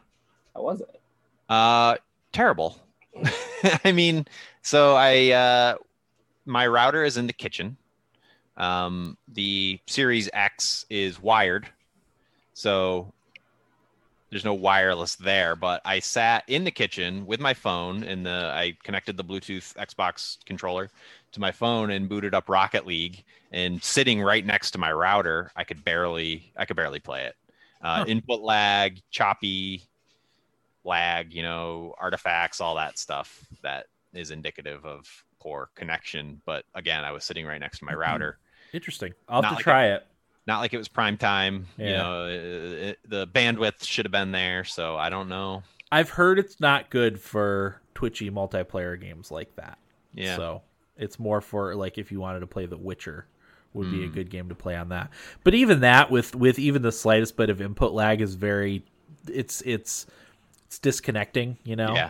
How 0.53 0.61
was 0.61 0.81
it? 0.81 1.01
Uh, 1.49 1.95
terrible. 2.31 2.79
I 3.83 3.91
mean, 3.91 4.27
so 4.61 4.93
I 4.95 5.31
uh, 5.31 5.75
my 6.45 6.67
router 6.67 7.03
is 7.03 7.17
in 7.17 7.25
the 7.25 7.33
kitchen. 7.33 7.75
Um, 8.55 9.17
the 9.27 9.79
Series 9.87 10.29
X 10.31 10.85
is 10.91 11.19
wired, 11.19 11.67
so 12.59 13.13
there's 14.29 14.43
no 14.43 14.53
wireless 14.53 15.15
there. 15.15 15.55
But 15.55 15.81
I 15.85 15.99
sat 15.99 16.43
in 16.47 16.65
the 16.65 16.71
kitchen 16.71 17.25
with 17.25 17.39
my 17.39 17.53
phone, 17.53 18.03
and 18.03 18.25
the 18.25 18.51
I 18.53 18.75
connected 18.83 19.15
the 19.15 19.23
Bluetooth 19.23 19.73
Xbox 19.75 20.37
controller 20.45 20.89
to 21.31 21.39
my 21.39 21.51
phone 21.51 21.89
and 21.91 22.09
booted 22.09 22.35
up 22.35 22.49
Rocket 22.49 22.85
League. 22.85 23.23
And 23.51 23.81
sitting 23.81 24.21
right 24.21 24.45
next 24.45 24.71
to 24.71 24.77
my 24.77 24.91
router, 24.91 25.51
I 25.55 25.63
could 25.63 25.85
barely 25.85 26.51
I 26.57 26.65
could 26.65 26.75
barely 26.75 26.99
play 26.99 27.23
it. 27.23 27.35
Uh, 27.81 27.99
Huh. 27.99 28.05
Input 28.09 28.41
lag, 28.41 29.01
choppy, 29.09 29.83
lag, 30.83 31.33
you 31.33 31.41
know, 31.43 31.95
artifacts, 31.97 32.59
all 32.59 32.75
that 32.75 32.99
stuff 32.99 33.47
that 33.63 33.85
is 34.13 34.31
indicative 34.31 34.85
of 34.85 35.07
poor 35.39 35.69
connection. 35.75 36.41
But 36.45 36.65
again, 36.75 37.05
I 37.05 37.13
was 37.13 37.23
sitting 37.23 37.45
right 37.45 37.59
next 37.61 37.79
to 37.79 37.85
my 37.85 37.93
router. 37.93 38.37
Interesting. 38.73 39.13
I'll 39.29 39.41
Not 39.41 39.47
have 39.47 39.51
to 39.53 39.55
like 39.59 39.63
try 39.63 39.85
it. 39.87 40.05
Not 40.49 40.59
like 40.61 40.73
it 40.73 40.77
was 40.77 40.87
prime 40.87 41.15
time. 41.15 41.67
You 41.77 41.91
know, 41.91 42.23
uh, 42.23 42.27
it, 42.89 42.99
the 43.07 43.27
bandwidth 43.27 43.83
should 43.83 44.05
have 44.05 44.11
been 44.11 44.31
there. 44.31 44.63
So 44.63 44.97
I 44.97 45.09
don't 45.09 45.29
know. 45.29 45.61
I've 45.91 46.09
heard 46.09 46.39
it's 46.39 46.59
not 46.59 46.89
good 46.89 47.21
for 47.21 47.79
twitchy 47.93 48.31
multiplayer 48.31 48.99
games 48.99 49.29
like 49.31 49.55
that. 49.57 49.77
Yeah. 50.15 50.35
So 50.35 50.61
it's 50.97 51.19
more 51.19 51.39
for 51.39 51.75
like 51.75 51.97
if 51.99 52.11
you 52.11 52.19
wanted 52.19 52.39
to 52.41 52.47
play 52.47 52.65
The 52.65 52.77
Witcher 52.77 53.27
would 53.73 53.91
be 53.91 54.03
a 54.03 54.07
Mm. 54.07 54.13
good 54.13 54.29
game 54.31 54.49
to 54.49 54.55
play 54.55 54.75
on 54.75 54.89
that. 54.89 55.11
But 55.43 55.53
even 55.53 55.81
that 55.81 56.09
with 56.09 56.35
with 56.35 56.57
even 56.57 56.81
the 56.81 56.91
slightest 56.91 57.37
bit 57.37 57.49
of 57.51 57.61
input 57.61 57.93
lag 57.93 58.19
is 58.19 58.33
very 58.35 58.83
it's 59.27 59.61
it's 59.61 60.07
it's 60.65 60.79
disconnecting, 60.79 61.57
you 61.63 61.75
know. 61.75 61.93
Yeah. 61.93 62.09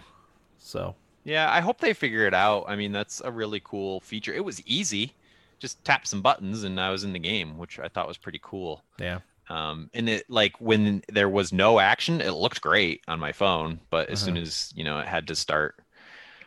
So 0.57 0.95
Yeah. 1.25 1.51
I 1.51 1.59
hope 1.59 1.79
they 1.81 1.93
figure 1.93 2.25
it 2.25 2.33
out. 2.33 2.65
I 2.69 2.75
mean, 2.77 2.91
that's 2.93 3.21
a 3.23 3.31
really 3.31 3.61
cool 3.63 3.99
feature. 3.99 4.33
It 4.33 4.45
was 4.45 4.65
easy. 4.65 5.13
Just 5.59 5.83
tap 5.83 6.07
some 6.07 6.21
buttons 6.21 6.63
and 6.63 6.79
I 6.79 6.89
was 6.89 7.03
in 7.03 7.13
the 7.13 7.19
game, 7.19 7.57
which 7.57 7.79
I 7.79 7.87
thought 7.87 8.07
was 8.07 8.17
pretty 8.17 8.39
cool. 8.41 8.83
yeah. 8.99 9.19
um 9.49 9.89
and 9.93 10.07
it 10.09 10.29
like 10.29 10.53
when 10.61 11.01
there 11.09 11.27
was 11.29 11.51
no 11.51 11.79
action 11.79 12.21
it 12.21 12.31
looked 12.31 12.61
great 12.61 13.01
on 13.07 13.19
my 13.19 13.31
phone 13.31 13.79
but 13.89 14.07
as 14.09 14.19
soon 14.21 14.35
Uh-huh. 14.37 14.43
as 14.43 14.71
you 14.75 14.83
know 14.83 14.99
it 14.99 15.07
had 15.07 15.25
to 15.27 15.35
start 15.35 15.75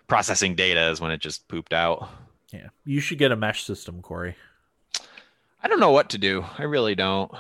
processing 0.07 0.55
data 0.55 0.89
is 0.91 1.01
when 1.01 1.11
it 1.11 1.19
just 1.21 1.49
pooped 1.49 1.73
out 1.73 2.09
Yeah. 2.53 2.69
You 2.85 3.01
should 3.01 3.19
get 3.19 3.33
a 3.33 3.37
mesh 3.37 3.65
system, 3.65 4.03
Corey. 4.03 4.37
i 5.63 5.69
don't 5.69 5.81
know 5.81 5.91
what 5.91 6.11
to 6.11 6.19
do 6.19 6.45
i 6.59 6.63
really 6.63 6.95
don't 6.95 7.31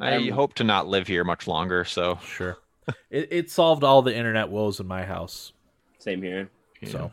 i 0.00 0.16
Um, 0.16 0.28
hope 0.30 0.54
to 0.54 0.64
not 0.64 0.86
live 0.88 1.06
here 1.08 1.24
much 1.24 1.46
longer 1.46 1.84
so 1.84 2.18
Sure. 2.24 2.56
it 3.10 3.28
it 3.30 3.50
solved 3.50 3.84
all 3.84 4.00
the 4.02 4.14
internet 4.16 4.48
woes 4.48 4.80
in 4.80 4.86
my 4.86 5.04
house. 5.04 5.52
Same 5.98 6.22
here. 6.22 6.48
yeah. 6.80 6.88
So 6.90 7.12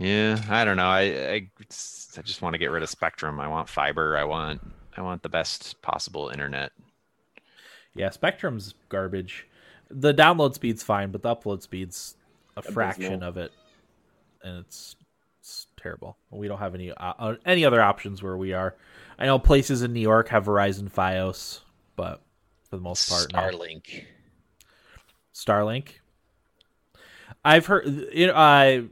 yeah 0.00 0.40
i 0.48 0.64
don't 0.64 0.76
know 0.76 0.88
i 0.88 1.00
i, 1.00 1.46
I 1.60 2.22
just 2.22 2.42
want 2.42 2.54
to 2.54 2.58
get 2.58 2.70
rid 2.70 2.82
of 2.82 2.88
spectrum 2.88 3.38
i 3.38 3.46
want 3.46 3.68
fiber 3.68 4.16
i 4.16 4.24
want 4.24 4.60
i 4.96 5.02
want 5.02 5.22
the 5.22 5.28
best 5.28 5.80
possible 5.82 6.28
internet 6.28 6.72
yeah, 7.94 8.10
Spectrum's 8.10 8.74
garbage. 8.88 9.46
The 9.90 10.14
download 10.14 10.54
speed's 10.54 10.82
fine, 10.82 11.10
but 11.10 11.22
the 11.22 11.34
upload 11.34 11.62
speed's 11.62 12.16
a 12.56 12.60
Abysmal. 12.60 12.74
fraction 12.74 13.22
of 13.22 13.36
it, 13.36 13.52
and 14.42 14.58
it's, 14.58 14.96
it's 15.40 15.66
terrible. 15.76 16.16
We 16.30 16.48
don't 16.48 16.58
have 16.58 16.74
any 16.74 16.92
uh, 16.92 17.12
uh, 17.18 17.34
any 17.44 17.64
other 17.64 17.82
options 17.82 18.22
where 18.22 18.36
we 18.36 18.52
are. 18.52 18.76
I 19.18 19.26
know 19.26 19.38
places 19.38 19.82
in 19.82 19.92
New 19.92 20.00
York 20.00 20.28
have 20.28 20.44
Verizon 20.44 20.90
FiOS, 20.90 21.60
but 21.96 22.22
for 22.68 22.76
the 22.76 22.82
most 22.82 23.08
part, 23.10 23.32
no. 23.32 23.38
starlink 23.40 24.04
Starlink. 25.34 25.88
I've 27.44 27.66
heard 27.66 27.86
you 28.12 28.28
know, 28.28 28.34
uh, 28.34 28.82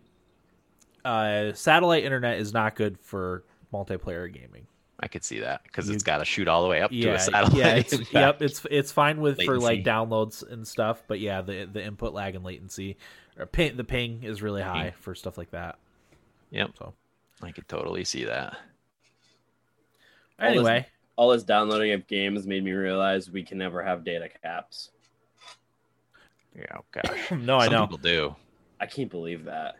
uh, 1.08 1.52
satellite 1.54 2.04
internet 2.04 2.38
is 2.38 2.52
not 2.52 2.76
good 2.76 2.98
for 3.00 3.44
multiplayer 3.72 4.32
gaming. 4.32 4.66
i 5.00 5.08
could 5.08 5.24
see 5.24 5.40
that 5.40 5.62
because 5.64 5.88
it's 5.88 6.02
got 6.02 6.18
to 6.18 6.24
shoot 6.24 6.48
all 6.48 6.62
the 6.62 6.68
way 6.68 6.80
up 6.82 6.90
to 6.90 7.08
a 7.10 7.18
satellite 7.18 7.54
yeah, 7.56 7.74
it's, 7.76 8.12
yep, 8.12 8.42
it's 8.42 8.66
it's 8.70 8.92
fine 8.92 9.20
with 9.20 9.40
for 9.42 9.58
like 9.58 9.84
downloads 9.84 10.48
and 10.50 10.66
stuff, 10.66 11.02
but 11.06 11.20
yeah, 11.20 11.40
the 11.40 11.68
the 11.72 11.82
input 11.82 12.12
lag 12.12 12.34
and 12.34 12.44
latency, 12.44 12.96
or 13.38 13.46
ping, 13.46 13.76
the 13.76 13.84
ping 13.84 14.22
is 14.22 14.42
really 14.42 14.62
high 14.62 14.92
for 15.00 15.14
stuff 15.14 15.38
like 15.38 15.50
that. 15.52 15.78
Yep. 16.50 16.70
So 16.78 16.94
I 17.42 17.52
could 17.52 17.68
totally 17.68 18.04
see 18.04 18.24
that. 18.24 18.56
All 20.40 20.48
this- 20.48 20.56
anyway, 20.56 20.86
All 21.16 21.30
this 21.30 21.42
downloading 21.42 21.92
of 21.92 22.06
games 22.06 22.46
made 22.46 22.64
me 22.64 22.72
realize 22.72 23.30
we 23.30 23.42
can 23.42 23.58
never 23.58 23.82
have 23.82 24.04
data 24.04 24.28
caps. 24.42 24.90
Yeah, 26.56 26.64
oh 26.76 26.84
gosh. 26.92 27.30
no, 27.38 27.56
I 27.58 27.68
know. 27.68 27.86
people 27.86 27.98
do. 27.98 28.34
I 28.80 28.86
can't 28.86 29.10
believe 29.10 29.44
that. 29.44 29.76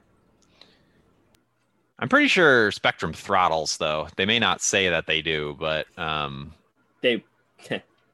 I'm 1.99 2.09
pretty 2.09 2.29
sure 2.29 2.71
Spectrum 2.71 3.13
throttles 3.13 3.77
though. 3.77 4.09
They 4.17 4.27
may 4.27 4.39
not 4.39 4.61
say 4.61 4.89
that 4.89 5.07
they 5.07 5.23
do, 5.23 5.57
but 5.59 5.87
um, 5.99 6.55
They 7.01 7.25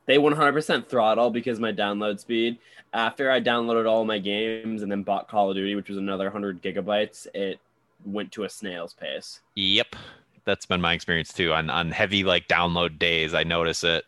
they 0.06 0.16
100% 0.18 0.88
throttle 0.88 1.30
because 1.30 1.60
my 1.60 1.72
download 1.72 2.18
speed 2.20 2.58
after 2.94 3.30
I 3.30 3.40
downloaded 3.40 3.88
all 3.88 4.04
my 4.04 4.18
games 4.18 4.82
and 4.82 4.90
then 4.90 5.02
bought 5.02 5.28
Call 5.28 5.50
of 5.50 5.56
Duty, 5.56 5.74
which 5.74 5.88
was 5.88 5.98
another 5.98 6.26
100 6.26 6.62
gigabytes, 6.62 7.26
it 7.34 7.58
went 8.06 8.30
to 8.32 8.44
a 8.44 8.48
snail's 8.48 8.94
pace. 8.94 9.40
yep, 9.56 9.96
that's 10.44 10.66
been 10.66 10.80
my 10.80 10.92
experience 10.94 11.32
too. 11.32 11.52
On 11.52 11.70
on 11.70 11.90
heavy 11.90 12.22
like 12.22 12.48
download 12.48 12.98
days, 12.98 13.34
I 13.34 13.44
notice 13.44 13.82
it. 13.82 14.04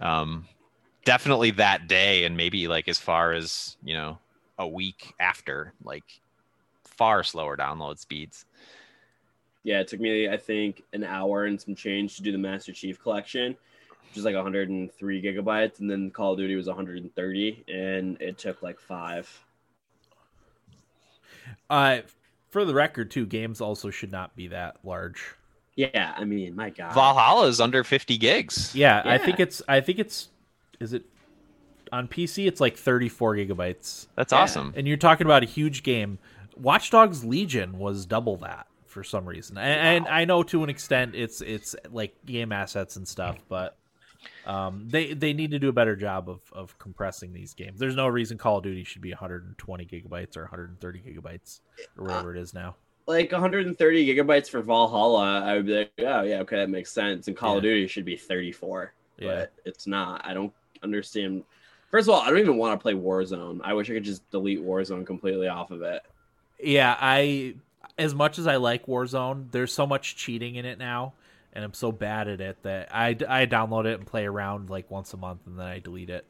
Um, 0.00 0.46
definitely 1.04 1.52
that 1.52 1.88
day, 1.88 2.24
and 2.24 2.36
maybe 2.36 2.68
like 2.68 2.88
as 2.88 2.98
far 2.98 3.32
as 3.32 3.76
you 3.82 3.94
know, 3.94 4.18
a 4.58 4.68
week 4.68 5.14
after, 5.18 5.72
like 5.82 6.04
far 6.84 7.22
slower 7.22 7.56
download 7.56 7.98
speeds. 7.98 8.44
Yeah, 9.64 9.80
it 9.80 9.88
took 9.88 10.00
me 10.00 10.28
I 10.28 10.36
think 10.36 10.82
an 10.92 11.04
hour 11.04 11.44
and 11.44 11.60
some 11.60 11.74
change 11.74 12.16
to 12.16 12.22
do 12.22 12.32
the 12.32 12.38
Master 12.38 12.72
Chief 12.72 13.00
collection, 13.02 13.56
which 14.08 14.16
is 14.18 14.24
like 14.24 14.34
103 14.34 15.22
gigabytes, 15.22 15.80
and 15.80 15.90
then 15.90 16.10
Call 16.10 16.32
of 16.32 16.38
Duty 16.38 16.54
was 16.56 16.66
130, 16.66 17.64
and 17.68 18.20
it 18.20 18.38
took 18.38 18.62
like 18.62 18.80
five. 18.80 19.28
Uh, 21.68 21.98
for 22.50 22.64
the 22.64 22.74
record, 22.74 23.10
too, 23.10 23.26
games 23.26 23.60
also 23.60 23.90
should 23.90 24.12
not 24.12 24.34
be 24.36 24.48
that 24.48 24.76
large. 24.84 25.34
Yeah, 25.76 26.14
I 26.16 26.24
mean, 26.24 26.56
my 26.56 26.70
God. 26.70 26.94
Valhalla 26.94 27.46
is 27.46 27.60
under 27.60 27.84
50 27.84 28.16
gigs. 28.18 28.74
Yeah, 28.74 29.02
I 29.04 29.18
think 29.18 29.38
it's. 29.38 29.62
I 29.68 29.80
think 29.80 29.98
it's. 29.98 30.28
Is 30.80 30.92
it 30.92 31.04
on 31.92 32.08
PC? 32.08 32.46
It's 32.46 32.60
like 32.60 32.76
34 32.76 33.36
gigabytes, 33.36 34.06
That's 34.14 34.32
Yeah. 34.32 34.40
awesome. 34.40 34.72
and 34.76 34.86
you're 34.88 34.96
talking 34.96 35.26
about 35.26 35.42
a 35.42 35.46
huge 35.46 35.82
game. 35.82 36.18
Watch 36.56 36.90
Dogs 36.90 37.24
Legion 37.24 37.78
was 37.78 38.06
double 38.06 38.36
that 38.38 38.66
for 38.88 39.04
some 39.04 39.24
reason, 39.26 39.58
and, 39.58 40.04
and 40.04 40.08
I 40.08 40.24
know 40.24 40.42
to 40.44 40.64
an 40.64 40.70
extent 40.70 41.14
it's 41.14 41.40
it's 41.40 41.76
like 41.90 42.14
game 42.26 42.52
assets 42.52 42.96
and 42.96 43.06
stuff, 43.06 43.36
but 43.48 43.76
um, 44.46 44.88
they 44.88 45.12
they 45.12 45.32
need 45.32 45.50
to 45.52 45.58
do 45.58 45.68
a 45.68 45.72
better 45.72 45.94
job 45.96 46.28
of 46.28 46.40
of 46.52 46.78
compressing 46.78 47.32
these 47.32 47.54
games. 47.54 47.78
There's 47.78 47.96
no 47.96 48.08
reason 48.08 48.38
Call 48.38 48.58
of 48.58 48.64
Duty 48.64 48.84
should 48.84 49.02
be 49.02 49.10
120 49.10 49.84
gigabytes 49.86 50.36
or 50.36 50.42
130 50.42 51.00
gigabytes 51.00 51.60
or 51.96 52.04
whatever 52.04 52.34
it 52.34 52.40
is 52.40 52.54
now. 52.54 52.76
Like 53.06 53.32
130 53.32 54.06
gigabytes 54.06 54.50
for 54.50 54.60
Valhalla, 54.60 55.40
I 55.42 55.54
would 55.54 55.66
be 55.66 55.78
like, 55.78 55.92
oh 56.00 56.22
yeah, 56.22 56.40
okay, 56.40 56.56
that 56.56 56.68
makes 56.70 56.92
sense. 56.92 57.26
And 57.28 57.36
Call 57.36 57.56
of 57.56 57.62
Duty 57.62 57.86
should 57.86 58.04
be 58.04 58.16
34, 58.16 58.92
Yeah. 59.18 59.26
but 59.28 59.52
it's 59.64 59.86
not. 59.86 60.20
I 60.26 60.34
don't 60.34 60.52
understand. 60.82 61.44
First 61.90 62.06
of 62.08 62.14
all, 62.14 62.20
I 62.20 62.28
don't 62.28 62.38
even 62.38 62.58
want 62.58 62.78
to 62.78 62.82
play 62.82 62.92
Warzone. 62.92 63.60
I 63.64 63.72
wish 63.72 63.88
I 63.88 63.94
could 63.94 64.04
just 64.04 64.28
delete 64.30 64.60
Warzone 64.62 65.06
completely 65.06 65.48
off 65.48 65.70
of 65.70 65.80
it. 65.80 66.02
Yeah, 66.62 66.96
I 67.00 67.54
as 67.98 68.14
much 68.14 68.38
as 68.38 68.46
I 68.46 68.56
like 68.56 68.86
Warzone, 68.86 69.50
there's 69.50 69.72
so 69.72 69.86
much 69.86 70.16
cheating 70.16 70.54
in 70.54 70.64
it 70.64 70.78
now, 70.78 71.14
and 71.52 71.64
I'm 71.64 71.74
so 71.74 71.90
bad 71.92 72.28
at 72.28 72.40
it 72.40 72.62
that 72.62 72.94
I, 72.94 73.08
I 73.28 73.46
download 73.46 73.86
it 73.86 73.98
and 73.98 74.06
play 74.06 74.24
around 74.26 74.70
like 74.70 74.90
once 74.90 75.12
a 75.14 75.16
month, 75.16 75.40
and 75.46 75.58
then 75.58 75.66
I 75.66 75.78
delete 75.80 76.10
it. 76.10 76.24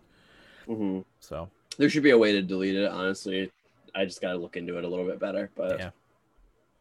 hmm 0.67 1.01
So 1.21 1.51
There 1.77 1.89
should 1.91 2.03
be 2.03 2.11
a 2.11 2.19
way 2.19 2.33
to 2.33 2.43
delete 2.43 2.77
it. 2.77 2.91
Honestly, 2.91 3.51
I 3.95 4.05
just 4.05 4.21
got 4.21 4.33
to 4.33 4.39
look 4.39 4.57
into 4.57 4.79
it 4.79 4.85
a 4.85 4.89
little 4.89 5.07
bit 5.07 5.19
better. 5.19 5.51
But 5.57 5.79
Yeah. 5.79 5.91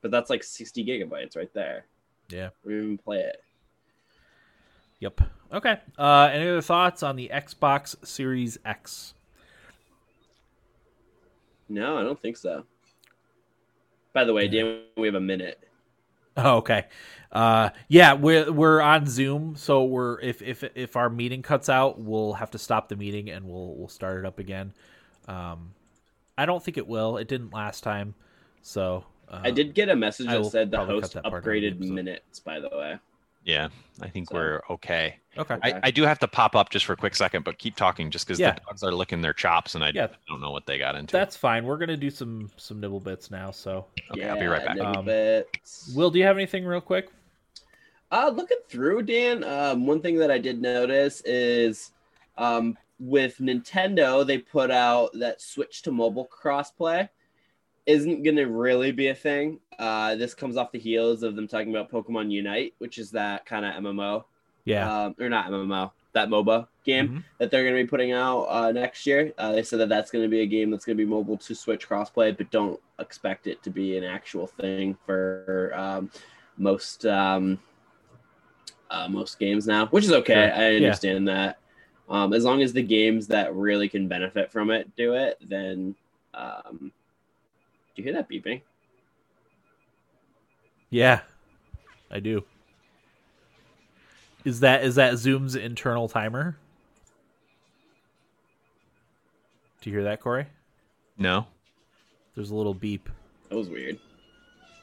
but 0.02 0.12
that's 0.12 0.30
like 0.30 0.44
60 0.44 0.86
gigabytes 0.86 1.36
right 1.36 1.54
there. 1.54 1.86
yeah, 2.30 2.50
We 2.64 2.78
even 2.78 2.98
play 2.98 3.20
it. 3.20 3.44
yep. 5.00 5.20
Okay. 5.52 5.80
Uh, 5.98 6.30
any 6.32 6.48
other 6.48 6.62
thoughts 6.62 7.04
on 7.04 7.16
the 7.16 7.30
Xbox 7.34 7.96
Series 8.06 8.58
X? 8.66 9.14
No, 11.70 11.98
I 11.98 12.04
don't 12.04 12.20
think 12.20 12.38
so. 12.38 12.64
By 14.18 14.24
the 14.24 14.34
way, 14.34 14.48
Dan, 14.48 14.80
we 14.98 15.06
have 15.06 15.14
a 15.14 15.20
minute. 15.20 15.64
Oh, 16.38 16.58
okay. 16.58 16.86
Uh, 17.32 17.70
yeah, 17.88 18.14
we're 18.14 18.52
we're 18.52 18.82
on 18.82 19.06
Zoom, 19.06 19.56
so 19.56 19.84
we're 19.84 20.20
if 20.22 20.42
if 20.42 20.64
if 20.74 20.96
our 20.96 21.08
meeting 21.08 21.44
cuts 21.44 21.70
out, 21.70 22.00
we'll 22.00 22.34
have 22.34 22.50
to 22.50 22.58
stop 22.58 22.90
the 22.90 22.96
meeting 22.96 23.30
and 23.30 23.46
we'll 23.46 23.76
we'll 23.76 23.88
start 23.88 24.18
it 24.18 24.26
up 24.26 24.40
again. 24.40 24.74
Um, 25.28 25.76
I 26.36 26.48
don't 26.48 26.64
think 26.64 26.78
it 26.78 26.88
will. 26.88 27.18
It 27.18 27.28
didn't 27.28 27.54
last 27.54 27.84
time, 27.84 28.16
so 28.64 29.06
uh, 29.30 29.42
I 29.44 29.52
did 29.52 29.76
get 29.76 29.88
a 29.88 29.96
message 29.96 30.26
that 30.26 30.46
said 30.48 30.72
the 30.72 30.84
host 30.84 31.14
that 31.14 31.22
part 31.22 31.34
out 31.34 31.38
of 31.38 31.44
the 31.44 31.50
upgraded 31.52 31.80
minutes. 31.80 32.40
By 32.40 32.60
the 32.60 32.70
way, 32.70 32.98
Yeah, 33.48 33.70
I 34.02 34.10
think 34.10 34.28
So- 34.30 34.36
we're 34.36 34.62
okay. 34.70 35.16
Okay. 35.38 35.54
Okay. 35.54 35.72
I, 35.76 35.80
I 35.84 35.92
do 35.92 36.04
have 36.04 36.20
to 36.20 36.28
pop 36.28 36.54
up 36.56 36.70
just 36.70 36.84
for 36.86 36.94
a 36.94 36.98
quick 36.98 37.16
second, 37.16 37.46
but 37.46 37.58
keep 37.60 37.76
talking 37.78 38.12
just 38.12 38.28
because 38.28 38.40
Yeah. 38.40 38.52
the 38.56 38.62
dogs 38.68 38.84
are 38.84 38.92
licking 38.92 39.22
their 39.22 39.34
chops 39.34 39.74
and 39.76 39.84
I 39.86 39.92
Yeah. 39.94 40.08
don't 40.28 40.42
know 40.42 40.52
what 40.52 40.66
they 40.66 40.78
got 40.78 40.96
into. 40.96 41.14
That's 41.14 41.38
fine. 41.38 41.64
We're 41.64 41.78
gonna 41.78 41.96
do 41.96 42.10
some 42.10 42.52
some 42.58 42.82
nibble 42.82 43.00
bits 43.00 43.32
now. 43.32 43.52
So, 43.52 43.86
Okay, 44.12 44.28
I'll 44.28 44.38
be 44.40 44.48
right 44.48 44.66
back. 44.66 44.76
nibble 44.76 44.98
Um, 44.98 45.06
bits. 45.06 45.94
Will, 45.96 46.10
do 46.12 46.20
you 46.20 46.26
have 46.26 46.36
anything 46.38 46.66
real 46.66 46.82
quick? 46.82 47.08
Uh, 48.12 48.32
looking 48.36 48.58
through, 48.68 49.04
Dan, 49.04 49.44
um, 49.46 49.86
one 49.88 50.02
thing 50.02 50.18
that 50.18 50.32
I 50.32 50.40
did 50.40 50.62
notice 50.62 51.22
is 51.22 51.92
um, 52.38 52.78
with 53.00 53.38
Nintendo, 53.40 54.26
they 54.28 54.38
put 54.40 54.72
out 54.72 55.12
that 55.14 55.42
switch 55.42 55.82
to 55.84 55.92
mobile 55.92 56.28
crossplay 56.28 57.08
isn't 57.88 58.22
going 58.22 58.36
to 58.36 58.46
really 58.46 58.92
be 58.92 59.08
a 59.08 59.16
thing. 59.16 59.60
Uh, 59.80 60.16
this 60.16 60.34
comes 60.34 60.58
off 60.58 60.72
the 60.72 60.78
heels 60.80 61.24
of 61.24 61.36
them 61.36 61.48
talking 61.48 61.74
about 61.74 61.90
Pokemon 61.90 62.30
Unite, 62.30 62.76
which 62.78 62.98
is 62.98 63.10
that 63.12 63.46
kind 63.46 63.66
of 63.66 63.74
MMO, 63.76 64.26
Yeah. 64.66 65.06
um, 65.06 65.16
or 65.20 65.30
not 65.30 65.50
MMO, 65.50 65.92
that 66.12 66.28
MOBA 66.28 66.68
game 66.84 67.08
Mhm. 67.10 67.24
that 67.38 67.50
they're 67.50 67.64
going 67.64 67.76
to 67.76 67.84
be 67.84 67.88
putting 67.88 68.12
out 68.12 68.44
uh, 68.50 68.72
next 68.74 69.08
year. 69.08 69.34
Uh, 69.38 69.54
they 69.54 69.64
said 69.64 69.80
that 69.80 69.90
that's 69.90 70.12
going 70.12 70.24
to 70.24 70.30
be 70.30 70.42
a 70.42 70.46
game 70.46 70.70
that's 70.70 70.84
going 70.84 70.98
to 70.98 71.04
be 71.04 71.10
mobile 71.10 71.38
to 71.38 71.56
Switch 71.56 71.88
crossplay, 71.88 72.36
but 72.38 72.52
don't 72.52 72.80
expect 73.00 73.48
it 73.48 73.64
to 73.64 73.70
be 73.70 73.98
an 73.98 74.04
actual 74.04 74.48
thing 74.48 74.98
for 75.06 75.72
um, 75.76 76.12
most 76.58 77.06
um, 77.06 77.58
uh, 78.90 79.08
most 79.08 79.40
games 79.40 79.66
now, 79.68 79.86
which 79.88 80.04
is 80.04 80.12
okay. 80.12 80.34
Sure. 80.34 80.54
I 80.54 80.70
Yeah. 80.72 80.78
understand 80.78 81.28
that. 81.30 81.60
Um, 82.10 82.34
as 82.34 82.44
long 82.46 82.62
as 82.62 82.72
the 82.74 82.82
games 82.82 83.28
that 83.28 83.54
really 83.54 83.90
can 83.90 84.08
benefit 84.08 84.52
from 84.52 84.72
it 84.72 84.94
do 84.96 85.14
it, 85.14 85.38
then 85.42 85.94
um, 86.34 86.92
do 87.98 88.04
you 88.04 88.12
hear 88.12 88.14
that 88.14 88.30
beeping? 88.30 88.62
Yeah. 90.92 91.22
I 92.12 92.20
do. 92.20 92.44
Is 94.46 94.60
that 94.62 94.84
is 94.84 94.96
that 94.96 95.18
Zoom's 95.18 95.56
internal 95.56 96.08
timer? 96.08 96.58
Do 99.82 99.90
you 99.90 99.96
hear 99.96 100.04
that, 100.06 100.22
Corey? 100.22 100.46
no, 101.18 101.48
There's 102.36 102.52
a 102.52 102.56
little 102.56 102.76
beep. 102.76 103.10
That 103.50 103.56
was 103.58 103.68
weird. 103.68 103.98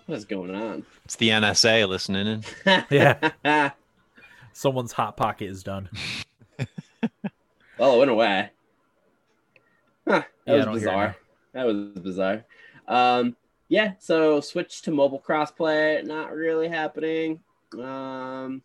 What 0.06 0.16
is 0.18 0.24
going 0.24 0.52
on? 0.54 0.84
it's 1.04 1.14
the 1.16 1.28
NSA 1.30 1.88
listening 1.88 2.26
in. 2.66 2.84
Yeah. 2.90 3.70
Someone's 4.52 4.92
hot 4.92 5.16
pocket 5.16 5.48
is 5.48 5.62
done. 5.62 5.88
Well, 7.78 7.94
it 7.94 7.98
went 7.98 8.10
away. 8.10 8.50
Huh, 10.06 10.22
that 10.22 10.26
Yeah, 10.46 10.54
was 10.56 10.64
don't 10.64 10.74
hear 10.74 10.76
it 10.76 10.80
bizarre. 10.80 11.16
That 11.54 11.66
was 11.66 11.76
bizarre. 12.02 12.44
Um, 12.88 13.36
yeah, 13.68 13.92
so 13.98 14.40
switch 14.40 14.82
to 14.82 14.90
mobile 14.90 15.22
crossplay, 15.26 16.04
not 16.04 16.32
really 16.32 16.68
happening. 16.68 17.40
Um, 17.80 18.62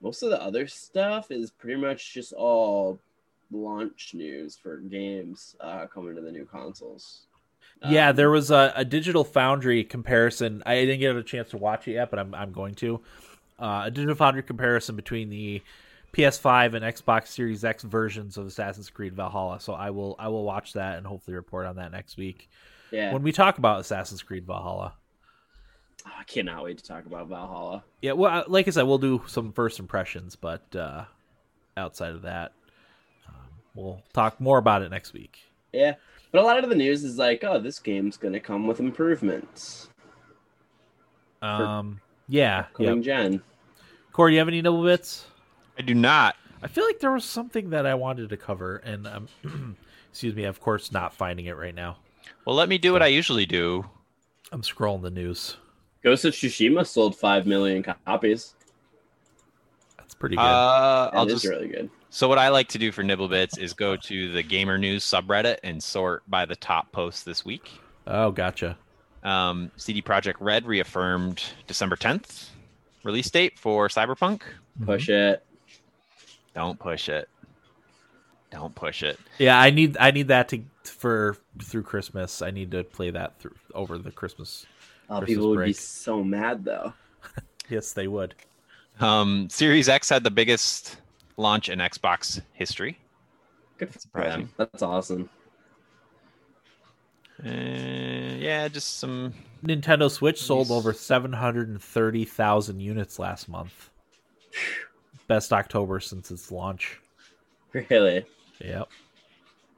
most 0.00 0.22
of 0.22 0.30
the 0.30 0.42
other 0.42 0.66
stuff 0.66 1.30
is 1.30 1.50
pretty 1.50 1.80
much 1.80 2.14
just 2.14 2.32
all 2.32 2.98
launch 3.50 4.12
news 4.14 4.56
for 4.56 4.78
games 4.78 5.56
uh, 5.60 5.86
coming 5.86 6.14
to 6.16 6.22
the 6.22 6.32
new 6.32 6.44
consoles. 6.44 7.26
Yeah, 7.88 8.10
Um, 8.10 8.16
there 8.16 8.30
was 8.30 8.50
a, 8.50 8.72
a 8.76 8.84
digital 8.84 9.24
foundry 9.24 9.84
comparison. 9.84 10.62
I 10.64 10.76
didn't 10.76 11.00
get 11.00 11.16
a 11.16 11.22
chance 11.22 11.50
to 11.50 11.56
watch 11.58 11.88
it 11.88 11.92
yet, 11.92 12.10
but 12.10 12.18
I'm 12.18 12.34
I'm 12.34 12.52
going 12.52 12.74
to. 12.76 13.00
Uh, 13.58 13.82
a 13.86 13.90
digital 13.90 14.14
foundry 14.14 14.42
comparison 14.42 14.96
between 14.96 15.30
the 15.30 15.62
PS5 16.12 16.74
and 16.74 16.84
Xbox 16.84 17.28
Series 17.28 17.64
X 17.64 17.82
versions 17.82 18.36
of 18.36 18.46
Assassin's 18.46 18.90
Creed 18.90 19.14
Valhalla. 19.14 19.60
So 19.60 19.72
I 19.72 19.90
will 19.90 20.14
I 20.18 20.28
will 20.28 20.44
watch 20.44 20.74
that 20.74 20.98
and 20.98 21.06
hopefully 21.06 21.34
report 21.34 21.66
on 21.66 21.76
that 21.76 21.90
next 21.90 22.16
week 22.16 22.48
yeah. 22.90 23.12
when 23.12 23.22
we 23.22 23.32
talk 23.32 23.58
about 23.58 23.80
Assassin's 23.80 24.22
Creed 24.22 24.46
Valhalla. 24.46 24.94
Oh, 26.06 26.10
I 26.18 26.24
cannot 26.24 26.64
wait 26.64 26.78
to 26.78 26.84
talk 26.84 27.06
about 27.06 27.28
Valhalla. 27.28 27.84
Yeah, 28.00 28.12
well, 28.12 28.44
like 28.48 28.66
I 28.66 28.72
said, 28.72 28.82
we'll 28.82 28.98
do 28.98 29.22
some 29.26 29.52
first 29.52 29.78
impressions, 29.78 30.36
but 30.36 30.74
uh, 30.74 31.04
outside 31.76 32.12
of 32.12 32.22
that, 32.22 32.52
um, 33.28 33.34
we'll 33.74 34.02
talk 34.12 34.40
more 34.40 34.58
about 34.58 34.82
it 34.82 34.90
next 34.90 35.12
week. 35.12 35.38
Yeah, 35.72 35.94
but 36.32 36.42
a 36.42 36.44
lot 36.44 36.62
of 36.62 36.70
the 36.70 36.76
news 36.76 37.04
is 37.04 37.18
like, 37.18 37.44
oh, 37.44 37.60
this 37.60 37.78
game's 37.78 38.16
gonna 38.16 38.40
come 38.40 38.66
with 38.66 38.80
improvements. 38.80 39.88
Um, 41.40 42.00
yeah, 42.28 42.66
yeah. 42.78 42.86
Coming 42.86 43.02
gen. 43.02 43.42
Corey, 44.12 44.34
you 44.34 44.38
have 44.40 44.48
any 44.48 44.60
nibble 44.60 44.82
bits? 44.82 45.26
I 45.78 45.82
do 45.82 45.94
not. 45.94 46.36
I 46.62 46.68
feel 46.68 46.84
like 46.84 47.00
there 47.00 47.10
was 47.12 47.24
something 47.24 47.70
that 47.70 47.86
I 47.86 47.94
wanted 47.94 48.28
to 48.30 48.36
cover, 48.36 48.76
and 48.76 49.06
um, 49.06 49.28
excuse 50.10 50.34
me, 50.34 50.44
of 50.44 50.60
course, 50.60 50.92
not 50.92 51.12
finding 51.14 51.46
it 51.46 51.56
right 51.56 51.74
now. 51.74 51.96
Well, 52.44 52.54
let 52.56 52.68
me 52.68 52.78
do 52.78 52.92
what 52.92 53.02
I 53.02 53.08
usually 53.08 53.46
do. 53.46 53.84
I'm 54.52 54.62
scrolling 54.62 55.02
the 55.02 55.10
news. 55.10 55.56
Ghost 56.04 56.24
of 56.24 56.34
Tsushima 56.34 56.86
sold 56.86 57.16
five 57.16 57.46
million 57.46 57.82
copies. 58.06 58.54
That's 59.96 60.14
pretty 60.14 60.36
good. 60.36 60.42
Uh, 60.42 61.10
That 61.10 61.16
I'll 61.18 61.26
just 61.26 61.44
really 61.46 61.68
good. 61.68 61.90
so 62.10 62.28
what 62.28 62.38
I 62.38 62.48
like 62.48 62.68
to 62.68 62.78
do 62.78 62.92
for 62.92 63.02
Nibble 63.02 63.28
Bits 63.28 63.56
is 63.58 63.72
go 63.72 63.96
to 63.96 64.32
the 64.32 64.42
Gamer 64.42 64.78
News 64.78 65.04
subreddit 65.04 65.58
and 65.62 65.82
sort 65.82 66.28
by 66.28 66.44
the 66.44 66.56
top 66.56 66.92
posts 66.92 67.22
this 67.22 67.44
week. 67.44 67.70
oh, 68.06 68.30
gotcha. 68.30 68.76
Um, 69.24 69.70
CD 69.76 70.02
Projekt 70.02 70.34
Red 70.40 70.66
reaffirmed 70.66 71.42
December 71.68 71.94
10th 71.96 72.48
release 73.04 73.30
date 73.30 73.58
for 73.58 73.86
Cyberpunk. 73.88 74.42
Push 74.84 75.08
it. 75.08 75.44
Don't 76.54 76.78
push 76.78 77.08
it. 77.08 77.28
Don't 78.50 78.74
push 78.74 79.02
it. 79.02 79.18
Yeah, 79.38 79.58
I 79.58 79.70
need 79.70 79.96
I 79.98 80.10
need 80.10 80.28
that 80.28 80.48
to 80.50 80.62
for 80.84 81.36
through 81.62 81.84
Christmas. 81.84 82.42
I 82.42 82.50
need 82.50 82.70
to 82.72 82.84
play 82.84 83.10
that 83.10 83.38
through 83.38 83.54
over 83.74 83.96
the 83.98 84.10
Christmas. 84.10 84.66
Oh, 85.08 85.18
Christmas 85.18 85.28
people 85.36 85.50
would 85.50 85.64
be 85.64 85.72
so 85.72 86.22
mad 86.22 86.64
though. 86.64 86.92
Yes, 87.70 87.92
they 87.92 88.08
would. 88.08 88.34
Um, 89.00 89.48
Series 89.48 89.88
X 89.88 90.08
had 90.10 90.24
the 90.24 90.30
biggest 90.30 90.98
launch 91.38 91.70
in 91.70 91.78
Xbox 91.78 92.42
history. 92.52 92.98
Good 93.78 93.92
for 93.94 93.98
Surprising. 94.00 94.40
them. 94.42 94.50
That's 94.58 94.82
awesome. 94.82 95.30
Uh, 97.44 97.48
yeah, 97.48 98.68
just 98.68 98.98
some 98.98 99.32
Nintendo 99.64 100.10
Switch 100.10 100.40
sold 100.42 100.68
Nice. 100.68 100.76
over 100.76 100.92
730,000 100.92 102.80
units 102.80 103.18
last 103.18 103.48
month. 103.48 103.90
Best 105.32 105.50
October 105.54 105.98
since 105.98 106.30
its 106.30 106.52
launch. 106.52 107.00
Really? 107.72 108.26
Yep. 108.60 108.86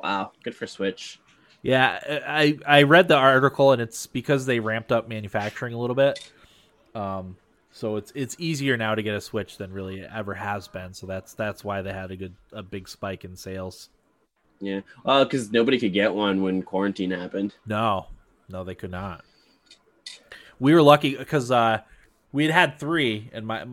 Wow. 0.01 0.33
Good 0.43 0.57
for 0.57 0.67
Switch. 0.67 1.21
Yeah, 1.63 2.01
I 2.27 2.59
I 2.67 2.83
read 2.83 3.07
the 3.07 3.15
article 3.15 3.71
and 3.71 3.81
it's 3.81 4.09
because 4.09 4.47
they 4.47 4.59
ramped 4.59 4.91
up 4.91 5.09
manufacturing 5.09 5.73
a 5.73 5.79
little 5.79 5.95
bit. 5.95 6.29
Um 6.97 7.37
so 7.71 7.95
it's 7.95 8.11
it's 8.17 8.35
easier 8.41 8.77
now 8.77 8.97
to 8.97 9.03
get 9.05 9.15
a 9.15 9.21
Switch 9.21 9.57
than 9.57 9.73
really 9.73 10.01
it 10.01 10.11
ever 10.13 10.35
has 10.35 10.67
been. 10.67 10.93
So 10.93 11.07
that's 11.07 11.35
that's 11.35 11.63
why 11.63 11.83
they 11.83 11.93
had 11.93 12.11
a 12.11 12.17
good 12.17 12.35
a 12.53 12.65
big 12.65 12.89
spike 12.89 13.25
in 13.25 13.37
sales. 13.37 13.91
Yeah. 14.59 14.81
Well, 15.05 15.23
because 15.23 15.53
nobody 15.53 15.79
could 15.79 15.93
get 15.93 16.13
one 16.13 16.43
when 16.43 16.65
quarantine 16.65 17.13
happened. 17.13 17.55
No. 17.65 18.07
No, 18.49 18.65
they 18.65 18.75
could 18.75 18.91
not. 18.91 19.25
We 20.59 20.75
were 20.75 20.83
lucky 20.83 21.15
cuz 21.15 21.53
uh 21.53 21.83
we 22.33 22.43
had 22.47 22.53
had 22.53 22.81
3 22.81 23.31
and 23.33 23.47
my 23.47 23.65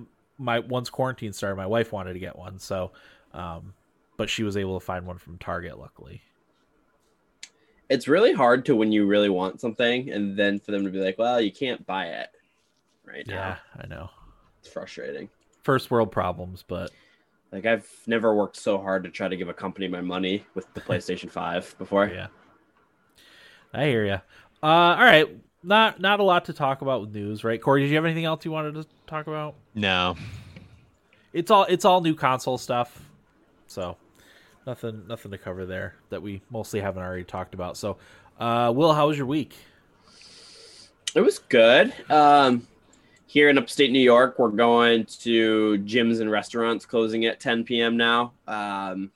my 0.42 0.60
once 0.60 0.90
quarantine 0.90 1.34
started 1.34 1.56
my 1.56 1.68
wife 1.68 1.92
wanted 1.92 2.14
to 2.14 2.20
get 2.20 2.36
one. 2.38 2.60
So 2.60 2.92
um 3.34 3.74
but 4.18 4.30
she 4.30 4.44
was 4.44 4.58
able 4.58 4.80
to 4.80 4.86
find 4.86 5.06
one 5.06 5.18
from 5.18 5.38
Target 5.38 5.80
luckily. 5.80 6.22
It's 7.90 8.08
really 8.08 8.34
hard 8.34 8.66
to 8.66 8.76
when 8.76 8.92
you 8.92 9.06
really 9.06 9.30
want 9.30 9.60
something, 9.60 10.12
and 10.12 10.38
then 10.38 10.60
for 10.60 10.72
them 10.72 10.86
to 10.86 10.92
be 10.92 11.00
like, 11.00 11.18
"Well, 11.18 11.42
you 11.42 11.52
can't 11.52 11.86
buy 11.86 12.06
it 12.06 12.30
right 13.04 13.26
now." 13.28 13.34
Yeah, 13.34 13.56
I 13.84 13.88
know. 13.88 14.10
It's 14.60 14.70
frustrating. 14.70 15.30
First 15.64 15.92
world 15.92 16.12
problems, 16.12 16.64
but 16.68 16.92
Like 17.52 17.66
I've 17.66 17.90
never 18.08 18.34
worked 18.34 18.56
so 18.58 18.78
hard 18.78 19.04
to 19.04 19.10
try 19.10 19.28
to 19.28 19.36
give 19.36 19.50
a 19.50 19.54
company 19.54 19.88
my 19.88 20.02
money 20.02 20.46
with 20.56 20.74
the 20.74 20.82
PlayStation 20.88 21.30
Five 21.30 21.76
before. 21.78 22.08
Yeah, 22.08 22.28
I 23.74 23.86
hear 23.88 24.06
you. 24.06 24.22
Uh, 24.64 24.68
all 24.96 25.04
right, 25.04 25.28
not 25.64 26.00
not 26.00 26.20
a 26.20 26.24
lot 26.24 26.46
to 26.46 26.54
talk 26.54 26.82
about 26.82 27.02
with 27.02 27.14
news, 27.14 27.44
right? 27.44 27.62
Corey, 27.62 27.82
did 27.82 27.90
you 27.90 27.96
have 27.96 28.06
anything 28.06 28.26
else 28.26 28.46
you 28.46 28.52
wanted 28.52 28.76
to 28.76 28.86
talk 29.08 29.28
about? 29.28 29.56
No. 29.76 30.16
It's 31.34 31.52
all 31.52 31.66
it's 31.66 31.86
all 31.86 32.02
new 32.02 32.16
console 32.16 32.58
stuff, 32.58 33.06
so 33.68 33.96
nothing 34.68 35.08
nothing 35.08 35.32
to 35.32 35.38
cover 35.38 35.66
there 35.66 35.96
that 36.10 36.22
we 36.22 36.42
mostly 36.50 36.82
haven't 36.82 37.04
already 37.04 37.24
talked 37.24 37.54
about. 37.54 37.78
So, 37.78 37.98
uh, 38.40 38.72
Will, 38.76 38.94
how 38.94 39.08
was 39.08 39.18
your 39.18 39.28
week? 39.28 39.56
It 41.16 41.22
was 41.22 41.40
good. 41.40 41.94
Um, 42.10 42.68
here 43.28 43.50
in 43.50 43.58
upstate 43.58 43.92
New 43.92 44.00
York, 44.00 44.40
we're 44.40 44.50
going 44.50 45.06
to 45.06 45.78
gyms 45.86 46.20
and 46.20 46.30
restaurants 46.30 46.86
closing 46.86 47.26
at 47.26 47.40
10 47.40 47.64
p.m. 47.64 47.96
now, 47.96 48.34
um, 48.48 49.10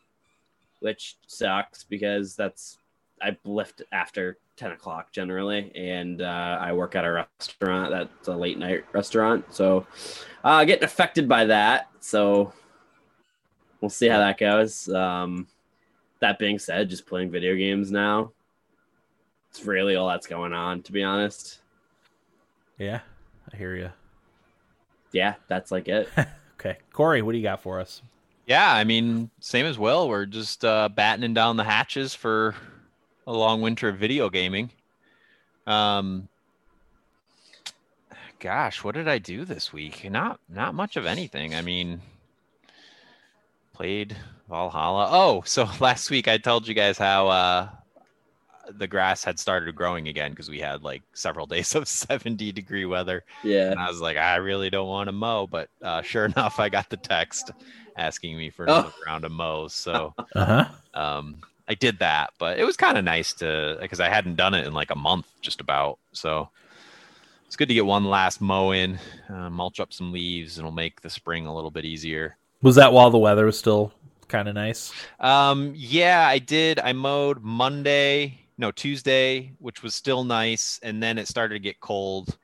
which 0.80 1.18
sucks 1.28 1.84
because 1.84 2.36
that's 2.36 2.78
I 3.22 3.38
lift 3.43 3.82
after 3.91 4.38
10 4.58 4.72
o'clock 4.72 5.12
generally, 5.12 5.72
and 5.76 6.22
uh, 6.22 6.58
I 6.62 6.74
work 6.74 6.95
at 6.95 7.06
a 7.06 7.12
restaurant 7.12 7.91
that's 7.91 8.28
a 8.28 8.36
late 8.36 8.58
night 8.58 8.86
restaurant, 8.93 9.45
so 9.53 9.86
uh, 10.43 10.64
getting 10.66 10.84
affected 10.84 11.28
by 11.28 11.45
that. 11.45 11.89
So 11.99 12.53
we'll 13.82 13.89
see 13.89 14.08
how 14.08 14.20
that 14.20 14.38
goes. 14.38 14.88
Um, 14.89 15.47
that 16.20 16.39
being 16.39 16.60
said, 16.60 16.89
just 16.89 17.06
playing 17.06 17.32
video 17.32 17.56
games 17.56 17.91
now. 17.91 18.32
It's 19.49 19.66
really 19.66 19.95
all 19.95 20.08
that's 20.08 20.28
going 20.28 20.53
on, 20.53 20.82
to 20.84 20.91
be 20.91 21.03
honest. 21.03 21.60
Yeah, 22.78 22.99
I 23.51 23.56
hear 23.56 23.76
you. 23.76 23.89
yeah, 25.12 25.36
that's 25.47 25.72
like 25.72 25.88
it. 25.88 26.10
Okay, 26.58 26.78
Corey, 26.93 27.22
what 27.22 27.34
do 27.34 27.38
you 27.38 27.43
got 27.43 27.62
for 27.62 27.80
us? 27.80 28.01
Yeah, 28.47 28.74
I 28.74 28.86
mean, 28.86 29.30
same 29.39 29.66
as 29.66 29.78
well 29.78 30.08
We're 30.08 30.26
just 30.26 30.64
uh, 30.64 30.89
battening 30.89 31.34
down 31.34 31.58
the 31.58 31.64
hatches 31.64 32.16
for 32.16 32.56
a 33.28 33.34
long 33.34 33.61
winter 33.61 33.89
of 33.89 33.97
video 33.97 34.30
gaming. 34.30 34.69
Um, 35.67 36.28
gosh, 38.39 38.84
what 38.84 38.95
did 38.95 39.07
I 39.07 39.17
do 39.17 39.45
this 39.45 39.73
week? 39.73 40.09
Not 40.09 40.39
not 40.49 40.76
much 40.76 40.95
of 40.97 41.05
anything. 41.05 41.55
I 41.55 41.61
mean, 41.61 42.01
played 43.73 44.15
Valhalla. 44.49 45.09
Oh, 45.11 45.41
so 45.45 45.67
last 45.80 46.09
week 46.09 46.28
I 46.28 46.38
told 46.38 46.67
you 46.67 46.73
guys 46.73 46.97
how 46.97 47.28
uh, 47.28 47.69
the 48.78 48.88
grass 48.88 49.23
had 49.23 49.39
started 49.39 49.76
growing 49.76 50.07
again 50.07 50.32
because 50.32 50.49
we 50.49 50.59
had 50.59 50.84
like 50.84 51.01
several 51.13 51.45
days 51.47 51.73
of 51.76 51.88
70 51.88 52.51
degree 52.51 52.86
weather. 52.86 53.23
Yeah. 53.43 53.71
And 53.71 53.80
I 53.80 53.88
was 53.89 54.01
like, 54.01 54.17
I 54.17 54.36
really 54.38 54.69
don't 54.69 54.88
want 54.88 55.07
to 55.07 55.11
mow, 55.13 55.47
but 55.47 55.69
uh, 55.82 56.01
sure 56.01 56.26
enough, 56.36 56.59
I 56.59 56.69
got 56.69 56.89
the 56.89 56.97
text 56.97 57.51
asking 57.97 58.38
me 58.38 58.49
for 58.49 58.65
another 58.65 58.91
round 59.05 59.26
of 59.26 59.32
mows. 59.32 59.73
So 59.73 60.13
Uh 60.36 60.45
huh. 60.45 60.65
um, 60.93 61.38
I 61.68 61.74
did 61.74 61.99
that, 61.99 62.32
but 62.38 62.59
it 62.59 62.63
was 62.63 62.78
kind 62.78 62.97
of 62.97 63.03
nice 63.03 63.34
to 63.34 63.78
because 63.82 63.99
I 63.99 64.09
hadn't 64.09 64.36
done 64.36 64.53
it 64.53 64.68
in 64.68 64.74
like 64.74 64.91
a 64.91 64.95
month, 64.95 65.28
just 65.41 65.61
about. 65.61 65.97
So 66.11 66.49
it's 67.47 67.55
good 67.55 67.68
to 67.70 67.74
get 67.74 67.86
one 67.86 68.05
last 68.05 68.41
mow 68.41 68.72
in, 68.72 68.99
uh, 69.30 69.49
mulch 69.49 69.80
up 69.80 69.93
some 69.93 70.11
leaves, 70.11 70.57
and 70.57 70.66
it'll 70.66 70.76
make 70.76 71.01
the 71.01 71.09
spring 71.09 71.47
a 71.47 71.55
little 71.55 71.72
bit 71.72 71.86
easier. 71.86 72.38
Was 72.61 72.76
that 72.76 72.93
while 72.93 73.09
the 73.09 73.18
weather 73.18 73.45
was 73.45 73.57
still 73.57 73.93
kind 74.28 74.47
of 74.47 74.55
nice? 74.55 74.91
Um, 75.20 75.74
yeah, 75.76 76.28
I 76.28 76.39
did. 76.39 76.80
I 76.80 76.93
mowed 76.93 77.41
Monday, 77.41 78.39
no 78.57 78.72
Tuesday, 78.72 79.51
which 79.59 79.84
was 79.84 79.95
still 79.95 80.24
nice, 80.24 80.80
and 80.84 81.01
then 81.01 81.18
it 81.18 81.28
started 81.28 81.55
to 81.55 81.59
get 81.59 81.80
cold. 81.80 82.38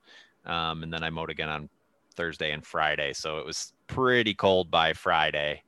Um, 0.45 0.83
and 0.83 0.91
then 0.91 1.03
I 1.03 1.09
mowed 1.09 1.29
again 1.29 1.49
on 1.49 1.69
Thursday 2.15 2.51
and 2.51 2.65
Friday, 2.65 3.13
so 3.13 3.37
it 3.37 3.45
was 3.45 3.73
pretty 3.87 4.33
cold 4.33 4.71
by 4.71 4.93
Friday. 4.93 5.63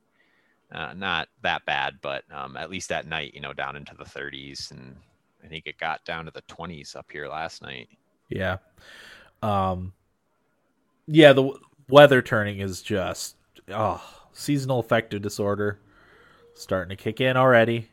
Uh, 0.74 0.93
not 0.95 1.28
that 1.43 1.63
bad, 1.65 1.99
but 2.01 2.24
um, 2.32 2.57
at 2.57 2.71
least 2.71 2.91
at 2.91 3.05
night, 3.05 3.34
you 3.36 3.41
know, 3.41 3.53
down 3.53 3.76
into 3.76 3.93
the 3.95 4.03
30s, 4.03 4.71
and 4.71 4.95
I 5.43 5.47
think 5.47 5.67
it 5.67 5.78
got 5.78 6.03
down 6.03 6.26
to 6.26 6.32
the 6.32 6.41
20s 6.43 6.95
up 6.95 7.11
here 7.11 7.28
last 7.28 7.61
night. 7.61 7.89
Yeah. 8.30 8.57
Um 9.41 9.93
yeah, 11.05 11.34
the 11.34 11.51
weather 11.89 12.21
turning 12.21 12.59
is 12.59 12.82
just 12.82 13.36
oh, 13.69 14.01
seasonal 14.32 14.80
affective 14.80 15.21
disorder 15.21 15.80
starting 16.55 16.95
to 16.95 17.01
kick 17.01 17.19
in 17.19 17.36
already. 17.36 17.89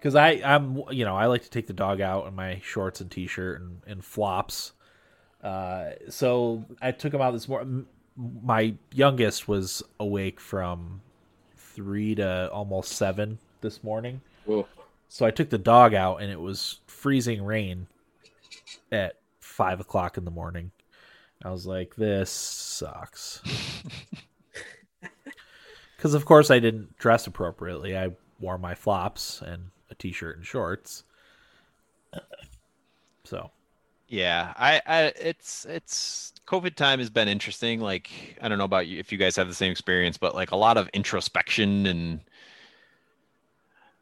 Cuz 0.00 0.14
I 0.14 0.40
I'm 0.42 0.82
you 0.90 1.04
know, 1.04 1.16
I 1.16 1.26
like 1.26 1.42
to 1.42 1.50
take 1.50 1.66
the 1.66 1.72
dog 1.74 2.00
out 2.00 2.26
in 2.26 2.34
my 2.34 2.60
shorts 2.64 3.00
and 3.00 3.10
t-shirt 3.10 3.60
and, 3.60 3.82
and 3.86 4.04
flops. 4.04 4.72
Uh 5.42 5.90
so 6.08 6.64
I 6.80 6.92
took 6.92 7.12
him 7.12 7.20
out 7.20 7.32
this 7.32 7.48
morning 7.48 7.86
my 8.16 8.74
youngest 8.92 9.48
was 9.48 9.82
awake 9.98 10.40
from 10.40 11.00
3 11.80 12.16
to 12.16 12.50
almost 12.52 12.92
7 12.92 13.38
this 13.62 13.82
morning. 13.82 14.20
Whoa. 14.44 14.66
So 15.08 15.24
I 15.24 15.30
took 15.30 15.48
the 15.48 15.56
dog 15.56 15.94
out, 15.94 16.20
and 16.20 16.30
it 16.30 16.38
was 16.38 16.80
freezing 16.86 17.42
rain 17.42 17.86
at 18.92 19.16
five 19.40 19.80
o'clock 19.80 20.18
in 20.18 20.26
the 20.26 20.30
morning. 20.30 20.72
I 21.42 21.50
was 21.50 21.66
like, 21.66 21.96
"This 21.96 22.30
sucks," 22.30 23.40
because 25.96 26.12
of 26.12 26.26
course 26.26 26.50
I 26.50 26.58
didn't 26.58 26.98
dress 26.98 27.26
appropriately. 27.26 27.96
I 27.96 28.10
wore 28.40 28.58
my 28.58 28.74
flops 28.74 29.40
and 29.40 29.70
a 29.90 29.94
t-shirt 29.94 30.36
and 30.36 30.46
shorts. 30.46 31.04
So 33.24 33.50
Yeah, 34.10 34.52
I, 34.56 34.82
I 34.86 35.02
it's 35.20 35.64
it's 35.66 36.32
COVID 36.48 36.74
time 36.74 36.98
has 36.98 37.08
been 37.08 37.28
interesting. 37.28 37.80
Like 37.80 38.10
I 38.42 38.48
don't 38.48 38.58
know 38.58 38.64
about 38.64 38.88
you 38.88 38.98
if 38.98 39.12
you 39.12 39.18
guys 39.18 39.36
have 39.36 39.46
the 39.46 39.54
same 39.54 39.70
experience, 39.70 40.18
but 40.18 40.34
like 40.34 40.50
a 40.50 40.56
lot 40.56 40.76
of 40.76 40.88
introspection 40.92 41.86
and 41.86 42.20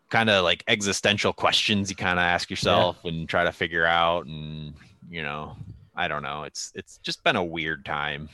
kind 0.09 0.31
of 0.31 0.45
like 0.45 0.65
existential 0.67 1.35
questions 1.35 1.91
you 1.91 1.97
kind 1.97 2.19
of 2.19 2.23
ask 2.23 2.49
yourself 2.49 3.05
and 3.05 3.29
try 3.29 3.45
to 3.45 3.53
figure 3.53 3.85
out 3.85 4.25
and 4.25 4.73
you 5.11 5.23
know, 5.23 5.55
I 5.95 6.09
don't 6.09 6.23
know. 6.23 6.45
It's 6.45 6.73
it's 6.75 6.97
just 6.99 7.23
been 7.23 7.37
a 7.37 7.45
weird 7.45 7.85
time. 7.85 8.31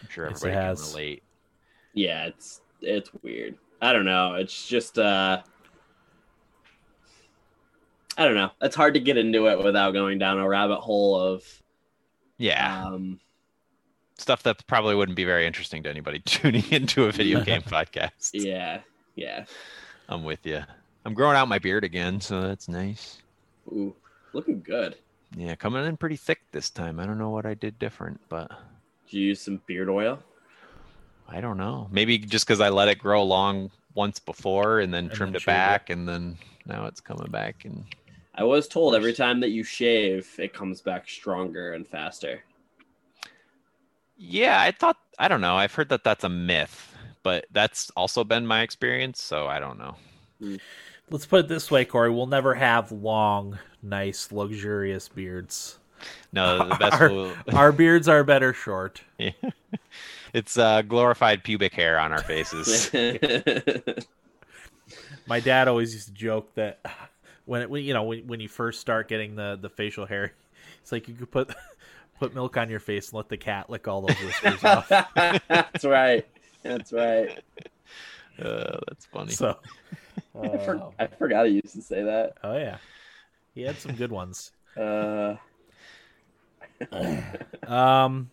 I'm 0.00 0.08
sure 0.08 0.26
Yes, 0.26 0.42
everybody 0.42 0.66
has. 0.66 0.80
can 0.80 0.88
relate. 0.92 1.22
Yeah, 1.92 2.24
it's 2.24 2.62
it's 2.80 3.10
weird. 3.22 3.58
I 3.82 3.92
don't 3.92 4.06
know. 4.06 4.36
It's 4.36 4.66
just 4.66 4.98
uh 4.98 5.42
I 8.16 8.24
don't 8.24 8.34
know. 8.34 8.50
It's 8.60 8.76
hard 8.76 8.94
to 8.94 9.00
get 9.00 9.16
into 9.16 9.48
it 9.48 9.62
without 9.62 9.92
going 9.92 10.18
down 10.18 10.38
a 10.38 10.48
rabbit 10.48 10.80
hole 10.80 11.18
of 11.18 11.44
Yeah, 12.38 12.84
um 12.86 13.20
stuff 14.18 14.42
that 14.44 14.64
probably 14.66 14.94
wouldn't 14.94 15.16
be 15.16 15.24
very 15.24 15.46
interesting 15.46 15.82
to 15.82 15.90
anybody 15.90 16.18
tuning 16.24 16.64
into 16.70 17.04
a 17.06 17.12
video 17.12 17.40
game 17.44 17.62
podcast. 17.62 18.30
yeah, 18.32 18.80
yeah. 19.14 19.44
I'm 20.08 20.24
with 20.24 20.44
you. 20.46 20.62
I'm 21.04 21.14
growing 21.14 21.36
out 21.36 21.48
my 21.48 21.58
beard 21.58 21.84
again, 21.84 22.20
so 22.20 22.40
that's 22.42 22.68
nice. 22.68 23.22
Ooh, 23.68 23.94
looking 24.32 24.60
good. 24.60 24.96
Yeah, 25.36 25.54
coming 25.54 25.84
in 25.86 25.96
pretty 25.96 26.16
thick 26.16 26.40
this 26.52 26.68
time. 26.70 27.00
I 27.00 27.06
don't 27.06 27.18
know 27.18 27.30
what 27.30 27.46
I 27.46 27.54
did 27.54 27.78
different, 27.78 28.20
but 28.28 28.48
Did 29.06 29.16
you 29.16 29.28
use 29.28 29.40
some 29.40 29.60
beard 29.66 29.88
oil? 29.88 30.18
I 31.28 31.40
don't 31.40 31.56
know. 31.56 31.88
Maybe 31.90 32.18
just 32.18 32.46
because 32.46 32.60
I 32.60 32.68
let 32.68 32.88
it 32.88 32.98
grow 32.98 33.22
long 33.24 33.70
once 33.94 34.18
before 34.18 34.80
and 34.80 34.92
then 34.92 35.04
And 35.06 35.12
trimmed 35.12 35.32
then 35.32 35.36
it 35.36 35.40
shaved 35.40 35.44
it. 35.44 35.56
back, 35.56 35.90
and 35.90 36.06
then 36.08 36.36
now 36.66 36.86
it's 36.86 37.00
coming 37.00 37.30
back. 37.30 37.64
And 37.64 37.84
I 38.34 38.44
was 38.44 38.66
told 38.68 38.94
every 38.94 39.12
time 39.12 39.40
that 39.40 39.50
you 39.50 39.62
shave, 39.62 40.28
it 40.38 40.54
comes 40.54 40.80
back 40.80 41.08
stronger 41.08 41.74
and 41.74 41.86
faster. 41.86 42.42
yeah, 44.16 44.60
I 44.60 44.70
thought 44.70 44.96
I 45.18 45.28
don't 45.28 45.40
know. 45.40 45.56
I've 45.56 45.74
heard 45.74 45.88
that 45.90 46.04
that's 46.04 46.24
a 46.24 46.28
myth, 46.28 46.94
but 47.22 47.46
that's 47.52 47.90
also 47.96 48.24
been 48.24 48.46
my 48.46 48.62
experience. 48.62 49.20
So 49.20 49.46
I 49.48 49.58
don't 49.60 49.78
know. 49.78 49.96
let's 51.10 51.26
put 51.26 51.40
it 51.40 51.48
this 51.48 51.70
way, 51.70 51.84
Corey: 51.84 52.10
we'll 52.10 52.26
never 52.26 52.54
have 52.54 52.90
long, 52.92 53.58
nice, 53.82 54.32
luxurious 54.32 55.08
beards. 55.08 55.78
No, 56.32 56.58
the 56.70 56.76
best. 56.76 57.00
Our- 57.00 57.08
will- 57.10 57.34
Our 57.54 57.70
beards 57.72 58.08
are 58.08 58.24
better 58.24 58.52
short. 58.54 59.02
it's 60.32 60.56
uh, 60.56 60.82
glorified 60.82 61.44
pubic 61.44 61.74
hair 61.74 61.98
on 61.98 62.12
our 62.12 62.22
faces. 62.22 62.90
My 65.26 65.38
dad 65.40 65.68
always 65.68 65.94
used 65.94 66.08
to 66.08 66.14
joke 66.14 66.54
that 66.54 66.80
when 67.44 67.62
it, 67.62 67.70
when 67.70 67.84
you 67.84 67.94
know 67.94 68.04
when, 68.04 68.26
when 68.26 68.40
you 68.40 68.48
first 68.48 68.80
start 68.80 69.08
getting 69.08 69.34
the 69.36 69.58
the 69.60 69.68
facial 69.68 70.06
hair, 70.06 70.32
it's 70.80 70.92
like 70.92 71.08
you 71.08 71.14
could 71.14 71.30
put 71.30 71.54
put 72.18 72.34
milk 72.34 72.56
on 72.56 72.70
your 72.70 72.80
face 72.80 73.08
and 73.10 73.16
let 73.16 73.28
the 73.28 73.36
cat 73.36 73.68
lick 73.70 73.88
all 73.88 74.02
those 74.02 74.16
whiskers 74.20 74.62
off. 74.64 74.88
That's 74.88 75.84
right. 75.84 76.26
That's 76.62 76.92
right. 76.92 77.40
uh, 78.40 78.78
that's 78.88 79.06
funny. 79.06 79.32
So, 79.32 79.56
I, 80.40 80.58
for- 80.58 80.76
uh, 80.76 80.90
I 80.98 81.06
forgot 81.08 81.46
he 81.46 81.54
used 81.54 81.74
to 81.74 81.82
say 81.82 82.02
that. 82.04 82.34
oh 82.44 82.56
yeah, 82.56 82.78
he 83.54 83.62
had 83.62 83.76
some 83.78 83.94
good 83.96 84.12
ones. 84.12 84.52
Uh, 84.76 85.36
Um, 87.66 88.30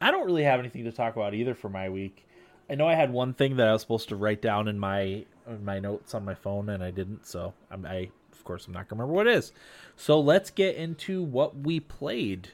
I 0.00 0.10
don't 0.10 0.24
really 0.24 0.44
have 0.44 0.60
anything 0.60 0.84
to 0.84 0.92
talk 0.92 1.16
about 1.16 1.34
either 1.34 1.54
for 1.54 1.68
my 1.68 1.88
week. 1.90 2.26
I 2.70 2.74
know 2.74 2.86
I 2.86 2.94
had 2.94 3.12
one 3.12 3.34
thing 3.34 3.56
that 3.56 3.66
I 3.68 3.72
was 3.72 3.82
supposed 3.82 4.08
to 4.10 4.16
write 4.16 4.40
down 4.40 4.68
in 4.68 4.78
my 4.78 5.24
in 5.46 5.64
my 5.64 5.80
notes 5.80 6.14
on 6.14 6.24
my 6.24 6.34
phone, 6.34 6.68
and 6.70 6.82
I 6.82 6.90
didn't. 6.90 7.26
So 7.26 7.52
I'm, 7.70 7.84
I, 7.84 8.10
of 8.40 8.44
course, 8.44 8.66
I'm 8.66 8.72
not 8.72 8.88
gonna 8.88 9.02
remember 9.02 9.14
what 9.14 9.26
it 9.26 9.36
is. 9.36 9.52
So 9.96 10.18
let's 10.18 10.50
get 10.50 10.76
into 10.76 11.22
what 11.22 11.56
we 11.58 11.78
played. 11.78 12.48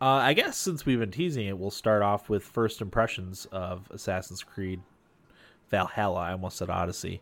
Uh, 0.00 0.04
I 0.04 0.32
guess 0.32 0.56
since 0.56 0.84
we've 0.84 0.98
been 0.98 1.10
teasing 1.10 1.46
it, 1.46 1.58
we'll 1.58 1.70
start 1.70 2.02
off 2.02 2.28
with 2.28 2.42
first 2.42 2.80
impressions 2.80 3.46
of 3.50 3.88
Assassin's 3.90 4.42
Creed 4.42 4.80
Valhalla. 5.70 6.20
I 6.20 6.32
almost 6.32 6.56
said 6.56 6.70
Odyssey. 6.70 7.20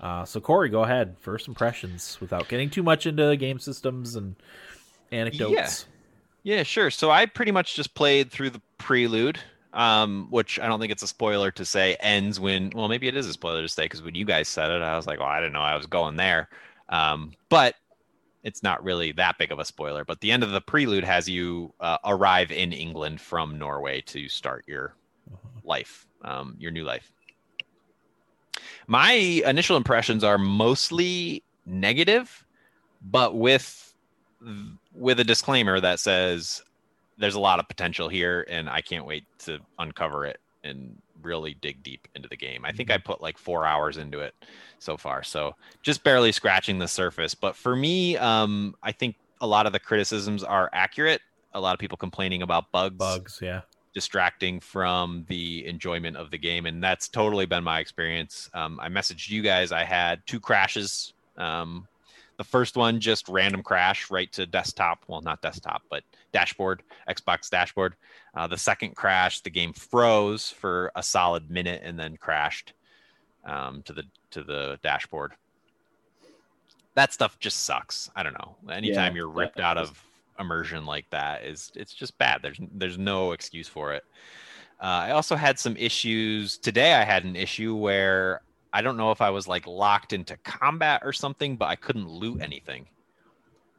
Uh, 0.00 0.24
so 0.24 0.40
Corey, 0.40 0.68
go 0.68 0.84
ahead. 0.84 1.16
First 1.20 1.48
impressions, 1.48 2.18
without 2.20 2.48
getting 2.48 2.70
too 2.70 2.82
much 2.82 3.06
into 3.06 3.34
game 3.36 3.58
systems 3.58 4.14
and 4.14 4.36
anecdotes. 5.10 5.86
Yeah, 6.42 6.56
yeah 6.56 6.62
sure. 6.62 6.90
So 6.90 7.10
I 7.10 7.26
pretty 7.26 7.52
much 7.52 7.74
just 7.74 7.94
played 7.94 8.30
through 8.30 8.50
the 8.50 8.62
prelude, 8.78 9.38
um, 9.72 10.28
which 10.30 10.60
I 10.60 10.66
don't 10.66 10.80
think 10.80 10.92
it's 10.92 11.02
a 11.02 11.08
spoiler 11.08 11.50
to 11.52 11.64
say 11.64 11.96
ends 12.00 12.38
when. 12.38 12.70
Well, 12.74 12.88
maybe 12.88 13.08
it 13.08 13.16
is 13.16 13.26
a 13.26 13.32
spoiler 13.32 13.62
to 13.62 13.68
say 13.68 13.84
because 13.84 14.02
when 14.02 14.14
you 14.14 14.24
guys 14.24 14.48
said 14.48 14.70
it, 14.70 14.82
I 14.82 14.96
was 14.96 15.06
like, 15.06 15.18
"Well, 15.18 15.28
I 15.28 15.40
didn't 15.40 15.54
know 15.54 15.60
I 15.60 15.76
was 15.76 15.86
going 15.86 16.16
there," 16.16 16.48
um, 16.88 17.32
but 17.48 17.74
it's 18.42 18.62
not 18.62 18.82
really 18.82 19.12
that 19.12 19.38
big 19.38 19.52
of 19.52 19.58
a 19.58 19.64
spoiler. 19.64 20.04
But 20.04 20.20
the 20.20 20.32
end 20.32 20.42
of 20.42 20.50
the 20.50 20.60
prelude 20.60 21.04
has 21.04 21.28
you 21.28 21.72
uh, 21.80 21.98
arrive 22.04 22.50
in 22.50 22.72
England 22.72 23.20
from 23.20 23.58
Norway 23.58 24.00
to 24.02 24.28
start 24.28 24.64
your 24.66 24.94
life, 25.64 26.06
um, 26.22 26.56
your 26.58 26.70
new 26.70 26.84
life. 26.84 27.12
My 28.86 29.12
initial 29.12 29.76
impressions 29.76 30.24
are 30.24 30.38
mostly 30.38 31.42
negative, 31.66 32.44
but 33.02 33.36
with 33.36 33.84
with 34.94 35.20
a 35.20 35.24
disclaimer 35.24 35.80
that 35.80 36.00
says 36.00 36.62
there's 37.18 37.34
a 37.34 37.40
lot 37.40 37.58
of 37.58 37.66
potential 37.66 38.08
here 38.08 38.46
and 38.48 38.70
I 38.70 38.80
can't 38.80 39.04
wait 39.04 39.24
to 39.40 39.58
uncover 39.78 40.24
it 40.24 40.38
and 40.62 40.96
really 41.22 41.54
dig 41.54 41.82
deep 41.82 42.06
into 42.14 42.28
the 42.28 42.36
game. 42.36 42.64
I 42.64 42.72
think 42.72 42.90
I 42.90 42.98
put 42.98 43.20
like 43.20 43.38
4 43.38 43.66
hours 43.66 43.96
into 43.96 44.20
it 44.20 44.34
so 44.78 44.96
far. 44.96 45.22
So 45.22 45.54
just 45.82 46.04
barely 46.04 46.32
scratching 46.32 46.78
the 46.78 46.88
surface, 46.88 47.34
but 47.34 47.56
for 47.56 47.74
me 47.76 48.16
um 48.16 48.74
I 48.82 48.92
think 48.92 49.16
a 49.40 49.46
lot 49.46 49.66
of 49.66 49.72
the 49.72 49.78
criticisms 49.78 50.42
are 50.42 50.68
accurate. 50.72 51.20
A 51.54 51.60
lot 51.60 51.72
of 51.72 51.78
people 51.78 51.96
complaining 51.96 52.42
about 52.42 52.70
bugs, 52.72 52.96
Bugs, 52.96 53.38
yeah. 53.40 53.62
distracting 53.94 54.60
from 54.60 55.24
the 55.28 55.66
enjoyment 55.66 56.16
of 56.16 56.30
the 56.30 56.38
game 56.38 56.66
and 56.66 56.82
that's 56.82 57.08
totally 57.08 57.46
been 57.46 57.64
my 57.64 57.80
experience 57.80 58.50
um, 58.54 58.78
i 58.80 58.88
messaged 58.88 59.30
you 59.30 59.42
guys 59.42 59.72
i 59.72 59.82
had 59.84 60.20
two 60.26 60.38
crashes 60.40 61.14
um, 61.36 61.86
the 62.36 62.44
first 62.44 62.76
one 62.76 63.00
just 63.00 63.28
random 63.28 63.62
crash 63.62 64.10
right 64.10 64.30
to 64.32 64.44
desktop 64.46 65.04
well 65.08 65.22
not 65.22 65.40
desktop 65.42 65.82
but 65.90 66.02
dashboard 66.32 66.82
xbox 67.08 67.48
dashboard. 67.50 67.94
Uh, 68.34 68.46
the 68.46 68.56
second 68.56 68.94
crash 68.94 69.40
the 69.40 69.50
game 69.50 69.72
froze 69.72 70.50
for 70.50 70.92
a 70.94 71.02
solid 71.02 71.50
minute 71.50 71.82
and 71.84 71.98
then 71.98 72.16
crashed 72.16 72.72
um, 73.44 73.82
to 73.82 73.92
the 73.92 74.04
to 74.30 74.42
the 74.42 74.78
dashboard. 74.82 75.32
That 76.94 77.12
stuff 77.12 77.38
just 77.38 77.64
sucks. 77.64 78.10
I 78.16 78.22
don't 78.22 78.34
know. 78.34 78.56
Anytime 78.70 79.12
Yeah, 79.12 79.18
you're 79.18 79.28
ripped 79.28 79.60
out 79.60 79.78
of 79.78 80.02
immersion 80.40 80.84
like 80.86 81.08
that 81.10 81.44
is 81.44 81.72
it's 81.74 81.94
just 81.94 82.16
bad. 82.18 82.40
There's 82.42 82.60
there's 82.72 82.98
no 82.98 83.32
excuse 83.32 83.68
for 83.68 83.92
it. 83.92 84.04
Uh, 84.80 85.08
i 85.08 85.10
also 85.10 85.34
had 85.34 85.58
some 85.58 85.76
issues. 85.76 86.56
Today 86.58 86.94
i 86.94 87.02
had 87.02 87.24
an 87.24 87.34
issue 87.34 87.74
where 87.74 88.42
i 88.72 88.82
don't 88.82 88.96
know 88.96 89.10
if 89.10 89.20
i 89.20 89.30
was 89.30 89.48
like 89.48 89.66
locked 89.66 90.12
into 90.12 90.36
combat 90.38 91.00
or 91.04 91.12
something 91.12 91.56
but 91.56 91.66
i 91.66 91.74
couldn't 91.74 92.08
loot 92.08 92.40
anything 92.40 92.86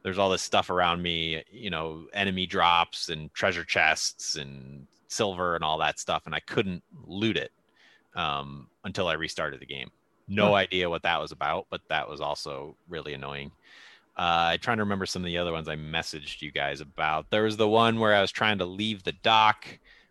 there's 0.02 0.18
all 0.18 0.30
this 0.30 0.42
stuff 0.42 0.70
around 0.70 1.02
me 1.02 1.42
you 1.50 1.70
know 1.70 2.06
enemy 2.12 2.46
drops 2.46 3.08
and 3.08 3.32
treasure 3.34 3.64
chests 3.64 4.36
and 4.36 4.86
silver 5.08 5.54
and 5.54 5.64
all 5.64 5.78
that 5.78 5.98
stuff 5.98 6.22
and 6.26 6.34
i 6.34 6.40
couldn't 6.40 6.82
loot 7.06 7.36
it 7.36 7.52
um, 8.14 8.68
until 8.84 9.08
i 9.08 9.12
restarted 9.12 9.60
the 9.60 9.66
game. 9.66 9.90
No 10.32 10.54
idea 10.54 10.88
what 10.88 11.02
that 11.02 11.20
was 11.20 11.32
about 11.32 11.66
but 11.70 11.80
that 11.88 12.08
was 12.08 12.20
also 12.20 12.76
really 12.88 13.14
annoying. 13.14 13.50
Uh, 14.16 14.52
I'm 14.52 14.58
trying 14.58 14.76
to 14.76 14.82
remember 14.82 15.06
some 15.06 15.22
of 15.22 15.26
the 15.26 15.38
other 15.38 15.52
ones 15.52 15.68
I 15.68 15.76
messaged 15.76 16.42
you 16.42 16.50
guys 16.50 16.80
about. 16.80 17.30
There 17.30 17.44
was 17.44 17.56
the 17.56 17.68
one 17.68 17.98
where 17.98 18.14
I 18.14 18.20
was 18.20 18.30
trying 18.30 18.58
to 18.58 18.66
leave 18.66 19.02
the 19.02 19.12
dock, 19.12 19.66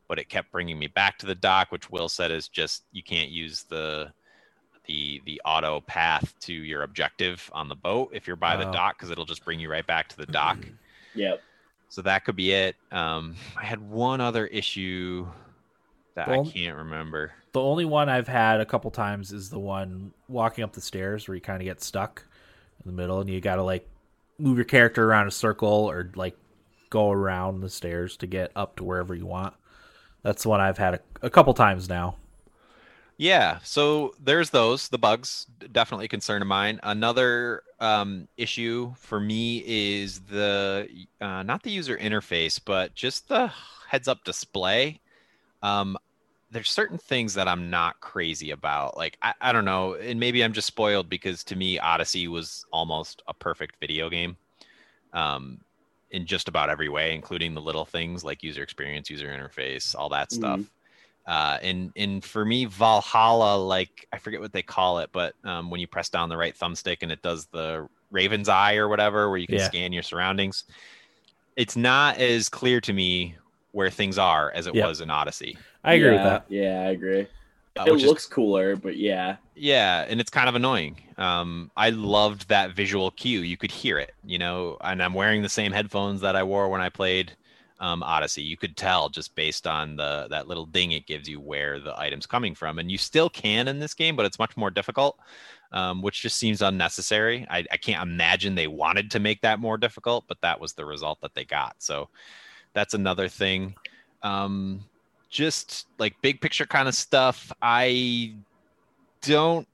but 0.07 0.17
it 0.17 0.29
kept 0.29 0.51
bringing 0.51 0.79
me 0.79 0.87
back 0.87 1.19
to 1.19 1.25
the 1.25 1.35
dock, 1.35 1.71
which 1.71 1.91
Will 1.91 2.09
said 2.09 2.31
is 2.31 2.47
just 2.47 2.85
you 2.91 3.03
can't 3.03 3.29
use 3.29 3.63
the 3.63 4.11
the 4.89 5.21
the 5.25 5.39
auto 5.45 5.81
path 5.81 6.33
to 6.41 6.51
your 6.53 6.81
objective 6.81 7.47
on 7.53 7.69
the 7.69 7.75
boat 7.75 8.09
if 8.11 8.25
you're 8.25 8.35
by 8.35 8.57
the 8.57 8.67
Oh. 8.67 8.73
dock 8.73 8.97
because 8.97 9.11
it'll 9.11 9.23
just 9.25 9.45
bring 9.45 9.59
you 9.59 9.69
right 9.69 9.85
back 9.85 10.09
to 10.09 10.17
the 10.17 10.25
dock. 10.25 10.57
yep. 11.13 11.41
So 11.89 12.01
that 12.01 12.25
could 12.25 12.35
be 12.35 12.51
it. 12.51 12.75
Um, 12.91 13.35
I 13.55 13.65
had 13.65 13.79
one 13.81 14.19
other 14.21 14.47
issue 14.47 15.27
that 16.15 16.27
I 16.27 16.43
can't 16.43 16.75
remember. 16.77 17.31
The 17.53 17.61
only 17.61 17.85
one 17.85 18.09
I've 18.09 18.27
had 18.27 18.61
a 18.61 18.65
couple 18.65 18.91
times 18.91 19.31
is 19.31 19.49
the 19.49 19.59
one 19.59 20.11
walking 20.27 20.63
up 20.63 20.73
the 20.73 20.81
stairs 20.81 21.27
where 21.27 21.35
you 21.35 21.41
kind 21.41 21.61
of 21.61 21.65
get 21.65 21.81
stuck 21.81 22.25
in 22.83 22.91
the 22.91 22.95
middle 22.99 23.19
and 23.21 23.29
you 23.29 23.41
got 23.41 23.55
to 23.55 23.63
like 23.63 23.87
move 24.37 24.57
your 24.57 24.65
character 24.65 25.05
around 25.09 25.27
a 25.27 25.31
circle 25.31 25.67
or 25.89 26.11
like 26.15 26.35
go 26.89 27.11
around 27.11 27.61
the 27.61 27.69
stairs 27.69 28.17
to 28.17 28.27
get 28.27 28.51
up 28.55 28.75
to 28.77 28.83
wherever 28.83 29.13
you 29.15 29.25
want. 29.25 29.53
That's 30.23 30.43
the 30.43 30.49
one 30.49 30.61
I've 30.61 30.77
had 30.77 30.95
a, 30.95 30.99
a 31.23 31.29
couple 31.29 31.53
times 31.55 31.89
now. 31.89 32.15
Yeah, 33.19 33.59
so 33.63 34.15
there's 34.23 34.49
those. 34.49 34.87
The 34.87 34.97
bugs 34.97 35.45
definitely 35.73 36.05
a 36.05 36.07
concern 36.07 36.41
of 36.41 36.47
mine. 36.47 36.79
Another 36.83 37.63
um, 37.81 38.29
issue 38.37 38.93
for 38.97 39.19
me 39.19 39.61
is 39.67 40.21
the 40.21 40.87
uh, 41.19 41.43
not 41.43 41.61
the 41.61 41.69
user 41.69 41.97
interface, 41.97 42.61
but 42.63 42.95
just 42.95 43.27
the 43.27 43.51
heads-up 43.89 44.23
display. 44.23 45.01
Um, 45.61 45.97
there's 46.49 46.69
certain 46.69 46.97
things 46.97 47.33
that 47.33 47.49
I'm 47.49 47.69
not 47.69 47.99
crazy 47.99 48.51
about. 48.51 48.95
Like 48.95 49.17
I, 49.21 49.33
I 49.41 49.51
don't 49.51 49.65
know, 49.65 49.95
and 49.95 50.17
maybe 50.17 50.41
I'm 50.41 50.53
just 50.53 50.67
spoiled 50.67 51.09
because 51.09 51.43
to 51.43 51.57
me 51.57 51.77
Odyssey 51.77 52.29
was 52.29 52.65
almost 52.71 53.21
a 53.27 53.33
perfect 53.33 53.81
video 53.81 54.09
game. 54.09 54.37
Um, 55.11 55.59
in 56.11 56.25
just 56.25 56.47
about 56.47 56.69
every 56.69 56.87
way, 56.87 57.13
including 57.13 57.53
the 57.53 57.61
little 57.61 57.85
things 57.85 58.23
like 58.23 58.43
user 58.43 58.63
experience, 58.63 59.09
user 59.09 59.27
interface, 59.27 59.93
all 59.93 60.07
that 60.09 60.31
stuff. 60.31 60.61
Uh, 61.29 61.59
and 61.61 61.91
and 61.95 62.25
for 62.25 62.43
me, 62.43 62.65
Valhalla, 62.65 63.55
like 63.55 64.07
I 64.11 64.17
forget 64.17 64.41
what 64.41 64.51
they 64.51 64.63
call 64.63 64.97
it, 64.97 65.11
but 65.11 65.35
um, 65.43 65.69
when 65.69 65.79
you 65.79 65.85
press 65.85 66.09
down 66.09 66.27
the 66.27 66.37
right 66.37 66.57
thumbstick 66.57 66.97
and 67.03 67.11
it 67.11 67.21
does 67.21 67.45
the 67.53 67.87
Raven's 68.09 68.49
Eye 68.49 68.77
or 68.77 68.87
whatever, 68.87 69.29
where 69.29 69.37
you 69.37 69.45
can 69.45 69.59
Yeah. 69.59 69.67
scan 69.67 69.93
your 69.93 70.01
surroundings, 70.01 70.63
it's 71.55 71.75
not 71.75 72.17
as 72.17 72.49
clear 72.49 72.81
to 72.81 72.91
me 72.93 73.35
where 73.73 73.91
things 73.91 74.17
are 74.17 74.51
as 74.55 74.65
it 74.65 74.73
Yep. 74.73 74.87
was 74.87 75.01
in 75.01 75.11
Odyssey. 75.11 75.55
I 75.83 75.93
agree 75.93 76.13
with 76.13 76.23
Yeah, 76.23 76.29
that. 76.29 76.45
Yeah, 76.49 76.81
I 76.81 76.89
agree. 76.89 77.27
Uh, 77.77 77.83
it 77.85 77.91
which 77.91 78.03
is 78.03 78.09
looks 78.09 78.25
cooler, 78.25 78.75
but 78.75 78.97
yeah. 78.97 79.37
Yeah, 79.55 80.05
and 80.09 80.19
it's 80.19 80.31
kind 80.31 80.49
of 80.49 80.55
annoying. 80.55 80.97
Um, 81.17 81.69
I 81.77 81.91
loved 81.91 82.49
that 82.49 82.75
visual 82.75 83.11
cue. 83.11 83.41
You 83.41 83.55
could 83.55 83.71
hear 83.71 83.99
it, 83.99 84.13
you 84.25 84.39
know, 84.39 84.77
and 84.81 85.03
I'm 85.03 85.13
wearing 85.13 85.43
the 85.43 85.49
same 85.49 85.73
headphones 85.73 86.21
that 86.21 86.35
I 86.35 86.41
wore 86.41 86.69
when 86.69 86.81
I 86.81 86.89
played 86.89 87.35
um, 87.79 88.03
Odyssey. 88.03 88.41
You 88.41 88.57
could 88.57 88.75
tell 88.75 89.09
just 89.09 89.35
based 89.35 89.65
on 89.65 89.95
the 89.95 90.27
that 90.29 90.47
little 90.47 90.65
ding 90.65 90.91
it 90.91 91.05
gives 91.05 91.29
you 91.29 91.39
where 91.39 91.79
the 91.79 91.97
item's 91.99 92.25
coming 92.25 92.55
from, 92.55 92.79
and 92.79 92.91
you 92.91 92.97
still 92.97 93.29
can 93.29 93.67
in 93.67 93.79
this 93.79 93.93
game, 93.93 94.15
but 94.15 94.25
it's 94.25 94.39
much 94.39 94.57
more 94.57 94.69
difficult, 94.69 95.17
um, 95.71 96.01
which 96.01 96.21
just 96.21 96.37
seems 96.37 96.61
unnecessary. 96.61 97.47
I, 97.49 97.65
I 97.71 97.77
can't 97.77 98.03
imagine 98.03 98.55
they 98.55 98.67
wanted 98.67 99.11
to 99.11 99.19
make 99.19 99.41
that 99.41 99.59
more 99.59 99.77
difficult, 99.77 100.25
but 100.27 100.41
that 100.41 100.59
was 100.59 100.73
the 100.73 100.85
result 100.85 101.21
that 101.21 101.33
they 101.33 101.45
got. 101.45 101.75
So 101.79 102.09
that's 102.73 102.93
another 102.93 103.27
thing. 103.27 103.75
Um, 104.23 104.83
just 105.29 105.87
like 105.99 106.21
big 106.21 106.41
picture 106.41 106.65
kind 106.65 106.87
of 106.87 106.95
stuff. 106.95 107.51
I 107.61 108.33
don't 109.21 109.67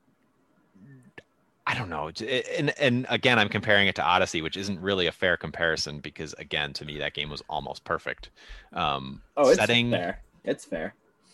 I 1.67 1.73
don't 1.73 1.89
know. 1.89 2.11
And 2.57 2.69
and 2.79 3.05
again, 3.09 3.39
I'm 3.39 3.49
comparing 3.49 3.87
it 3.87 3.95
to 3.95 4.03
Odyssey, 4.03 4.41
which 4.41 4.55
isn't 4.55 4.79
really 4.79 5.07
a 5.07 5.11
fair 5.11 5.35
comparison 5.35 5.99
because 5.99 6.33
again, 6.33 6.73
to 6.73 6.85
me, 6.85 6.99
that 6.99 7.13
game 7.13 7.29
was 7.29 7.41
almost 7.49 7.83
perfect. 7.83 8.29
Um, 8.73 9.21
Oh, 9.35 9.49
it's 9.49 9.57
setting 9.59 9.89
fair. 9.91 10.19
It's 10.43 10.63
fair. 10.65 10.93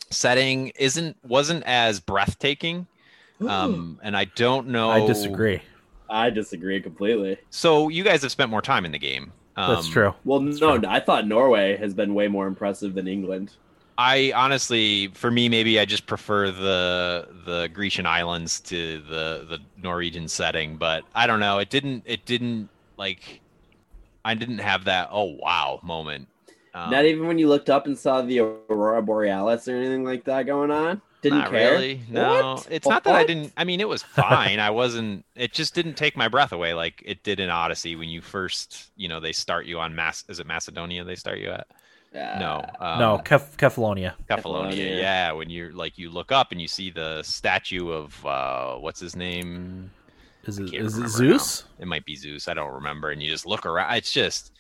setting 0.10 0.70
isn't 0.80 1.18
wasn't 1.24 1.64
as 1.66 2.00
breathtaking. 2.00 2.88
Um, 3.48 4.00
and 4.04 4.16
I 4.16 4.26
don't 4.26 4.68
know. 4.68 4.92
I 4.92 5.06
disagree. 5.06 5.62
I 6.10 6.30
disagree 6.30 6.80
completely. 6.80 7.38
So 7.50 7.90
you 7.90 8.04
guys 8.04 8.22
have 8.22 8.32
spent 8.32 8.52
more 8.52 8.62
time 8.62 8.86
in 8.86 8.92
the 8.92 9.00
game. 9.00 9.34
That's 9.58 9.88
Um, 9.88 9.92
true. 9.92 10.14
Well, 10.24 10.40
That's 10.42 10.62
no, 10.62 10.78
true. 10.78 10.88
I 10.88 11.00
thought 11.00 11.28
Norway 11.28 11.76
has 11.78 11.94
been 11.94 12.14
way 12.14 12.28
more 12.28 12.46
impressive 12.48 12.94
than 12.94 13.08
England. 13.08 13.54
I 14.02 14.32
honestly, 14.36 15.08
for 15.10 15.30
me, 15.30 15.48
maybe 15.48 15.80
I 15.80 15.86
just 15.86 16.08
prefer 16.08 16.50
the 16.50 17.28
the 17.46 17.70
Grecian 17.72 18.08
islands 18.08 18.60
to 18.62 19.00
the 19.02 19.46
the 19.48 19.60
Norwegian 19.82 20.28
setting, 20.28 20.78
but 20.78 21.04
I 21.14 21.28
don't 21.28 21.40
know. 21.40 21.60
It 21.60 21.70
didn't. 21.70 22.04
It 22.08 22.26
didn't 22.26 22.70
like. 22.98 23.42
I 24.26 24.34
didn't 24.34 24.58
have 24.58 24.86
that. 24.86 25.10
Oh 25.12 25.36
wow! 25.40 25.80
Moment. 25.84 26.28
Um, 26.74 26.90
Not 26.90 27.06
even 27.06 27.28
when 27.28 27.38
you 27.38 27.48
looked 27.48 27.70
up 27.70 27.86
and 27.86 27.98
saw 27.98 28.22
the 28.22 28.40
aurora 28.40 29.02
borealis 29.04 29.68
or 29.68 29.76
anything 29.76 30.04
like 30.04 30.24
that 30.24 30.46
going 30.48 30.72
on. 30.72 31.02
Didn't 31.22 31.40
not 31.40 31.52
care. 31.52 31.74
really. 31.74 32.02
No, 32.10 32.54
What? 32.56 32.68
it's 32.72 32.88
not 32.88 33.04
that 33.04 33.14
I 33.14 33.24
didn't. 33.24 33.54
I 33.56 33.66
mean, 33.66 33.82
it 33.82 33.88
was 33.88 34.02
fine. 34.18 34.60
I 34.60 34.72
wasn't. 34.72 35.26
It 35.36 35.54
just 35.54 35.76
didn't 35.76 35.94
take 35.94 36.18
my 36.18 36.28
breath 36.28 36.54
away 36.54 36.74
like 36.74 37.04
it 37.06 37.22
did 37.24 37.40
in 37.40 37.52
Odyssey 37.52 37.96
when 37.96 38.10
you 38.10 38.22
first. 38.22 38.90
You 38.96 39.10
know, 39.10 39.20
they 39.20 39.32
start 39.34 39.68
you 39.68 39.80
on 39.80 39.94
Mass. 39.94 40.24
Is 40.28 40.40
it 40.40 40.48
Macedonia? 40.48 41.04
They 41.04 41.16
start 41.16 41.38
you 41.38 41.52
at. 41.52 41.68
No. 42.14 42.66
Um, 42.80 43.00
no, 43.00 43.22
Kef- 43.24 43.56
Kefalonia. 43.58 44.14
Kefalonia, 44.30 44.72
Kefalonia. 44.72 45.00
yeah. 45.00 45.32
When 45.32 45.50
you're 45.50 45.72
like 45.72 45.98
you 45.98 46.10
look 46.10 46.32
up 46.32 46.52
and 46.52 46.62
you 46.62 46.68
see 46.68 46.90
the 46.90 47.24
statue 47.24 47.90
of 47.92 48.26
uh 48.26 48.76
what's 48.76 49.00
his 49.00 49.16
name? 49.16 49.90
Is 50.46 50.60
it, 50.60 50.74
it 50.74 50.82
remember 50.82 51.08
Zeus? 51.08 51.66
It 51.80 51.88
might 51.88 52.06
be 52.06 52.16
Zeus. 52.16 52.48
I 52.48 52.54
don't 52.54 52.74
remember. 52.74 53.12
And 53.12 53.22
you 53.22 53.30
just 53.30 53.46
look 53.46 53.66
around. 53.66 53.94
It's 53.96 54.12
just 54.12 54.52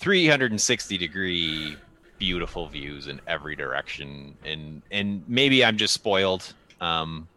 360 0.00 0.98
degree 0.98 1.76
beautiful 2.18 2.66
views 2.66 3.06
in 3.06 3.20
every 3.26 3.56
direction. 3.56 4.36
And 4.44 4.82
and 4.90 5.22
maybe 5.26 5.64
I'm 5.64 5.76
just 5.76 5.94
spoiled 5.94 6.52
um 6.80 7.28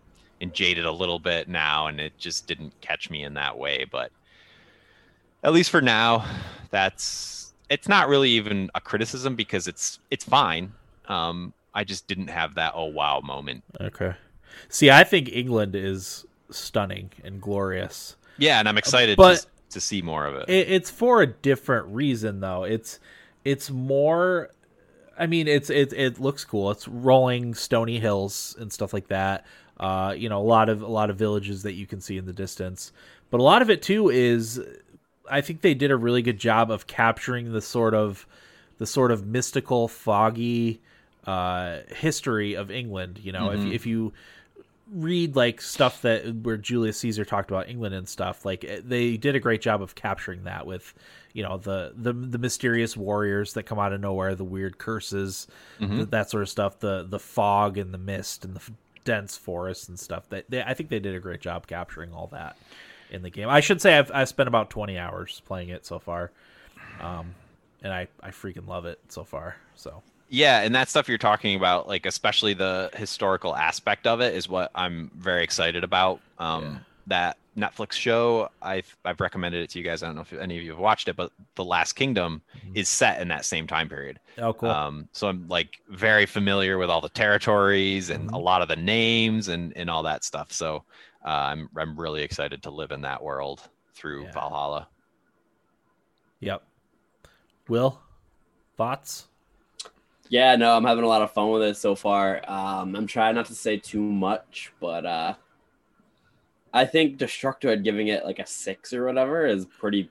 and 0.41 0.53
jaded 0.53 0.85
a 0.85 0.91
little 0.91 1.19
bit 1.19 1.47
now 1.47 1.87
and 1.87 2.01
it 2.01 2.17
just 2.17 2.47
didn't 2.47 2.73
catch 2.81 3.09
me 3.09 3.23
in 3.23 3.33
that 3.35 3.57
way, 3.57 3.85
but 3.89 4.11
at 5.41 5.53
least 5.53 5.69
for 5.69 5.81
now, 5.81 6.25
that's 6.69 7.42
it's 7.73 7.87
not 7.87 8.07
really 8.07 8.29
even 8.31 8.69
a 8.75 8.81
criticism 8.81 9.35
because 9.35 9.67
it's 9.67 9.99
it's 10.11 10.23
fine. 10.23 10.73
Um 11.07 11.53
I 11.73 11.83
just 11.83 12.07
didn't 12.07 12.27
have 12.29 12.55
that 12.55 12.73
oh 12.75 12.85
wow 12.85 13.19
moment. 13.23 13.63
Okay. 13.81 14.13
See, 14.69 14.91
I 14.91 15.03
think 15.03 15.29
England 15.31 15.75
is 15.75 16.25
stunning 16.51 17.09
and 17.23 17.41
glorious. 17.41 18.15
Yeah, 18.37 18.59
and 18.59 18.69
I'm 18.69 18.77
excited 18.77 19.17
But- 19.17 19.39
to, 19.41 19.47
to 19.71 19.81
see 19.81 20.01
more 20.01 20.25
of 20.25 20.35
it. 20.35 20.49
It, 20.49 20.71
it's 20.71 20.89
for 20.91 21.21
a 21.21 21.27
different 21.27 21.87
reason, 21.87 22.39
though. 22.39 22.63
It's 22.63 22.99
it's 23.43 23.69
more. 23.71 24.49
I 25.17 25.25
mean, 25.27 25.47
it's 25.47 25.69
it 25.69 25.91
it 25.93 26.19
looks 26.19 26.43
cool. 26.45 26.71
It's 26.71 26.87
rolling 26.87 27.53
stony 27.55 27.99
hills 27.99 28.55
and 28.59 28.71
stuff 28.71 28.93
like 28.93 29.07
that. 29.07 29.45
Uh, 29.79 30.13
you 30.15 30.29
know, 30.29 30.39
a 30.39 30.43
lot 30.45 30.69
of 30.69 30.81
a 30.83 30.87
lot 30.87 31.09
of 31.09 31.17
villages 31.17 31.63
that 31.63 31.73
you 31.73 31.85
can 31.87 31.99
see 32.01 32.17
in 32.17 32.25
the 32.25 32.33
distance. 32.33 32.91
But 33.31 33.39
a 33.39 33.43
lot 33.43 33.61
of 33.63 33.69
it 33.71 33.81
too 33.81 34.09
is, 34.09 34.61
I 35.29 35.41
think 35.41 35.61
they 35.61 35.73
did 35.73 35.91
a 35.91 35.95
really 35.97 36.21
good 36.21 36.37
job 36.37 36.69
of 36.71 36.87
capturing 36.87 37.51
the 37.53 37.61
sort 37.61 37.93
of 37.93 38.25
the 38.77 38.85
sort 38.85 39.11
of 39.11 39.25
mystical, 39.25 39.87
foggy 39.87 40.81
uh, 41.25 41.79
history 41.95 42.53
of 42.55 42.69
England. 42.71 43.19
You 43.23 43.31
know, 43.31 43.49
Mhm. 43.49 43.67
if 43.67 43.73
if 43.73 43.85
you 43.85 44.13
read 44.91 45.35
like 45.35 45.61
stuff 45.61 46.01
that 46.01 46.35
where 46.43 46.57
Julius 46.57 46.97
Caesar 46.99 47.23
talked 47.23 47.49
about 47.49 47.69
England 47.69 47.95
and 47.95 48.07
stuff, 48.07 48.43
like 48.45 48.63
eh, 48.65 48.81
they 48.83 49.15
did 49.17 49.33
a 49.35 49.39
great 49.39 49.61
job 49.61 49.81
of 49.81 49.95
capturing 49.95 50.43
that 50.43 50.67
with, 50.67 50.93
you 51.31 51.41
know, 51.41 51.57
the 51.57 51.93
the 51.95 52.11
the 52.13 52.37
mysterious 52.37 52.97
warriors 52.97 53.53
that 53.53 53.63
come 53.63 53.79
out 53.79 53.93
of 53.93 54.01
nowhere, 54.01 54.35
the 54.35 54.43
weird 54.43 54.77
curses, 54.77 55.47
Mhm. 55.79 55.95
th- 55.95 56.09
that 56.09 56.29
sort 56.29 56.43
of 56.43 56.49
stuff, 56.49 56.79
the 56.79 57.05
the 57.09 57.19
fog 57.19 57.77
and 57.77 57.93
the 57.93 57.97
mist 57.97 58.43
and 58.43 58.53
the 58.55 58.59
f- 58.59 58.71
dense 59.05 59.37
forests 59.37 59.87
and 59.87 59.97
stuff. 59.99 60.27
That 60.29 60.45
they, 60.49 60.61
I 60.61 60.73
think 60.73 60.89
they 60.89 60.99
did 60.99 61.15
a 61.15 61.19
great 61.19 61.39
job 61.41 61.65
capturing 61.67 62.11
all 62.13 62.27
that 62.27 62.57
in 63.13 63.21
the 63.21 63.29
game. 63.29 63.47
I 63.49 63.59
should 63.61 63.79
say 63.81 63.97
I've 63.97 64.11
I've 64.13 64.27
spent 64.29 64.47
about 64.47 64.69
twenty 64.69 64.97
hours 64.97 65.41
playing 65.45 65.69
it 65.69 65.85
so 65.85 65.99
far, 65.99 66.31
um, 66.99 67.35
and 67.81 67.93
I 67.93 68.07
I 68.21 68.29
freaking 68.31 68.67
love 68.67 68.85
it 68.85 68.99
so 69.09 69.23
far. 69.23 69.55
So 69.75 70.01
Yeah, 70.29 70.61
and 70.61 70.73
that 70.75 70.89
stuff 70.89 71.07
you're 71.07 71.17
talking 71.17 71.55
about, 71.55 71.87
like 71.87 72.05
especially 72.05 72.53
the 72.53 72.89
historical 72.95 73.55
aspect 73.55 74.07
of 74.07 74.19
it, 74.21 74.33
is 74.33 74.49
what 74.49 74.71
I'm 74.75 75.11
very 75.15 75.43
excited 75.43 75.83
about. 75.83 76.19
Um, 76.39 76.63
Yeah. 76.63 76.77
That 77.07 77.37
Netflix 77.57 77.91
show, 77.93 78.49
I've 78.61 78.95
I've 79.03 79.19
recommended 79.19 79.61
it 79.61 79.69
to 79.71 79.79
you 79.79 79.83
guys. 79.83 80.01
I 80.01 80.05
don't 80.05 80.15
know 80.15 80.21
if 80.21 80.31
any 80.33 80.57
of 80.57 80.63
you 80.63 80.71
have 80.71 80.79
watched 80.79 81.09
it, 81.09 81.17
but 81.17 81.33
The 81.55 81.63
Last 81.65 81.93
Kingdom 81.93 82.41
Mhm. 82.55 82.77
is 82.77 82.87
set 82.87 83.21
in 83.21 83.27
that 83.27 83.43
same 83.43 83.67
time 83.67 83.89
period. 83.89 84.19
oh 84.37 84.53
cool. 84.53 84.69
Um, 84.69 85.09
so 85.11 85.27
I'm 85.27 85.47
like 85.49 85.81
very 85.89 86.25
familiar 86.25 86.77
with 86.77 86.89
all 86.89 87.01
the 87.01 87.09
territories 87.09 88.09
and 88.09 88.29
a 88.29 88.33
Mhm. 88.33 88.41
lot 88.43 88.61
of 88.61 88.69
the 88.69 88.77
names 88.77 89.49
and 89.49 89.75
and 89.75 89.89
all 89.89 90.03
that 90.03 90.23
stuff. 90.23 90.53
So 90.53 90.85
uh, 91.25 91.27
I'm 91.29 91.69
I'm 91.77 91.99
really 91.99 92.21
excited 92.23 92.63
to 92.63 92.69
live 92.71 92.91
in 92.91 93.01
that 93.01 93.23
world 93.23 93.61
through 93.93 94.23
Yeah. 94.25 94.31
Valhalla. 94.31 94.87
yep. 96.39 96.63
Will 97.67 97.99
thoughts? 98.75 99.27
Yeah, 100.29 100.55
no, 100.55 100.75
I'm 100.75 100.83
having 100.85 101.03
a 101.03 101.07
lot 101.07 101.21
of 101.21 101.31
fun 101.31 101.51
with 101.51 101.61
it 101.63 101.77
so 101.77 101.93
far. 101.95 102.41
Um, 102.49 102.95
I'm 102.95 103.07
trying 103.07 103.35
not 103.35 103.45
to 103.47 103.55
say 103.55 103.77
too 103.77 104.01
much, 104.01 104.73
but 104.79 105.05
uh, 105.05 105.35
I 106.73 106.85
think 106.85 107.17
Destructoid 107.19 107.83
giving 107.83 108.07
it 108.07 108.25
like 108.25 108.39
a 108.39 108.45
six 108.47 108.93
or 108.93 109.05
whatever 109.05 109.45
is 109.45 109.65
pretty. 109.65 110.09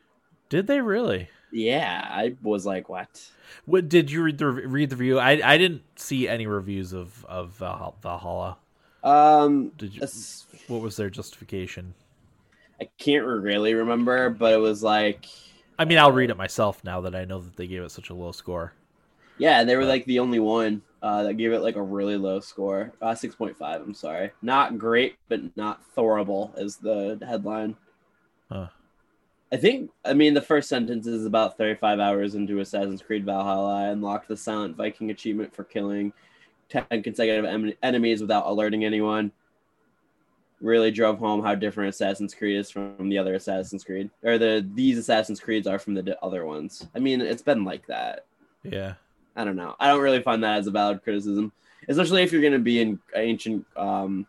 Did 0.48 0.66
they 0.68 0.80
really? 0.80 1.28
Yeah, 1.50 2.06
I 2.08 2.36
was 2.42 2.64
like, 2.64 2.88
what? 2.88 3.28
What 3.66 3.88
did 3.88 4.10
you 4.10 4.22
read 4.22 4.38
the 4.38 4.46
read 4.46 4.90
the 4.90 4.96
review? 4.96 5.18
I 5.18 5.40
I 5.44 5.58
didn't 5.58 5.82
see 5.96 6.28
any 6.28 6.46
reviews 6.46 6.92
of 6.92 7.24
of 7.26 7.52
Valhalla. 7.54 8.56
Um, 9.02 9.72
Did 9.78 9.94
you? 9.94 10.02
What 10.68 10.80
was 10.80 10.96
their 10.96 11.10
justification? 11.10 11.94
I 12.80 12.88
can't 12.98 13.24
really 13.24 13.74
remember, 13.74 14.30
but 14.30 14.52
it 14.52 14.58
was 14.58 14.82
like, 14.82 15.26
I 15.78 15.84
mean, 15.84 15.98
I'll 15.98 16.12
read 16.12 16.30
it 16.30 16.36
myself 16.36 16.82
now 16.84 17.00
that 17.02 17.14
I 17.14 17.24
know 17.24 17.40
that 17.40 17.56
they 17.56 17.66
gave 17.66 17.82
it 17.82 17.90
such 17.90 18.10
a 18.10 18.14
low 18.14 18.32
score. 18.32 18.72
yeah, 19.38 19.64
they 19.64 19.76
were 19.76 19.84
like 19.84 20.04
the 20.06 20.18
only 20.18 20.38
one 20.38 20.82
uh, 21.02 21.22
that 21.24 21.34
gave 21.34 21.52
it 21.52 21.60
like 21.60 21.76
a 21.76 21.82
really 21.82 22.16
low 22.16 22.40
score. 22.40 22.92
Uh, 23.00 23.14
six 23.14 23.34
point 23.34 23.56
five. 23.56 23.80
I'm 23.80 23.94
sorry, 23.94 24.30
not 24.42 24.78
great, 24.78 25.16
but 25.28 25.56
not 25.56 25.80
thorable 25.96 26.56
is 26.58 26.76
the 26.76 27.18
headline. 27.26 27.76
Huh. 28.50 28.68
I 29.52 29.58
think, 29.58 29.90
I 30.04 30.14
mean, 30.14 30.32
the 30.32 30.40
first 30.40 30.68
sentence 30.70 31.06
is 31.06 31.26
about 31.26 31.58
35 31.58 32.00
hours 32.00 32.34
into 32.34 32.60
Assassin's 32.60 33.02
Creed 33.02 33.26
Valhalla. 33.26 33.82
I 33.82 33.88
unlocked 33.88 34.28
the 34.28 34.36
Silent 34.36 34.76
Viking 34.76 35.10
achievement 35.10 35.54
for 35.54 35.62
killing 35.62 36.14
10 36.72 37.02
consecutive 37.02 37.44
em- 37.44 37.74
enemies 37.82 38.20
without 38.20 38.46
alerting 38.46 38.84
anyone. 38.84 39.30
Really 40.60 40.90
drove 40.90 41.18
home 41.18 41.42
how 41.42 41.54
different 41.54 41.90
Assassin's 41.90 42.34
Creed 42.34 42.56
is 42.56 42.70
from 42.70 43.08
the 43.08 43.18
other 43.18 43.34
Assassin's 43.34 43.82
Creed, 43.82 44.10
or 44.22 44.38
the 44.38 44.66
these 44.74 44.96
Assassin's 44.96 45.40
Creeds 45.40 45.66
are 45.66 45.78
from 45.78 45.94
the 45.94 46.02
d- 46.02 46.14
other 46.22 46.46
ones. 46.46 46.86
I 46.94 47.00
mean, 47.00 47.20
it's 47.20 47.42
been 47.42 47.64
like 47.64 47.86
that. 47.88 48.26
Yeah. 48.62 48.94
I 49.34 49.44
don't 49.44 49.56
know. 49.56 49.74
I 49.80 49.88
don't 49.88 50.00
really 50.00 50.22
find 50.22 50.42
that 50.44 50.58
as 50.58 50.66
a 50.68 50.70
valid 50.70 51.02
criticism, 51.02 51.52
especially 51.88 52.22
if 52.22 52.32
you're 52.32 52.40
going 52.40 52.52
to 52.52 52.58
be 52.60 52.80
in 52.80 53.00
ancient 53.16 53.66
um, 53.76 54.26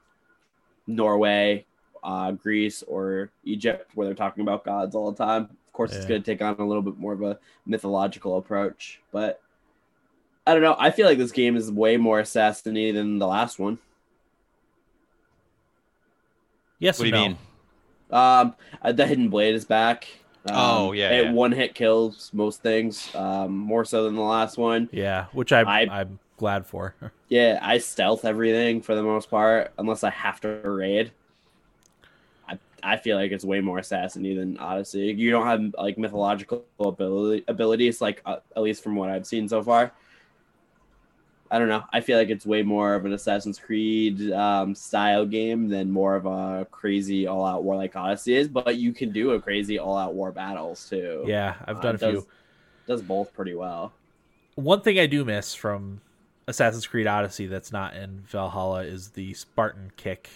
Norway, 0.87 1.65
uh, 2.03 2.31
Greece, 2.31 2.83
or 2.87 3.29
Egypt, 3.43 3.91
where 3.93 4.07
they're 4.07 4.15
talking 4.15 4.41
about 4.41 4.65
gods 4.65 4.95
all 4.95 5.11
the 5.11 5.23
time. 5.23 5.43
Of 5.43 5.73
course, 5.73 5.95
it's 5.95 6.05
going 6.05 6.21
to 6.21 6.31
take 6.31 6.41
on 6.41 6.55
a 6.57 6.65
little 6.65 6.83
bit 6.83 6.97
more 6.97 7.13
of 7.13 7.21
a 7.21 7.37
mythological 7.65 8.37
approach, 8.37 9.01
but 9.11 9.41
I 10.45 10.53
don't 10.53 10.61
know. 10.61 10.75
I 10.77 10.91
feel 10.91 11.07
like 11.07 11.17
this 11.17 11.31
game 11.31 11.55
is 11.55 11.71
way 11.71 11.97
more 11.97 12.21
assassiny 12.21 12.93
than 12.93 13.17
the 13.17 13.27
last 13.27 13.59
one. 13.59 13.79
Yes. 16.79 16.99
What 16.99 17.03
do 17.05 17.09
you 17.09 17.15
no? 17.15 17.21
mean? 17.21 17.37
Um, 18.11 18.55
uh, 18.81 18.91
the 18.91 19.07
Hidden 19.07 19.29
Blade 19.29 19.55
is 19.55 19.65
back. 19.65 20.07
Um, 20.45 20.55
Oh, 20.55 20.91
yeah, 20.91 21.11
it 21.11 21.25
yeah. 21.25 21.31
one 21.31 21.53
hit 21.53 21.73
kills 21.73 22.29
most 22.33 22.61
things, 22.61 23.13
um, 23.15 23.55
more 23.57 23.85
so 23.85 24.03
than 24.03 24.15
the 24.15 24.21
last 24.21 24.57
one. 24.57 24.89
Yeah, 24.91 25.27
which 25.31 25.53
I, 25.53 25.61
I- 25.61 25.87
I 25.89 26.01
am 26.01 26.19
glad 26.37 26.65
for. 26.65 26.95
Yeah, 27.29 27.57
I 27.63 27.79
stealth 27.79 28.25
everything 28.25 28.81
for 28.81 28.93
the 28.93 29.01
most 29.01 29.27
part, 29.31 29.71
unless 29.79 30.03
I 30.03 30.11
have 30.11 30.39
to 30.41 30.49
raid. 30.49 31.11
I, 32.47 32.59
I 32.83 32.97
feel 32.97 33.17
like 33.17 33.31
it's 33.31 33.43
way 33.43 33.59
more 33.59 33.79
assassiny 33.79 34.37
than 34.37 34.59
Odyssey. 34.59 35.15
You 35.17 35.31
don't 35.31 35.47
have 35.47 35.73
like 35.75 35.97
mythological 35.97 36.63
ability 36.79 37.43
abilities, 37.47 38.01
like 38.01 38.21
uh, 38.25 38.35
at 38.55 38.61
least 38.61 38.83
from 38.83 38.95
what 38.95 39.09
I've 39.09 39.25
seen 39.25 39.47
so 39.49 39.63
far. 39.63 39.93
I 41.53 41.59
don't 41.59 41.69
know. 41.69 41.83
I 41.93 42.01
feel 42.01 42.17
like 42.17 42.29
it's 42.31 42.47
way 42.47 42.63
more 42.63 42.95
of 42.95 43.05
an 43.05 43.13
Assassin's 43.13 43.59
Creed 43.59 44.31
um, 44.33 44.75
style 44.75 45.25
game 45.25 45.69
than 45.69 45.91
more 45.91 46.15
of 46.15 46.25
a 46.25 46.67
crazy 46.71 47.27
all-out 47.27 47.63
war 47.63 47.77
like 47.77 47.95
Odyssey 47.95 48.35
is. 48.35 48.49
But 48.49 48.77
you 48.77 48.93
can 48.93 49.11
do 49.13 49.31
a 49.33 49.41
crazy 49.41 49.79
all-out 49.79 50.15
war 50.15 50.31
battles 50.33 50.89
too. 50.89 51.29
yeah, 51.29 51.55
I've 51.65 51.79
Uh, 51.79 51.81
done 51.81 51.95
a 51.95 51.99
does, 51.99 51.99
few. 51.99 52.27
Does 52.87 53.03
both 53.03 53.33
pretty 53.33 53.55
well. 53.55 53.93
One 54.55 54.81
thing 54.81 54.99
I 54.99 55.07
do 55.07 55.25
miss 55.25 55.55
from 55.55 56.01
Assassin's 56.47 56.85
Creed 56.87 57.07
Odyssey 57.07 57.47
that's 57.47 57.71
not 57.71 57.95
in 57.95 58.21
Valhalla 58.27 58.83
is 58.83 59.11
the 59.11 59.33
Spartan 59.33 59.91
kick 59.97 60.29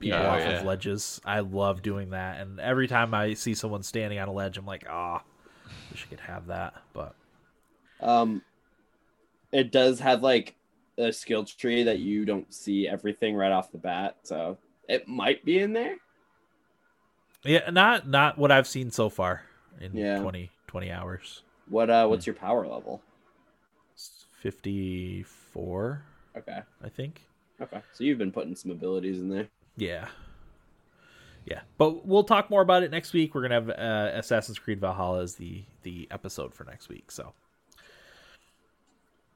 people 0.00 0.10
Yeah, 0.10 0.26
off 0.26 0.46
yeah. 0.48 0.48
of 0.48 0.62
ledges. 0.62 1.20
I 1.24 1.40
love 1.40 1.82
doing 1.82 2.10
that, 2.10 2.40
and 2.40 2.60
every 2.60 2.88
time 2.88 3.14
I 3.14 3.34
see 3.34 3.54
someone 3.54 3.82
standing 3.82 4.18
on 4.18 4.28
a 4.28 4.32
ledge, 4.32 4.58
I'm 4.58 4.66
like, 4.66 4.86
ah, 4.88 5.24
wish 5.90 6.04
I 6.06 6.08
could 6.10 6.20
have 6.20 6.46
that. 6.48 6.74
But 6.92 7.16
Um, 8.00 8.42
it 9.54 9.72
does 9.72 10.00
have 10.00 10.22
like 10.22 10.54
a 10.98 11.10
skill 11.12 11.44
tree 11.44 11.82
that 11.84 11.98
you 12.00 12.24
don't 12.26 12.52
see 12.52 12.86
everything 12.86 13.34
right 13.34 13.50
off 13.52 13.72
the 13.72 13.78
bat, 13.78 14.16
so 14.24 14.58
it 14.88 15.08
might 15.08 15.44
be 15.44 15.58
in 15.60 15.72
there. 15.72 15.96
yeah, 17.44 17.70
not 17.70 18.06
not 18.08 18.36
what 18.38 18.50
I've 18.52 18.66
seen 18.66 18.90
so 18.90 19.08
far 19.08 19.42
in 19.80 19.96
Yeah. 19.96 20.20
twenty 20.20 20.50
twenty 20.66 20.88
20, 20.88 20.90
20 20.90 20.92
hours. 20.92 21.42
What 21.68 21.88
uh 21.88 22.06
what's 22.06 22.26
your 22.26 22.34
power 22.34 22.66
level? 22.66 23.00
Fifty 24.40 25.22
four, 25.22 26.02
Okay. 26.36 26.60
I 26.82 26.88
think. 26.88 27.22
Okay. 27.60 27.80
So 27.92 28.04
you've 28.04 28.18
been 28.18 28.32
putting 28.32 28.54
some 28.56 28.70
abilities 28.70 29.18
in 29.20 29.28
there. 29.30 29.48
Yeah. 29.76 30.08
Yeah, 31.46 31.60
but 31.78 32.06
we'll 32.06 32.24
talk 32.24 32.48
more 32.50 32.62
about 32.62 32.82
it 32.82 32.90
next 32.90 33.12
week. 33.12 33.34
We're 33.34 33.42
gonna 33.42 33.54
have 33.54 33.70
uh, 33.70 34.18
Assassin's 34.18 34.58
Creed 34.58 34.80
Valhalla 34.80 35.22
as 35.22 35.34
the 35.36 35.62
the 35.82 36.08
episode 36.10 36.54
for 36.54 36.64
next 36.64 36.88
week. 36.88 37.10
So, 37.10 37.34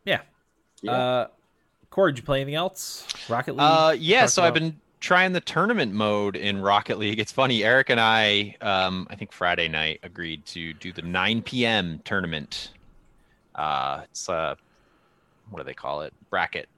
yeah. 0.08 0.20
Yeah. 0.82 0.92
Uh, 0.92 1.26
Corey, 1.90 2.12
did 2.12 2.18
you 2.18 2.24
play 2.24 2.40
anything 2.40 2.54
else? 2.54 3.06
Rocket 3.28 3.52
League. 3.52 3.60
Uh, 3.60 3.94
yeah. 3.98 4.20
Talked 4.20 4.32
So 4.32 4.42
I've 4.42 4.54
been 4.54 4.80
trying 5.00 5.32
the 5.32 5.40
tournament 5.40 5.92
mode 5.92 6.36
in 6.36 6.60
Rocket 6.60 6.98
League. 6.98 7.18
It's 7.18 7.32
funny. 7.32 7.64
Eric 7.64 7.90
and 7.90 8.00
I, 8.00 8.56
um, 8.60 9.06
I 9.10 9.16
think 9.16 9.32
Friday 9.32 9.68
night, 9.68 10.00
agreed 10.02 10.44
to 10.46 10.72
do 10.74 10.92
the 10.92 11.02
9 11.02 11.42
p.m. 11.42 12.00
tournament. 12.04 12.72
Uh, 13.54 14.02
it's 14.04 14.28
uh, 14.28 14.54
what 15.50 15.58
do 15.58 15.64
they 15.64 15.74
call 15.74 16.02
it? 16.02 16.12
Bracket 16.30 16.68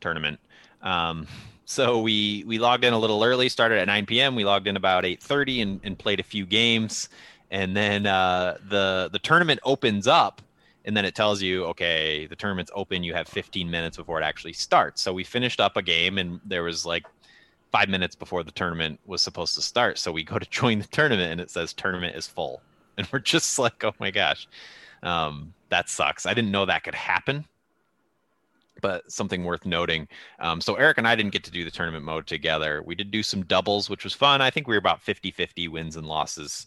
tournament. 0.00 0.38
Um, 0.82 1.26
so 1.64 2.00
we 2.00 2.44
we 2.46 2.58
logged 2.58 2.84
in 2.84 2.92
a 2.92 2.98
little 2.98 3.22
early. 3.24 3.48
Started 3.48 3.78
at 3.78 3.86
9 3.86 4.06
p.m. 4.06 4.34
We 4.36 4.44
logged 4.44 4.66
in 4.66 4.76
about 4.76 5.04
8:30 5.04 5.62
and, 5.62 5.80
and 5.82 5.98
played 5.98 6.20
a 6.20 6.24
few 6.24 6.44
games. 6.44 7.08
And 7.50 7.76
then 7.76 8.06
uh, 8.06 8.58
the 8.68 9.08
the 9.12 9.20
tournament 9.20 9.60
opens 9.62 10.06
up 10.06 10.42
and 10.86 10.96
then 10.96 11.04
it 11.04 11.14
tells 11.14 11.42
you 11.42 11.64
okay 11.64 12.26
the 12.26 12.36
tournament's 12.36 12.70
open 12.74 13.02
you 13.02 13.12
have 13.12 13.28
15 13.28 13.70
minutes 13.70 13.96
before 13.96 14.20
it 14.20 14.24
actually 14.24 14.52
starts. 14.52 15.02
So 15.02 15.12
we 15.12 15.24
finished 15.24 15.60
up 15.60 15.76
a 15.76 15.82
game 15.82 16.16
and 16.16 16.40
there 16.44 16.62
was 16.62 16.86
like 16.86 17.04
five 17.72 17.88
minutes 17.88 18.14
before 18.14 18.44
the 18.44 18.52
tournament 18.52 19.00
was 19.04 19.20
supposed 19.20 19.54
to 19.56 19.62
start. 19.62 19.98
So 19.98 20.12
we 20.12 20.22
go 20.22 20.38
to 20.38 20.46
join 20.50 20.78
the 20.78 20.86
tournament 20.86 21.32
and 21.32 21.40
it 21.40 21.50
says 21.50 21.72
tournament 21.72 22.16
is 22.16 22.26
full. 22.26 22.62
And 22.98 23.06
we're 23.12 23.18
just 23.18 23.58
like 23.58 23.84
oh 23.84 23.92
my 24.00 24.10
gosh. 24.10 24.48
Um, 25.02 25.52
that 25.68 25.90
sucks. 25.90 26.24
I 26.24 26.32
didn't 26.32 26.50
know 26.50 26.64
that 26.64 26.82
could 26.82 26.94
happen. 26.94 27.44
But 28.80 29.12
something 29.12 29.44
worth 29.44 29.66
noting 29.66 30.08
um, 30.38 30.62
so 30.62 30.76
eric 30.76 30.96
and 30.96 31.08
i 31.08 31.14
didn't 31.14 31.32
get 31.32 31.44
to 31.44 31.50
do 31.50 31.64
the 31.64 31.70
tournament 31.70 32.04
mode 32.06 32.26
together. 32.26 32.82
We 32.82 32.94
did 32.94 33.10
do 33.10 33.22
some 33.22 33.42
doubles 33.44 33.90
which 33.90 34.04
was 34.04 34.14
fun. 34.14 34.40
I 34.40 34.48
think 34.48 34.66
we 34.66 34.74
were 34.74 34.78
about 34.78 35.04
50-50 35.04 35.68
wins 35.68 35.96
and 35.96 36.06
losses 36.06 36.66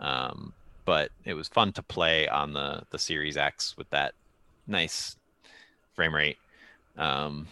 um, 0.00 0.52
but 0.88 1.10
it 1.26 1.34
was 1.34 1.48
fun 1.48 1.70
to 1.70 1.82
play 1.82 2.26
on 2.28 2.54
the 2.54 2.80
the 2.88 2.98
Series 2.98 3.36
X 3.36 3.76
with 3.76 3.90
that 3.90 4.14
nice 4.66 5.16
frame 5.94 6.14
rate. 6.14 6.38
Um, 6.96 7.46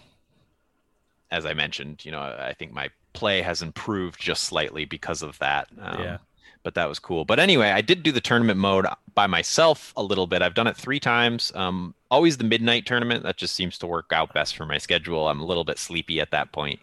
as 1.30 1.44
I 1.44 1.52
mentioned, 1.52 2.02
you 2.02 2.12
know, 2.12 2.20
I 2.22 2.54
think 2.58 2.72
my 2.72 2.88
play 3.12 3.42
has 3.42 3.60
improved 3.60 4.18
just 4.18 4.44
slightly 4.44 4.86
because 4.86 5.20
of 5.20 5.38
that. 5.40 5.68
Um, 5.78 6.02
Yeah. 6.02 6.18
But 6.62 6.74
that 6.76 6.88
was 6.88 6.98
cool. 6.98 7.26
But 7.26 7.38
anyway, 7.38 7.72
I 7.72 7.82
did 7.82 8.02
do 8.02 8.10
the 8.10 8.22
tournament 8.22 8.58
mode 8.58 8.86
by 9.14 9.26
myself 9.26 9.92
a 9.98 10.02
little 10.02 10.26
bit. 10.26 10.40
I've 10.40 10.54
done 10.54 10.66
it 10.66 10.76
three 10.76 10.98
times. 10.98 11.52
Um, 11.54 11.94
always 12.10 12.38
the 12.38 12.44
midnight 12.44 12.86
tournament. 12.86 13.22
That 13.22 13.36
just 13.36 13.54
seems 13.54 13.76
to 13.78 13.86
work 13.86 14.06
out 14.12 14.32
best 14.32 14.56
for 14.56 14.64
my 14.64 14.78
schedule. 14.78 15.28
I'm 15.28 15.40
a 15.40 15.46
little 15.46 15.62
bit 15.62 15.78
sleepy 15.78 16.20
at 16.20 16.30
that 16.30 16.52
point. 16.52 16.80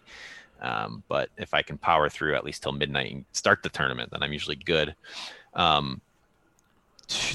Um, 0.62 1.02
but 1.08 1.30
if 1.36 1.52
I 1.52 1.62
can 1.62 1.78
power 1.78 2.08
through 2.08 2.36
at 2.36 2.44
least 2.44 2.62
till 2.62 2.72
midnight 2.72 3.12
and 3.12 3.24
start 3.32 3.64
the 3.64 3.68
tournament, 3.68 4.12
then 4.12 4.22
I'm 4.22 4.32
usually 4.32 4.56
good. 4.56 4.94
Um, 5.54 6.00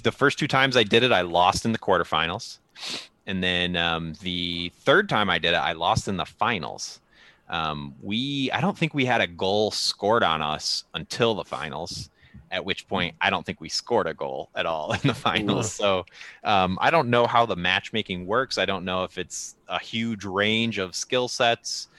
the 0.03 0.11
first 0.11 0.39
two 0.39 0.47
times 0.47 0.78
I 0.78 0.84
did 0.84 1.03
it, 1.03 1.11
I 1.11 1.22
lost 1.22 1.65
in 1.65 1.72
the 1.72 1.80
quarterfinals, 1.80 2.59
and 3.26 3.43
then 3.43 3.76
um, 3.76 4.13
the 4.22 4.72
third 4.82 5.09
time 5.09 5.30
I 5.30 5.39
did 5.39 5.53
it, 5.53 5.57
I 5.57 5.74
lost 5.74 6.07
in 6.07 6.17
the 6.17 6.26
finals. 6.26 6.99
Um, 7.49 7.95
we, 8.01 8.51
I 8.51 8.61
don't 8.61 8.78
think 8.78 8.93
we 8.93 9.05
had 9.05 9.22
a 9.22 9.28
goal 9.28 9.72
scored 9.72 10.24
on 10.24 10.41
us 10.41 10.84
until 10.93 11.36
the 11.36 11.43
finals. 11.43 12.09
At 12.51 12.65
which 12.65 12.88
point, 12.88 13.15
I 13.22 13.30
don't 13.30 13.45
think 13.45 13.61
we 13.61 13.70
scored 13.70 14.07
a 14.07 14.13
goal 14.13 14.49
at 14.55 14.65
all 14.65 14.93
in 14.93 15.01
the 15.03 15.13
finals. 15.13 15.72
So 15.72 16.05
um, 16.43 16.78
I 16.82 16.89
don't 16.89 17.09
know 17.09 17.28
how 17.28 17.45
the 17.45 17.55
matchmaking 17.55 18.26
works. 18.26 18.57
I 18.57 18.65
don't 18.65 18.86
know 18.86 19.03
if 19.03 19.17
it's 19.17 19.55
a 19.67 19.80
huge 19.80 20.26
range 20.26 20.80
of 20.80 20.95
skill 20.95 21.28
sets. 21.28 21.89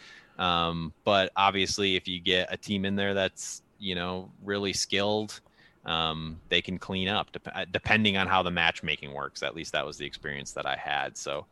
Um, 0.41 0.93
but 1.05 1.31
obviously, 1.37 1.97
if 1.97 2.09
you 2.09 2.19
get 2.19 2.53
a 2.53 2.57
team 2.57 2.85
in 2.85 2.97
there 2.97 3.15
that's 3.15 3.63
you 3.79 3.95
know 3.95 4.31
really 4.43 4.73
skilled, 4.73 5.41
um, 5.85 6.41
they 6.49 6.61
can 6.61 6.79
clean 6.79 7.09
up 7.09 7.33
dep- 7.33 7.53
uh, 7.55 7.65
depending 7.71 8.17
on 8.17 8.27
how 8.27 8.43
the 8.43 8.51
matchmaking 8.51 9.13
works. 9.13 9.43
At 9.43 9.55
least 9.55 9.73
that 9.73 9.87
was 9.87 9.97
the 9.97 10.07
experience 10.07 10.53
that 10.53 10.67
I 10.67 10.77
had. 10.77 11.17
So 11.17 11.47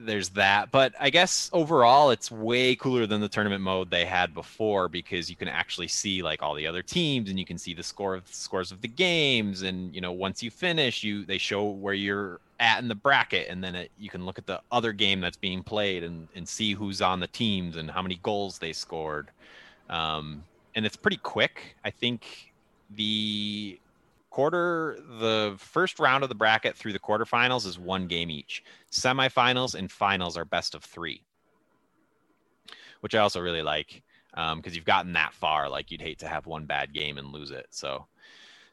there's 0.00 0.30
that. 0.30 0.70
But 0.70 0.94
I 0.98 1.10
guess 1.10 1.50
overall, 1.52 2.10
it's 2.10 2.30
way 2.30 2.74
cooler 2.74 3.06
than 3.06 3.20
the 3.20 3.28
tournament 3.28 3.62
mode 3.62 3.90
they 3.90 4.06
had 4.06 4.34
before 4.34 4.88
because 4.88 5.28
you 5.28 5.36
can 5.36 5.48
actually 5.48 5.88
see 5.88 6.22
like 6.22 6.42
all 6.42 6.54
the 6.54 6.66
other 6.66 6.82
teams 6.82 7.28
and 7.28 7.38
you 7.38 7.44
can 7.44 7.58
see 7.58 7.74
the 7.74 7.82
score 7.82 8.14
of 8.14 8.26
scores 8.26 8.72
of 8.72 8.80
the 8.80 8.88
games. 8.88 9.62
And 9.62 9.94
you 9.94 10.00
know, 10.00 10.12
once 10.12 10.42
you 10.42 10.50
finish, 10.50 11.04
you 11.04 11.24
they 11.24 11.38
show 11.38 11.64
where 11.64 11.94
you're 11.94 12.40
at 12.58 12.80
in 12.80 12.88
the 12.88 12.94
bracket, 12.94 13.48
and 13.48 13.62
then 13.62 13.74
it, 13.74 13.90
you 13.98 14.10
can 14.10 14.24
look 14.26 14.38
at 14.38 14.46
the 14.46 14.60
other 14.72 14.92
game 14.92 15.20
that's 15.20 15.36
being 15.36 15.62
played 15.62 16.02
and 16.02 16.28
and 16.34 16.48
see 16.48 16.72
who's 16.72 17.02
on 17.02 17.20
the 17.20 17.28
teams 17.28 17.76
and 17.76 17.90
how 17.90 18.00
many 18.00 18.18
goals 18.22 18.58
they 18.58 18.72
scored. 18.72 19.28
Um, 19.90 20.44
and 20.74 20.86
it's 20.86 20.96
pretty 20.96 21.18
quick. 21.18 21.76
I 21.84 21.90
think 21.90 22.49
the 22.94 23.78
quarter 24.30 24.98
the 25.18 25.54
first 25.58 25.98
round 25.98 26.22
of 26.22 26.28
the 26.28 26.34
bracket 26.34 26.76
through 26.76 26.92
the 26.92 26.98
quarterfinals 26.98 27.66
is 27.66 27.78
one 27.78 28.06
game 28.06 28.30
each. 28.30 28.62
Semifinals 28.90 29.74
and 29.74 29.90
finals 29.90 30.36
are 30.36 30.44
best 30.44 30.74
of 30.74 30.84
three 30.84 31.22
which 33.00 33.14
i 33.14 33.18
also 33.18 33.40
really 33.40 33.62
like 33.62 34.02
because 34.56 34.76
you've 34.76 34.84
gotten 34.84 35.12
that 35.14 35.32
far. 35.34 35.68
Like 35.68 35.90
you'd 35.90 36.00
hate 36.00 36.20
to 36.20 36.28
have 36.28 36.46
one 36.46 36.64
bad 36.64 36.92
game 36.92 37.18
and 37.18 37.32
lose 37.32 37.50
it. 37.50 37.66
So 37.70 38.06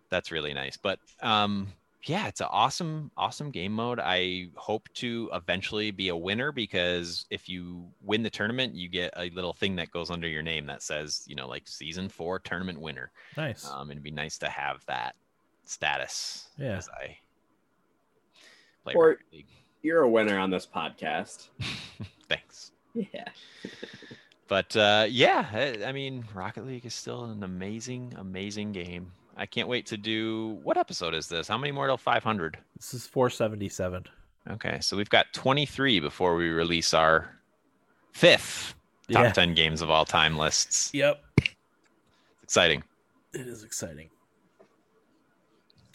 that's 0.09 0.32
really 0.32 0.53
nice. 0.53 0.78
But 0.78 0.99
um 1.22 1.74
yeah 2.07 2.27
it's 2.27 2.41
an 2.41 2.47
awesome 2.49 3.11
awesome 3.17 3.51
game 3.51 3.71
mode 3.71 3.99
i 3.99 4.47
hope 4.55 4.87
to 4.93 5.29
eventually 5.33 5.91
be 5.91 6.09
a 6.09 6.15
winner 6.15 6.51
because 6.51 7.25
if 7.29 7.47
you 7.49 7.87
win 8.01 8.23
the 8.23 8.29
tournament 8.29 8.73
you 8.75 8.87
get 8.89 9.11
a 9.17 9.29
little 9.31 9.53
thing 9.53 9.75
that 9.75 9.91
goes 9.91 10.09
under 10.09 10.27
your 10.27 10.41
name 10.43 10.65
that 10.65 10.81
says 10.81 11.23
you 11.27 11.35
know 11.35 11.47
like 11.47 11.67
season 11.67 12.07
four 12.09 12.39
tournament 12.39 12.79
winner 12.79 13.11
nice. 13.35 13.69
um, 13.69 13.91
it'd 13.91 14.03
be 14.03 14.11
nice 14.11 14.37
to 14.37 14.47
have 14.49 14.83
that 14.87 15.15
status 15.65 16.49
Yeah. 16.57 16.77
as 16.77 16.87
I 16.89 17.17
play 18.83 18.93
Or- 18.95 19.09
Rocket 19.09 19.25
League. 19.33 19.47
You're 19.83 20.01
a 20.01 20.09
winner 20.09 20.37
on 20.39 20.49
this 20.49 20.65
podcast. 20.67 21.49
Thanks. 22.27 22.71
Yeah. 22.93 23.27
But 24.47 24.75
uh, 24.75 25.05
yeah, 25.09 25.45
I, 25.53 25.85
I 25.85 25.91
mean, 25.91 26.25
Rocket 26.33 26.65
League 26.65 26.85
is 26.85 26.93
still 26.95 27.25
an 27.25 27.43
amazing, 27.43 28.13
amazing 28.17 28.71
game. 28.71 29.11
I 29.38 29.45
can't 29.45 29.67
wait 29.67 29.85
to 29.88 29.97
do. 29.97 30.57
What 30.63 30.77
episode 30.77 31.13
is 31.13 31.27
this? 31.27 31.47
How 31.47 31.57
many 31.57 31.71
more 31.71 31.85
till 31.88 31.97
500? 31.97 32.57
This 32.75 32.93
is 32.95 33.05
477. 33.05 34.05
Okay, 34.49 34.79
so 34.81 34.97
we've 34.97 35.09
got 35.09 35.27
23 35.33 35.99
before 35.99 36.35
we 36.35 36.49
release 36.49 36.93
our 36.93 37.29
fifth 38.13 38.73
top 39.11 39.23
Yeah. 39.25 39.31
10 39.31 39.53
games 39.53 39.81
of 39.81 39.89
all 39.91 40.05
time 40.05 40.38
lists. 40.38 40.89
Yep. 40.93 41.23
Exciting. 42.43 42.83
It 43.33 43.41
is 43.47 43.63
exciting. 43.63 44.09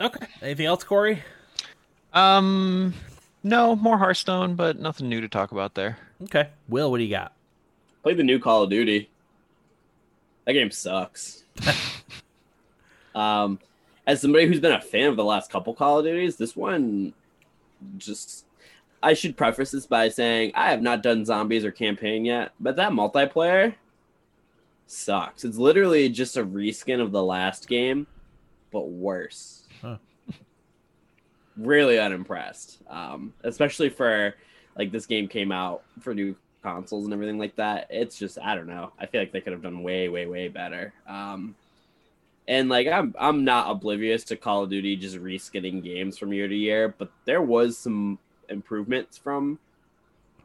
Okay. 0.01 0.27
Anything 0.41 0.67
else, 0.67 0.85
Corey? 0.85 1.23
Um, 2.13 2.95
no, 3.43 3.75
more 3.75 3.99
Hearthstone, 3.99 4.55
but 4.55 4.79
nothing 4.79 5.09
new 5.09 5.21
to 5.21 5.29
talk 5.29 5.51
about 5.53 5.75
there. 5.75 5.99
Okay. 6.25 6.49
Will, 6.69 6.91
what 6.91 6.99
do 6.99 7.05
you 7.05 7.11
got? 7.11 7.33
Play 8.03 8.15
the 8.15 8.23
new 8.23 8.39
Call 8.39 8.63
of 8.63 8.71
Duty. 8.71 9.09
That 10.45 10.53
game 10.53 10.71
sucks. 10.71 11.43
um, 13.15 13.59
as 14.07 14.21
somebody 14.21 14.47
who's 14.47 14.61
been 14.61 14.73
a 14.73 14.81
fan 14.81 15.09
of 15.09 15.17
the 15.17 15.25
last 15.25 15.51
couple 15.51 15.75
Call 15.75 15.99
of 15.99 16.05
Duties, 16.05 16.37
this 16.37 16.57
one 16.57 17.13
just. 17.97 18.47
I 19.05 19.15
should 19.15 19.37
preface 19.37 19.73
this 19.73 19.85
by 19.85 20.09
saying 20.09 20.53
I 20.55 20.71
have 20.71 20.81
not 20.81 21.03
done 21.03 21.25
zombies 21.25 21.65
or 21.65 21.73
campaign 21.73 22.25
yet, 22.25 22.53
but 22.61 22.77
that 22.77 22.93
multiplayer 22.93 23.75
sucks. 24.87 25.45
It's 25.45 25.57
literally 25.57 26.09
just 26.09 26.37
a 26.37 26.45
reskin 26.45 27.01
of 27.01 27.11
the 27.11 27.23
last 27.23 27.67
game, 27.67 28.07
but 28.71 28.89
worse. 28.89 29.65
Huh. 29.81 29.97
Really 31.59 31.99
unimpressed. 31.99 32.79
Um, 32.89 33.35
especially 33.45 33.91
for 33.91 34.35
like 34.79 34.91
this 34.91 35.05
game 35.05 35.29
came 35.29 35.53
out 35.53 35.83
for 36.01 36.15
new 36.15 36.35
consoles 36.63 37.05
and 37.05 37.13
everything 37.13 37.39
like 37.39 37.57
that. 37.57 37.89
It's 37.91 38.19
just 38.19 38.39
I 38.43 38.55
don't 38.55 38.67
know. 38.67 38.93
I 38.99 39.05
feel 39.05 39.21
like 39.21 39.33
they 39.33 39.43
could 39.43 39.53
have 39.53 39.63
done 39.63 39.83
way, 39.83 40.09
way, 40.09 40.27
way 40.27 40.49
better. 40.49 40.95
Um, 41.07 41.55
and 42.49 42.69
like 42.69 42.87
I'm 42.87 43.15
I'm 43.19 43.45
not 43.45 43.71
oblivious 43.71 44.25
to 44.25 44.37
Call 44.37 44.65
of 44.65 44.71
Duty 44.71 44.97
just 44.97 45.17
reskinning 45.17 45.83
games 45.83 46.19
from 46.19 46.33
year 46.33 46.49
to 46.49 46.57
year, 46.57 46.95
but 46.99 47.11
there 47.25 47.43
was 47.43 47.79
some 47.79 48.19
improvements 48.49 49.17
from 49.17 49.59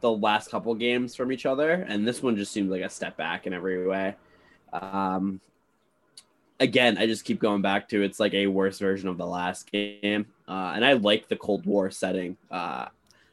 the 0.02 0.12
last 0.12 0.52
couple 0.52 0.74
games 0.76 1.16
from 1.16 1.32
each 1.32 1.46
other, 1.46 1.72
and 1.72 2.08
this 2.08 2.22
one 2.22 2.36
just 2.36 2.52
seems 2.52 2.70
like 2.70 2.84
a 2.84 2.90
step 2.90 3.18
back 3.18 3.48
in 3.48 3.54
every 3.54 3.88
way. 3.88 4.16
Um, 4.72 5.42
again, 6.60 6.98
I 6.98 7.08
just 7.08 7.26
keep 7.26 7.40
going 7.40 7.62
back 7.62 7.90
to 7.90 8.04
it's 8.04 8.20
like 8.20 8.34
a 8.34 8.48
worse 8.48 8.78
version 8.80 9.10
of 9.10 9.18
the 9.18 9.26
last 9.26 9.72
game, 9.72 10.28
uh, 10.48 10.74
and 10.76 10.86
I 10.86 10.94
like 10.94 11.28
the 11.28 11.36
Cold 11.36 11.66
War 11.66 11.90
setting. 11.90 12.38
Uh, 12.52 12.88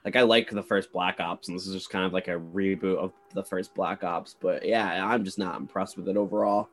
like 0.05 0.17
I 0.17 0.23
like 0.23 0.51
the 0.51 0.63
first 0.63 0.93
Black 0.93 1.21
Ops, 1.21 1.49
and 1.49 1.57
this 1.57 1.67
is 1.67 1.75
just 1.75 1.91
kind 1.91 2.05
of 2.05 2.13
like 2.13 2.29
a 2.29 2.39
reboot 2.39 2.97
of 2.97 3.13
the 3.33 3.45
first 3.45 3.75
Black 3.75 4.05
Ops. 4.05 4.37
But 4.39 4.65
yeah, 4.67 5.07
I'm 5.07 5.25
just 5.25 5.39
not 5.39 5.57
impressed 5.57 5.97
with 5.97 6.09
it 6.09 6.17
overall. 6.17 6.69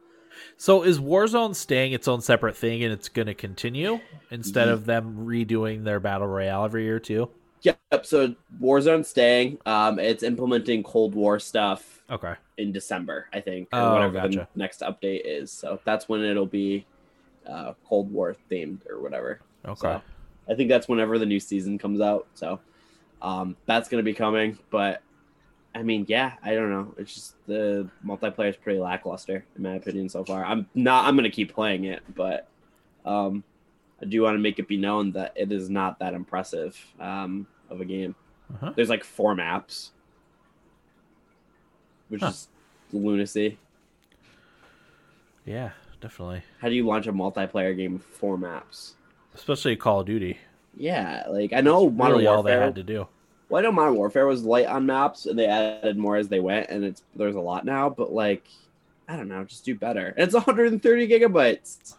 So 0.57 0.83
is 0.83 0.99
Warzone 0.99 1.55
staying 1.55 1.93
its 1.93 2.07
own 2.07 2.21
separate 2.21 2.55
thing 2.55 2.83
and 2.83 2.93
it's 2.93 3.09
going 3.09 3.27
to 3.27 3.33
continue 3.33 3.99
instead 4.29 4.67
of 4.67 4.85
them 4.85 5.25
redoing 5.25 5.83
their 5.83 5.99
battle 5.99 6.27
royale 6.27 6.65
every 6.65 6.83
year 6.83 6.99
too? 6.99 7.29
Yep. 7.61 8.05
So 8.05 8.35
Warzone 8.61 9.05
staying. 9.05 9.59
Um, 9.65 9.99
it's 9.99 10.23
implementing 10.23 10.83
Cold 10.83 11.13
War 11.15 11.39
stuff 11.39 12.01
Okay. 12.09 12.33
in 12.57 12.71
December, 12.71 13.27
I 13.33 13.39
think, 13.39 13.69
or 13.71 13.79
Oh, 13.79 13.93
whatever 13.93 14.13
gotcha. 14.13 14.47
the 14.53 14.59
next 14.59 14.81
update 14.81 15.21
is. 15.25 15.51
So 15.51 15.79
that's 15.85 16.09
when 16.09 16.23
it'll 16.23 16.45
be 16.45 16.85
uh, 17.47 17.73
Cold 17.85 18.11
War 18.11 18.35
themed 18.49 18.89
or 18.89 19.01
whatever. 19.01 19.41
Okay. 19.65 19.75
So 19.79 20.01
I 20.49 20.55
think 20.55 20.69
that's 20.69 20.87
whenever 20.87 21.19
the 21.19 21.25
new 21.25 21.39
season 21.39 21.77
comes 21.77 22.01
out. 22.01 22.27
So 22.33 22.59
um, 23.21 23.55
that's 23.67 23.89
going 23.89 24.03
to 24.03 24.09
be 24.09 24.13
coming. 24.15 24.57
But 24.71 25.01
I 25.73 25.83
mean, 25.83 26.05
yeah, 26.09 26.33
I 26.43 26.53
don't 26.53 26.69
know. 26.69 26.93
It's 26.97 27.13
just 27.13 27.35
the 27.47 27.87
multiplayer 28.05 28.49
is 28.49 28.57
pretty 28.57 28.79
lackluster 28.79 29.45
in 29.55 29.63
my 29.63 29.75
opinion 29.75 30.09
so 30.09 30.23
far. 30.25 30.43
I'm 30.43 30.67
not. 30.75 31.05
I'm 31.05 31.15
going 31.15 31.23
to 31.23 31.29
keep 31.35 31.53
playing 31.53 31.85
it, 31.85 32.01
but 32.13 32.47
um, 33.05 33.43
I 34.01 34.05
do 34.05 34.21
want 34.21 34.35
to 34.35 34.39
make 34.39 34.59
it 34.59 34.67
be 34.67 34.77
known 34.77 35.11
that 35.13 35.31
it 35.35 35.51
is 35.51 35.69
not 35.69 35.99
that 35.99 36.13
impressive 36.13 36.77
um, 36.99 37.47
of 37.69 37.79
a 37.79 37.85
game. 37.85 38.15
Uh-huh. 38.53 38.73
There's 38.75 38.89
like 38.89 39.03
four 39.05 39.33
maps, 39.33 39.91
which 42.09 42.21
Huh. 42.21 42.27
is 42.29 42.49
lunacy. 42.91 43.57
Yeah, 45.45 45.71
definitely. 46.01 46.43
How 46.59 46.67
do 46.69 46.75
you 46.75 46.85
launch 46.85 47.07
a 47.07 47.13
multiplayer 47.13 47.75
game 47.75 47.93
with 47.93 48.03
four 48.03 48.37
maps? 48.37 48.95
Especially 49.33 49.75
Call 49.77 50.01
of 50.01 50.05
Duty. 50.07 50.37
Yeah, 50.75 51.23
like 51.29 51.53
I 51.53 51.61
know 51.61 51.89
Modern 51.89 52.13
really 52.17 52.27
all 52.27 52.43
they 52.43 52.51
had 52.51 52.75
to 52.75 52.83
do. 52.83 53.07
Well, 53.51 53.59
I 53.59 53.63
know 53.63 53.71
Modern 53.73 53.95
Warfare 53.95 54.25
was 54.27 54.43
light 54.43 54.65
on 54.67 54.85
maps, 54.85 55.25
and 55.25 55.37
they 55.37 55.45
added 55.45 55.97
more 55.97 56.15
as 56.15 56.29
they 56.29 56.39
went, 56.39 56.69
and 56.69 56.85
it's 56.85 57.03
there's 57.15 57.35
a 57.35 57.39
lot 57.41 57.65
now. 57.65 57.89
But 57.89 58.13
like, 58.13 58.45
I 59.09 59.17
don't 59.17 59.27
know, 59.27 59.43
just 59.43 59.65
do 59.65 59.75
better. 59.75 60.07
And 60.17 60.23
it's 60.25 60.33
130 60.33 61.07
gigabytes 61.07 61.95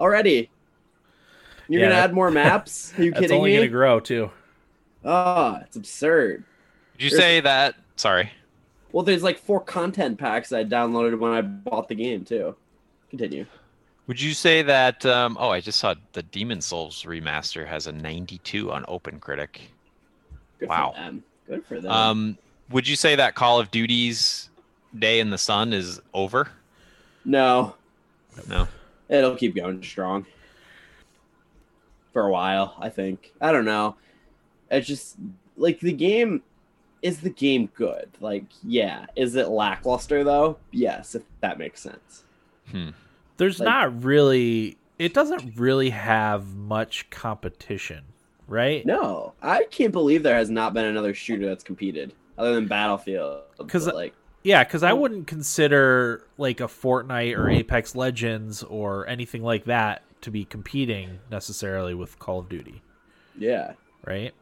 already. 0.00 0.50
You're 1.68 1.80
Yeah, 1.82 1.86
gonna 1.86 1.94
that- 2.00 2.10
add 2.10 2.14
more 2.14 2.30
maps? 2.32 2.92
Are 2.98 3.04
you 3.04 3.10
That's 3.12 3.20
kidding 3.20 3.34
It's 3.36 3.38
only 3.38 3.50
me? 3.50 3.56
going 3.58 3.68
to 3.68 3.72
grow 3.72 4.00
too. 4.00 4.30
Oh, 5.04 5.58
it's 5.62 5.76
absurd. 5.76 6.42
Did 6.98 7.04
you 7.04 7.10
There's- 7.10 7.22
say 7.22 7.40
that? 7.40 7.76
Sorry. 7.96 8.30
Well, 8.92 9.04
there's 9.04 9.22
like 9.22 9.38
four 9.38 9.60
content 9.60 10.18
packs 10.18 10.52
I 10.52 10.64
downloaded 10.64 11.18
when 11.18 11.30
I 11.32 11.42
bought 11.42 11.88
the 11.88 11.94
game 11.94 12.24
too. 12.24 12.56
Continue. 13.10 13.46
Would 14.06 14.20
you 14.20 14.32
say 14.34 14.62
that? 14.62 15.04
Um, 15.06 15.36
oh, 15.38 15.50
I 15.50 15.60
just 15.60 15.78
saw 15.78 15.94
the 16.14 16.22
Demon's 16.22 16.66
Souls 16.66 17.02
remaster 17.04 17.66
has 17.66 17.86
a 17.86 17.92
92 17.92 18.70
on 18.72 18.84
OpenCritic. 18.84 19.58
Good 20.58 20.68
Wow. 20.68 20.92
for 20.94 21.00
them. 21.00 21.24
Good 21.46 21.66
for 21.66 21.80
them. 21.80 21.90
Um, 21.92 22.38
would 22.70 22.88
you 22.88 22.96
say 22.96 23.14
that 23.16 23.34
Call 23.34 23.60
of 23.60 23.70
Duty's 23.70 24.50
day 24.98 25.20
in 25.20 25.30
the 25.30 25.38
sun 25.38 25.72
is 25.72 26.00
over? 26.14 26.48
no, 27.24 27.74
No. 28.48 28.68
it'll 29.08 29.36
keep 29.36 29.54
going 29.56 29.82
strong 29.82 30.26
for 32.12 32.22
a 32.26 32.30
while. 32.30 32.74
I 32.78 32.88
think. 32.88 33.32
I 33.40 33.52
don't 33.52 33.64
know. 33.64 33.96
It's 34.70 34.86
just 34.86 35.16
like 35.56 35.80
the 35.80 35.92
game. 35.92 36.42
Is 37.02 37.20
the 37.20 37.30
game 37.30 37.68
good? 37.74 38.08
Like, 38.20 38.44
yeah. 38.64 39.06
Is 39.14 39.36
it 39.36 39.48
lackluster 39.48 40.24
though? 40.24 40.58
Yes, 40.72 41.14
if 41.14 41.22
that 41.40 41.58
makes 41.58 41.80
sense. 41.80 42.24
Hmm. 42.70 42.90
There's 43.36 43.60
Like- 43.60 43.66
not 43.68 44.02
really. 44.04 44.78
It 44.98 45.12
doesn't 45.12 45.56
really 45.56 45.90
have 45.90 46.54
much 46.56 47.10
competition, 47.10 48.04
right? 48.48 48.84
No, 48.86 49.32
I 49.42 49.64
can't 49.70 49.92
believe 49.92 50.22
there 50.22 50.36
has 50.36 50.50
not 50.50 50.74
been 50.74 50.84
another 50.84 51.14
shooter 51.14 51.46
that's 51.46 51.64
competed 51.64 52.12
other 52.38 52.54
than 52.54 52.66
Battlefield. 52.66 53.42
Because 53.58 53.86
like, 53.86 54.14
Yeah, 54.42 54.62
because 54.64 54.82
I 54.82 54.92
Oh. 54.92 54.96
wouldn't 54.96 55.26
consider 55.26 56.22
like 56.38 56.60
a 56.60 56.64
Fortnite 56.68 57.36
or 57.36 57.48
Apex 57.50 57.94
Legends 57.96 58.62
or 58.62 59.06
anything 59.08 59.42
like 59.42 59.64
that 59.64 60.02
to 60.22 60.30
be 60.30 60.44
competing 60.44 61.18
necessarily 61.30 61.94
with 61.94 62.18
Call 62.18 62.38
of 62.40 62.48
Duty, 62.48 62.82
yeah. 63.38 63.72
right? 64.04 64.32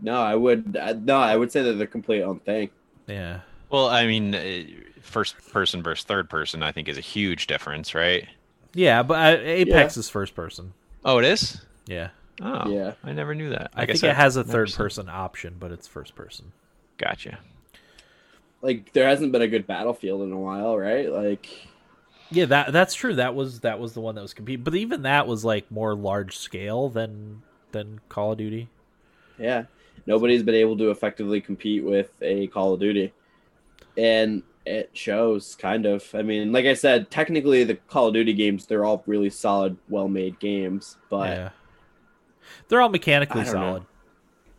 No, 0.00 0.20
I 0.20 0.34
would. 0.34 0.76
I- 0.80 0.92
No, 0.92 1.16
I 1.18 1.36
would 1.36 1.52
say 1.52 1.60
that 1.62 1.70
they're 1.70 1.78
the 1.78 1.86
complete 1.86 2.22
own 2.22 2.40
thing. 2.40 2.70
Yeah. 3.06 3.40
Well, 3.70 3.86
I 3.88 4.06
mean, 4.06 4.34
uh, 4.34 4.64
first 5.00 5.36
person 5.52 5.82
versus 5.82 6.04
third 6.04 6.28
person, 6.28 6.62
I 6.62 6.72
think, 6.72 6.88
is 6.88 6.98
a 6.98 7.02
huge 7.02 7.46
difference, 7.46 7.94
right? 7.94 8.26
Yeah, 8.74 9.02
but 9.02 9.14
uh, 9.38 9.40
Apex 9.42 9.96
is 9.96 10.08
first 10.08 10.34
person. 10.34 10.72
Oh, 11.04 11.18
it 11.18 11.24
is. 11.24 11.60
Yeah. 11.86 12.08
Oh, 12.44 12.68
Yeah. 12.70 12.94
I 13.04 13.12
never 13.12 13.34
knew 13.34 13.50
that. 13.50 13.70
I, 13.74 13.86
guess 13.86 14.00
think 14.00 14.10
it 14.12 14.16
has 14.16 14.36
a 14.36 14.40
I've 14.40 14.46
never 14.48 14.58
third 14.58 14.70
seen- 14.70 14.76
person 14.76 15.08
option, 15.08 15.56
but 15.60 15.70
it's 15.70 15.86
first 15.86 16.14
person. 16.16 16.52
Gotcha. 16.98 17.38
Like, 18.60 18.92
there 18.92 19.06
hasn't 19.08 19.32
been 19.32 19.42
a 19.42 19.48
good 19.48 19.66
Battlefield 19.66 20.22
in 20.22 20.32
a 20.32 20.38
while, 20.38 20.76
right? 20.78 21.10
Like, 21.10 21.48
Yeah, 22.30 22.46
that 22.46 22.72
that's 22.72 22.94
true. 22.94 23.14
That 23.16 23.34
was 23.34 23.60
that 23.60 23.78
was 23.78 23.92
the 23.94 24.00
one 24.00 24.14
that 24.14 24.22
was 24.22 24.34
competing, 24.34 24.62
but 24.64 24.74
even 24.74 25.02
that 25.02 25.26
was 25.26 25.44
like 25.44 25.70
more 25.70 25.94
large 25.94 26.36
scale 26.36 26.88
than 26.88 27.42
than 27.72 28.00
Call 28.08 28.32
of 28.32 28.38
Duty. 28.38 28.68
yeah, 29.38 29.64
nobody's 30.06 30.42
been 30.42 30.54
able 30.54 30.76
to 30.78 30.90
effectively 30.90 31.40
compete 31.40 31.84
with 31.84 32.10
a 32.22 32.46
Call 32.48 32.74
of 32.74 32.80
Duty, 32.80 33.12
and 33.96 34.42
it 34.64 34.90
shows 34.92 35.56
kind 35.56 35.84
of. 35.86 36.08
I 36.14 36.22
mean, 36.22 36.52
like 36.52 36.66
I 36.66 36.74
said, 36.74 37.10
technically 37.10 37.64
the 37.64 37.74
Call 37.74 38.08
of 38.08 38.14
Duty 38.14 38.32
games 38.32 38.66
they're 38.66 38.84
all 38.84 39.02
really 39.06 39.30
solid, 39.30 39.76
well-made 39.88 40.38
games, 40.38 40.96
but 41.10 41.28
yeah. 41.30 41.48
They're 42.68 42.80
all 42.80 42.88
mechanically 42.88 43.42
I 43.42 43.44
don't 43.44 43.54
know. 43.54 43.60
solid. 43.60 43.82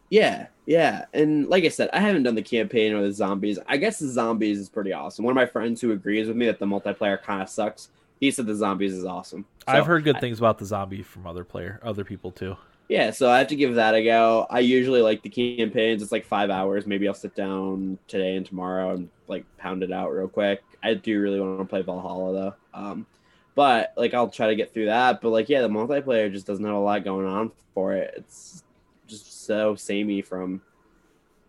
Yeah, 0.10 0.48
yeah. 0.66 1.06
And 1.14 1.48
like 1.48 1.64
I 1.64 1.70
said, 1.70 1.90
I 1.92 2.00
haven't 2.00 2.24
done 2.24 2.36
the 2.36 2.42
campaign 2.44 2.94
or 2.94 3.02
the 3.02 3.12
zombies. 3.12 3.58
I 3.68 3.78
guess 3.78 4.00
the 4.00 4.08
zombies 4.08 4.60
is 4.60 4.70
pretty 4.70 4.94
awesome. 4.94 5.26
One 5.26 5.32
of 5.32 5.36
my 5.36 5.46
friends 5.46 5.82
who 5.82 5.92
agrees 5.92 6.28
with 6.28 6.38
me 6.38 6.46
that 6.46 6.60
the 6.60 6.66
multiplayer 6.66 7.22
kind 7.22 7.42
of 7.42 7.50
sucks, 7.50 7.90
he 8.20 8.30
said 8.30 8.46
the 8.46 8.56
zombies 8.56 8.94
is 8.94 9.06
awesome. 9.06 9.46
So, 9.68 9.74
I've 9.74 9.86
heard 9.86 10.04
good 10.04 10.20
things 10.20 10.38
about 10.38 10.60
the 10.60 10.66
zombie 10.66 11.02
from 11.02 11.26
other 11.26 11.44
player 11.44 11.80
other 11.84 12.04
people 12.04 12.32
too. 12.32 12.56
Yeah, 12.90 13.12
so 13.12 13.30
I 13.30 13.40
have 13.40 13.48
to 13.48 13.56
give 13.56 13.76
that 13.76 13.96
a 13.96 14.04
go. 14.04 14.46
I 14.50 14.60
usually 14.60 15.02
like 15.02 15.24
the 15.24 15.30
campaigns. 15.30 16.04
It's 16.04 16.12
like 16.12 16.26
five 16.26 16.50
hours. 16.50 16.86
Maybe 16.86 17.08
I'll 17.08 17.14
sit 17.14 17.34
down 17.34 17.98
today 18.08 18.36
and 18.36 18.46
tomorrow 18.46 18.92
and 18.92 19.10
like 19.28 19.46
pound 19.58 19.84
it 19.84 19.92
out 19.92 20.12
real 20.12 20.28
quick. 20.28 20.62
I 20.84 20.94
do 20.94 21.20
really 21.22 21.40
want 21.40 21.60
to 21.60 21.66
play 21.66 21.82
Valhalla 21.82 22.34
though. 22.34 22.80
Um, 22.80 23.08
but 23.56 23.94
like 23.96 24.14
I'll 24.14 24.30
try 24.30 24.48
to 24.48 24.56
get 24.56 24.74
through 24.74 24.86
that. 24.86 25.22
But 25.22 25.30
like 25.30 25.50
yeah, 25.50 25.62
the 25.62 25.70
multiplayer 25.70 26.32
just 26.32 26.48
doesn't 26.48 26.66
have 26.66 26.76
a 26.76 26.80
lot 26.80 27.04
going 27.04 27.28
on 27.28 27.52
for 27.74 27.94
it. 27.94 28.14
It's 28.18 28.64
just 29.08 29.46
so 29.46 29.76
samey 29.76 30.22
from 30.22 30.62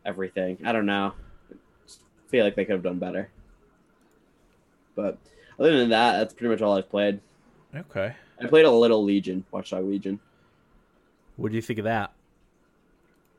everything. 0.05 0.59
I 0.65 0.73
don't 0.73 0.87
know. 0.87 1.15
Just 1.87 2.01
feel 2.29 2.45
like 2.45 2.57
they 2.57 2.65
could 2.65 2.75
have 2.75 2.83
done 2.83 2.99
better. 2.99 3.31
But 4.95 5.19
other 5.59 5.77
than 5.79 5.91
that, 5.91 6.19
that's 6.19 6.35
pretty 6.35 6.51
much 6.51 6.63
all 6.63 6.77
I've 6.77 6.91
played. 6.91 7.21
Okay. 7.75 8.15
I 8.41 8.47
played 8.47 8.67
a 8.67 8.71
little 8.71 9.03
Legion, 9.05 9.45
Watchdog 9.51 9.85
Legion. 9.85 10.21
What 11.37 11.51
do 11.51 11.57
you 11.57 11.63
think 11.63 11.79
of 11.79 11.85
that? 11.85 12.13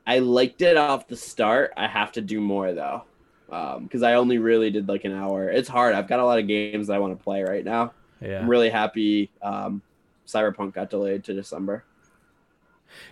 I 0.08 0.20
liked 0.20 0.62
it 0.62 0.78
off 0.78 1.08
the 1.08 1.16
start. 1.16 1.74
I 1.78 1.88
have 1.88 2.12
to 2.14 2.22
do 2.22 2.40
more 2.40 2.74
though, 2.74 3.04
um, 3.50 3.84
because 3.84 4.04
I 4.04 4.16
only 4.16 4.38
really 4.38 4.70
did 4.70 4.88
like 4.88 5.04
an 5.04 5.14
hour. 5.14 5.50
It's 5.50 5.70
hard. 5.70 5.96
I've 5.96 6.08
got 6.08 6.20
a 6.20 6.26
lot 6.26 6.40
of 6.40 6.48
games 6.48 6.88
that 6.88 6.94
I 6.94 7.00
want 7.00 7.18
to 7.18 7.24
play 7.24 7.44
right 7.44 7.64
now. 7.64 7.94
Yeah. 8.22 8.40
I'm 8.40 8.50
really 8.50 8.70
happy. 8.70 9.30
Um, 9.42 9.82
Cyberpunk 10.28 10.74
got 10.74 10.90
delayed 10.90 11.24
to 11.26 11.34
December. 11.34 11.84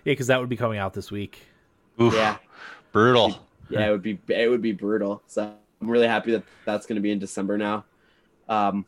Yeah, 0.06 0.12
because 0.14 0.28
that 0.28 0.40
would 0.40 0.50
be 0.50 0.58
coming 0.58 0.80
out 0.80 0.94
this 0.94 1.12
week. 1.12 1.42
Oof, 2.02 2.14
Yeah, 2.14 2.38
brutal. 2.92 3.40
yeah, 3.70 3.88
it 3.88 3.92
would 3.92 4.02
be 4.02 4.20
it 4.30 4.50
would 4.50 4.62
be 4.62 4.72
brutal. 4.72 5.22
So 5.28 5.54
I'm 5.82 5.90
really 5.90 6.08
happy 6.08 6.32
that 6.32 6.44
that's 6.66 6.86
going 6.86 6.96
to 6.96 7.02
be 7.02 7.12
in 7.12 7.20
December 7.20 7.58
now. 7.58 7.86
Um, 8.50 8.86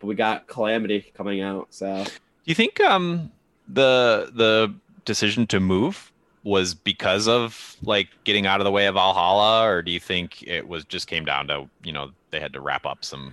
but 0.00 0.06
we 0.06 0.14
got 0.14 0.46
Calamity 0.46 1.12
coming 1.14 1.40
out. 1.42 1.68
So 1.70 2.04
Do 2.04 2.10
you 2.46 2.54
think 2.54 2.80
um 2.80 3.30
the 3.68 4.30
the 4.34 4.74
decision 5.04 5.46
to 5.48 5.60
move 5.60 6.10
was 6.42 6.74
because 6.74 7.28
of 7.28 7.76
like 7.82 8.08
getting 8.24 8.46
out 8.46 8.60
of 8.60 8.64
the 8.64 8.70
way 8.70 8.86
of 8.86 8.94
Valhalla, 8.94 9.66
or 9.68 9.82
do 9.82 9.90
you 9.92 10.00
think 10.00 10.42
it 10.42 10.66
was 10.66 10.84
just 10.84 11.06
came 11.06 11.24
down 11.24 11.46
to 11.48 11.68
you 11.82 11.92
know 11.92 12.10
they 12.30 12.40
had 12.40 12.52
to 12.54 12.60
wrap 12.60 12.86
up 12.86 13.04
some? 13.04 13.32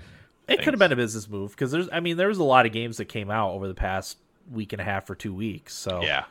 It 0.54 0.64
could 0.64 0.74
have 0.74 0.80
been 0.80 0.92
a 0.92 0.96
business 0.96 1.30
move 1.30 1.52
because 1.52 1.72
there's, 1.72 1.90
I 1.92 2.00
mean, 2.00 2.18
there 2.18 2.28
was 2.28 2.38
a 2.38 2.44
lot 2.44 2.66
of 2.66 2.72
games 2.72 2.98
that 2.98 3.06
came 3.06 3.30
out 3.30 3.52
over 3.52 3.68
the 3.68 3.74
past 3.74 4.18
week 4.52 4.74
and 4.74 4.82
a 4.82 4.84
half 4.84 5.10
or 5.10 5.16
two 5.16 5.34
weeks. 5.34 5.74
So 5.74 6.02
Yeah, 6.02 6.26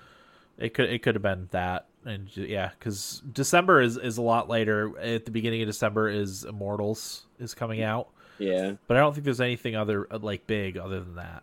it 0.58 0.74
could, 0.74 0.90
it 0.90 1.02
could 1.02 1.14
have 1.14 1.22
been 1.22 1.48
that, 1.52 1.86
and 2.04 2.34
yeah, 2.36 2.70
because 2.78 3.22
December 3.32 3.80
is 3.80 3.96
is 3.96 4.18
a 4.18 4.22
lot 4.22 4.48
later. 4.48 4.98
At 4.98 5.24
the 5.24 5.30
beginning 5.30 5.62
of 5.62 5.68
December 5.68 6.08
is 6.08 6.44
Immortals 6.44 7.26
is 7.38 7.54
coming 7.54 7.82
out, 7.82 8.08
yeah, 8.38 8.74
but 8.86 8.96
I 8.96 9.00
don't 9.00 9.12
think 9.12 9.24
there's 9.24 9.40
anything 9.40 9.76
other 9.76 10.06
uh, 10.10 10.18
like 10.18 10.46
big 10.46 10.76
other 10.76 11.00
than 11.00 11.16
that. 11.16 11.42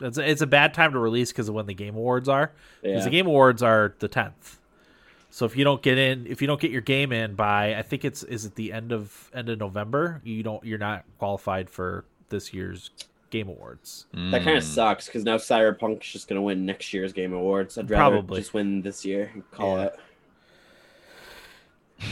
It's 0.00 0.18
a, 0.18 0.28
it's 0.28 0.42
a 0.42 0.46
bad 0.46 0.74
time 0.74 0.92
to 0.92 0.98
release 0.98 1.30
because 1.32 1.48
of 1.48 1.54
when 1.54 1.66
the 1.66 1.74
Game 1.74 1.94
Awards 1.96 2.28
are. 2.28 2.52
Because 2.82 2.98
yeah. 2.98 3.04
the 3.04 3.10
Game 3.10 3.26
Awards 3.26 3.62
are 3.62 3.94
the 4.00 4.08
tenth. 4.08 4.58
So 5.34 5.46
if 5.46 5.56
you 5.56 5.64
don't 5.64 5.82
get 5.82 5.98
in, 5.98 6.28
if 6.28 6.40
you 6.40 6.46
don't 6.46 6.60
get 6.60 6.70
your 6.70 6.80
game 6.80 7.10
in 7.10 7.34
by, 7.34 7.74
I 7.74 7.82
think 7.82 8.04
it's 8.04 8.22
is 8.22 8.44
it 8.44 8.54
the 8.54 8.72
end 8.72 8.92
of 8.92 9.32
end 9.34 9.48
of 9.48 9.58
November, 9.58 10.20
you 10.22 10.44
don't 10.44 10.62
you're 10.64 10.78
not 10.78 11.04
qualified 11.18 11.68
for 11.68 12.04
this 12.28 12.54
year's 12.54 12.90
Game 13.30 13.48
Awards. 13.48 14.06
That 14.12 14.44
kind 14.44 14.56
of 14.56 14.62
Mm. 14.62 14.66
sucks 14.74 15.06
because 15.06 15.24
now 15.24 15.38
Cyberpunk's 15.38 16.06
just 16.12 16.28
going 16.28 16.36
to 16.36 16.42
win 16.42 16.64
next 16.64 16.94
year's 16.94 17.12
Game 17.12 17.32
Awards. 17.32 17.76
I'd 17.76 17.90
rather 17.90 18.14
Probably. 18.18 18.42
just 18.42 18.54
win 18.54 18.82
this 18.82 19.04
year 19.04 19.32
and 19.34 19.50
call 19.50 19.78
Yeah. 19.78 19.86
it. 19.86 20.00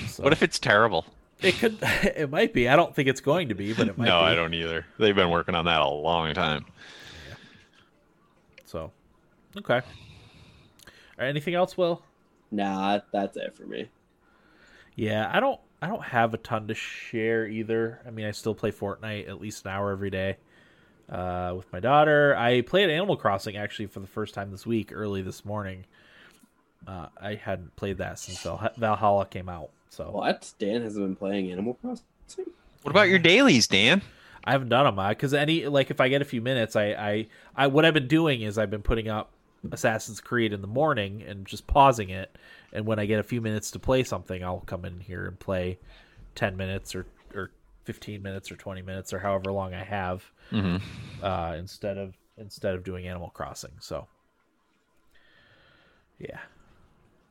So, 0.08 0.24
What 0.24 0.32
if 0.32 0.42
it's 0.42 0.58
terrible? 0.58 1.06
It 1.42 1.52
could. 1.60 1.78
It 2.16 2.28
might 2.28 2.52
be. 2.52 2.68
I 2.68 2.74
don't 2.74 2.92
think 2.92 3.08
it's 3.08 3.20
going 3.20 3.50
to 3.50 3.54
be, 3.54 3.72
but 3.72 3.86
it 3.86 3.96
might. 3.96 4.06
no, 4.06 4.18
be. 4.18 4.24
I 4.26 4.34
don't 4.34 4.52
either. 4.52 4.84
They've 4.98 5.14
been 5.14 5.30
working 5.30 5.54
on 5.54 5.66
that 5.66 5.80
a 5.80 5.88
long 5.88 6.34
time. 6.34 6.64
So, 8.64 8.90
okay. 9.58 9.82
Or 11.18 11.24
anything 11.24 11.54
else, 11.54 11.76
Will? 11.78 12.02
Nah, 12.52 13.00
that's 13.10 13.36
it 13.36 13.56
for 13.56 13.64
me. 13.64 13.88
Yeah, 14.94 15.28
I 15.32 15.40
don't. 15.40 15.58
I 15.80 15.88
don't 15.88 16.04
have 16.04 16.32
a 16.32 16.36
ton 16.36 16.68
to 16.68 16.74
share 16.74 17.44
either. 17.44 18.00
I 18.06 18.10
mean, 18.10 18.24
I 18.24 18.30
still 18.30 18.54
play 18.54 18.70
Fortnite 18.70 19.28
at 19.28 19.40
least 19.40 19.64
an 19.64 19.72
hour 19.72 19.90
every 19.90 20.10
day 20.10 20.36
uh, 21.10 21.54
with 21.56 21.72
my 21.72 21.80
daughter. 21.80 22.36
I 22.36 22.60
played 22.60 22.88
Animal 22.88 23.16
Crossing 23.16 23.56
actually 23.56 23.86
for 23.86 23.98
the 23.98 24.06
first 24.06 24.32
time 24.32 24.52
this 24.52 24.64
week, 24.64 24.92
early 24.92 25.22
this 25.22 25.44
morning. 25.44 25.84
Uh, 26.86 27.08
I 27.20 27.34
hadn't 27.34 27.74
played 27.74 27.98
that 27.98 28.20
since 28.20 28.42
Val- 28.42 28.70
Valhalla 28.76 29.26
came 29.26 29.48
out, 29.48 29.70
so 29.88 30.10
What? 30.10 30.52
Dan 30.60 30.82
has 30.82 30.94
been 30.94 31.16
playing 31.16 31.50
Animal 31.50 31.74
Crossing. 31.74 32.04
What 32.82 32.90
about 32.90 33.08
your 33.08 33.18
dailies, 33.18 33.66
Dan? 33.66 34.02
I 34.44 34.52
haven't 34.52 34.68
done 34.68 34.94
them 34.94 35.08
because 35.08 35.34
any 35.34 35.66
like 35.66 35.90
if 35.90 36.00
I 36.00 36.08
get 36.08 36.22
a 36.22 36.24
few 36.24 36.40
minutes, 36.40 36.76
I, 36.76 36.86
I 36.92 37.26
I 37.56 37.66
what 37.68 37.84
I've 37.84 37.94
been 37.94 38.08
doing 38.08 38.42
is 38.42 38.58
I've 38.58 38.70
been 38.70 38.82
putting 38.82 39.08
up 39.08 39.30
Assassin's 39.70 40.20
Creed 40.20 40.52
in 40.52 40.60
the 40.60 40.66
morning 40.66 41.22
and 41.22 41.46
just 41.46 41.66
pausing 41.66 42.10
it, 42.10 42.36
and 42.72 42.84
when 42.86 42.98
I 42.98 43.06
get 43.06 43.20
a 43.20 43.22
few 43.22 43.40
minutes 43.40 43.70
to 43.72 43.78
play 43.78 44.02
something, 44.02 44.42
I'll 44.42 44.60
come 44.60 44.84
in 44.84 45.00
here 45.00 45.26
and 45.26 45.38
play 45.38 45.78
ten 46.34 46.56
minutes 46.56 46.94
or 46.94 47.06
or 47.34 47.50
fifteen 47.84 48.22
minutes 48.22 48.50
or 48.50 48.56
twenty 48.56 48.82
minutes 48.82 49.12
or 49.12 49.18
however 49.18 49.52
long 49.52 49.74
I 49.74 49.84
have 49.84 50.24
Mm-hmm. 50.50 51.24
uh, 51.24 51.54
instead 51.56 51.96
of 51.98 52.14
instead 52.36 52.74
of 52.74 52.84
doing 52.84 53.06
Animal 53.06 53.30
Crossing. 53.30 53.72
So 53.80 54.06
yeah. 56.18 56.38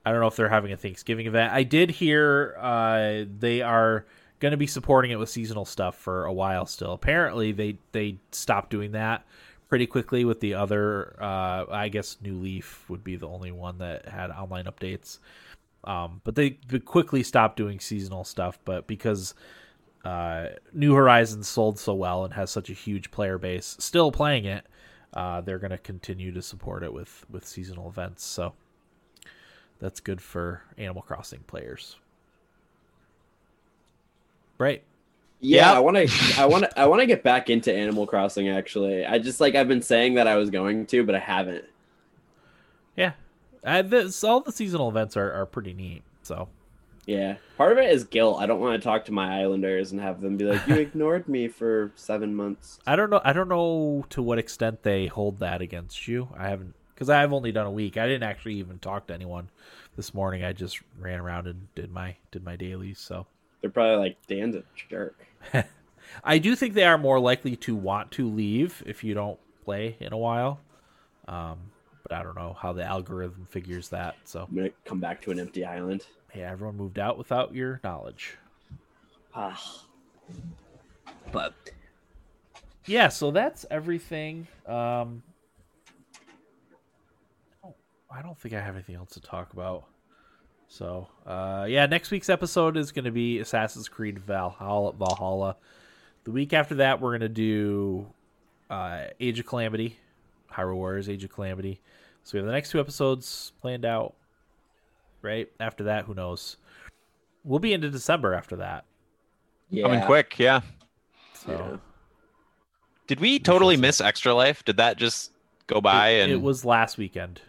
I 0.04 0.12
don't 0.12 0.20
know 0.20 0.28
if 0.28 0.36
they're 0.36 0.50
having 0.50 0.72
a 0.72 0.78
Thanksgiving 0.78 1.28
event. 1.28 1.54
I 1.54 1.62
did 1.62 1.92
hear 1.92 2.56
uh, 2.60 3.26
they 3.38 3.62
are 3.62 4.06
going 4.40 4.50
to 4.52 4.58
be 4.58 4.66
supporting 4.66 5.12
it 5.12 5.20
with 5.20 5.30
seasonal 5.30 5.66
stuff 5.66 5.96
for 5.96 6.26
a 6.26 6.34
while 6.34 6.66
still. 6.66 6.94
Apparently, 6.94 7.52
they 7.52 7.78
they 7.92 8.18
stopped 8.32 8.72
doing 8.72 8.94
that 8.94 9.24
pretty 9.72 9.88
quickly 9.88 10.26
with 10.26 10.41
the 10.41 10.53
other. 10.53 11.15
Uh, 11.17 11.63
I 11.72 11.88
guess 11.88 12.17
New 12.22 12.36
Leaf 12.36 12.84
would 12.89 13.05
be 13.05 13.15
the 13.15 13.30
only 13.30 13.53
one 13.53 13.78
that 13.78 14.05
had 14.05 14.30
online 14.30 14.65
updates. 14.65 15.19
Um, 15.86 16.19
but 16.26 16.36
they, 16.36 16.59
they 16.67 16.80
quickly 16.80 17.24
stopped 17.24 17.55
doing 17.55 17.80
seasonal 17.80 18.26
stuff. 18.26 18.59
But 18.65 18.86
because 18.86 19.34
uh, 20.03 20.47
New 20.74 20.93
Horizons 20.93 21.47
sold 21.47 21.80
so 21.80 21.93
well 21.93 22.26
and 22.26 22.34
has 22.34 22.51
such 22.51 22.69
a 22.69 22.74
huge 22.74 23.11
player 23.11 23.38
base 23.38 23.78
still 23.80 24.11
playing 24.11 24.43
it, 24.43 24.65
uh, 25.13 25.39
they're 25.39 25.57
going 25.57 25.72
to 25.72 25.78
continue 25.78 26.34
to 26.34 26.41
support 26.41 26.84
it 26.84 26.91
with 26.91 27.26
with 27.30 27.47
seasonal 27.47 27.88
events. 27.88 28.26
So 28.26 28.51
that's 29.80 30.01
good 30.01 30.22
for 30.22 30.63
Animal 30.78 31.01
Crossing 31.01 31.43
players. 31.47 31.95
Right. 34.57 34.84
Yeah, 35.42 35.72
Yeah. 35.72 35.78
I 35.78 35.80
want 35.80 35.98
to. 35.98 36.39
I 36.39 36.46
want 36.46 36.64
to. 36.64 36.80
I 36.80 36.86
want 36.86 37.02
to 37.02 37.06
get 37.08 37.24
back 37.24 37.50
into 37.50 37.74
Animal 37.74 38.08
Crossing. 38.08 38.48
Actually, 38.50 39.06
I 39.06 39.18
just 39.20 39.42
like 39.42 39.56
I've 39.56 39.68
been 39.68 39.82
saying 39.82 40.14
that 40.14 40.28
I 40.28 40.36
was 40.38 40.50
going 40.50 40.86
to, 40.88 41.04
but 41.04 41.16
I 41.16 41.20
haven't. 41.20 41.66
Yeah. 42.96 43.14
Uh, 43.64 43.82
this, 43.82 44.24
all 44.24 44.39
the 44.42 44.52
seasonal 44.52 44.89
events 44.89 45.16
are, 45.18 45.32
are 45.34 45.46
pretty 45.46 45.74
neat. 45.74 46.04
So 46.24 46.48
Yeah, 47.06 47.36
part 47.58 47.72
of 47.72 47.78
it 47.78 47.92
is 47.92 48.04
guilt. 48.04 48.39
I 48.39 48.46
don't 48.46 48.60
want 48.60 48.82
to 48.82 48.84
talk 48.84 49.06
to 49.06 49.12
my 49.12 49.39
Islanders 49.42 49.92
and 49.92 50.02
have 50.02 50.22
them 50.22 50.38
be 50.38 50.46
like, 50.46 50.66
"You 50.68 50.76
ignored 50.80 51.28
me 51.28 51.48
for 51.48 51.92
seven 51.96 52.36
months." 52.36 52.80
I 52.88 52.96
don't 52.96 53.10
know. 53.10 53.22
I 53.24 53.34
don't 53.34 53.50
know 53.50 54.06
to 54.10 54.22
what 54.22 54.39
extent 54.39 54.84
they 54.84 55.08
hold 55.08 55.39
that 55.39 55.62
against 55.62 56.08
you. 56.08 56.30
I 56.38 56.50
haven't 56.50 56.76
because 56.94 57.10
I've 57.10 57.34
only 57.34 57.52
done 57.52 57.66
a 57.66 57.72
week. 57.72 57.98
I 57.98 58.08
didn't 58.08 58.24
actually 58.24 58.56
even 58.56 58.78
talk 58.80 59.08
to 59.08 59.14
anyone 59.14 59.50
this 59.96 60.14
morning. 60.14 60.44
I 60.44 60.54
just 60.54 60.80
ran 61.00 61.20
around 61.20 61.48
and 61.48 61.68
did 61.76 61.92
my 61.92 62.16
did 62.32 62.44
my 62.44 62.56
dailies. 62.56 63.00
So 63.00 63.26
They're 63.62 63.70
probably 63.70 63.97
like, 63.97 64.18
"Dan's 64.28 64.55
a 64.55 64.64
jerk." 64.89 65.16
I 66.24 66.38
do 66.39 66.55
think 66.55 66.74
they 66.74 66.84
are 66.84 66.97
more 66.97 67.20
likely 67.20 67.55
to 67.57 67.76
want 67.76 68.12
to 68.12 68.30
leave 68.30 68.84
if 68.86 69.03
you 69.03 69.14
don't 69.14 69.39
play 69.64 69.95
in 69.99 70.12
a 70.14 70.18
while. 70.18 70.59
Um, 71.28 71.57
but 72.03 72.12
I 72.14 72.24
don't 72.24 72.36
know 72.36 72.53
how 72.59 72.74
the 72.74 72.84
algorithm 72.84 73.45
figures 73.49 73.89
that. 73.89 74.16
So 74.26 74.45
I'm 74.49 74.55
gonna 74.55 74.70
come 74.86 74.99
back 74.99 75.22
to 75.24 75.32
an 75.32 75.39
empty 75.39 75.64
island. 75.64 76.05
yeah, 76.36 76.51
everyone 76.51 76.76
moved 76.76 76.99
out 76.99 77.18
without 77.18 77.53
your 77.55 77.80
knowledge. 77.84 78.38
Ah. 79.34 79.86
But 81.32 81.53
Yeah, 82.88 83.09
so 83.09 83.30
that's 83.32 83.66
everything. 83.70 84.47
Um, 84.66 85.22
I 87.64 87.68
don't- 87.68 87.76
I 88.12 88.22
don't 88.24 88.38
think 88.38 88.55
I 88.55 88.59
have 88.59 88.76
anything 88.76 88.95
else 88.95 89.12
to 89.12 89.22
talk 89.22 89.53
about. 89.53 89.86
So, 90.72 91.09
uh, 91.28 91.65
yeah, 91.67 91.86
next 91.86 92.11
week's 92.11 92.30
episode 92.30 92.78
is 92.78 92.93
going 92.93 93.03
to 93.03 93.11
be 93.11 93.39
Assassin's 93.39 93.89
Creed 93.89 94.19
Valhalla. 94.19 94.93
Valhalla. 94.93 95.57
The 96.24 96.32
week 96.32 96.53
after 96.53 96.76
that, 96.76 97.01
we're 97.01 97.09
going 97.09 97.19
to 97.19 97.28
do 97.28 98.07
uh, 98.69 99.07
Age 99.19 99.38
of 99.38 99.45
Calamity, 99.45 99.97
Hyrule 100.49 100.76
Warriors 100.76 101.09
Age 101.09 101.26
of 101.26 101.30
Calamity. 101.30 101.82
So 102.24 102.32
we 102.34 102.39
have 102.39 102.45
the 102.45 102.53
next 102.53 102.72
two 102.72 102.80
episodes 102.80 103.51
planned 103.59 103.84
out. 103.84 104.15
Right 105.22 105.51
after 105.59 105.84
that, 105.84 106.05
who 106.05 106.13
knows? 106.13 106.55
We'll 107.43 107.59
be 107.59 107.74
into 107.74 107.89
December 107.89 108.34
after 108.34 108.55
that. 108.55 108.86
yeah, 109.69 109.84
Coming 109.84 110.03
quick, 110.03 110.39
yeah. 110.39 110.61
So 111.34 111.51
Yeah. 111.51 111.78
Did 113.07 113.19
we 113.19 113.39
totally 113.39 113.76
miss 113.76 113.99
Extra 113.99 114.34
Life? 114.34 114.63
Did 114.63 114.78
that 114.78 114.95
just 114.95 115.32
go 115.67 115.82
by? 115.82 116.11
it, 116.11 116.22
and 116.22 116.32
it 116.32 116.41
was 116.41 116.63
last 116.63 116.97
weekend. 116.97 117.41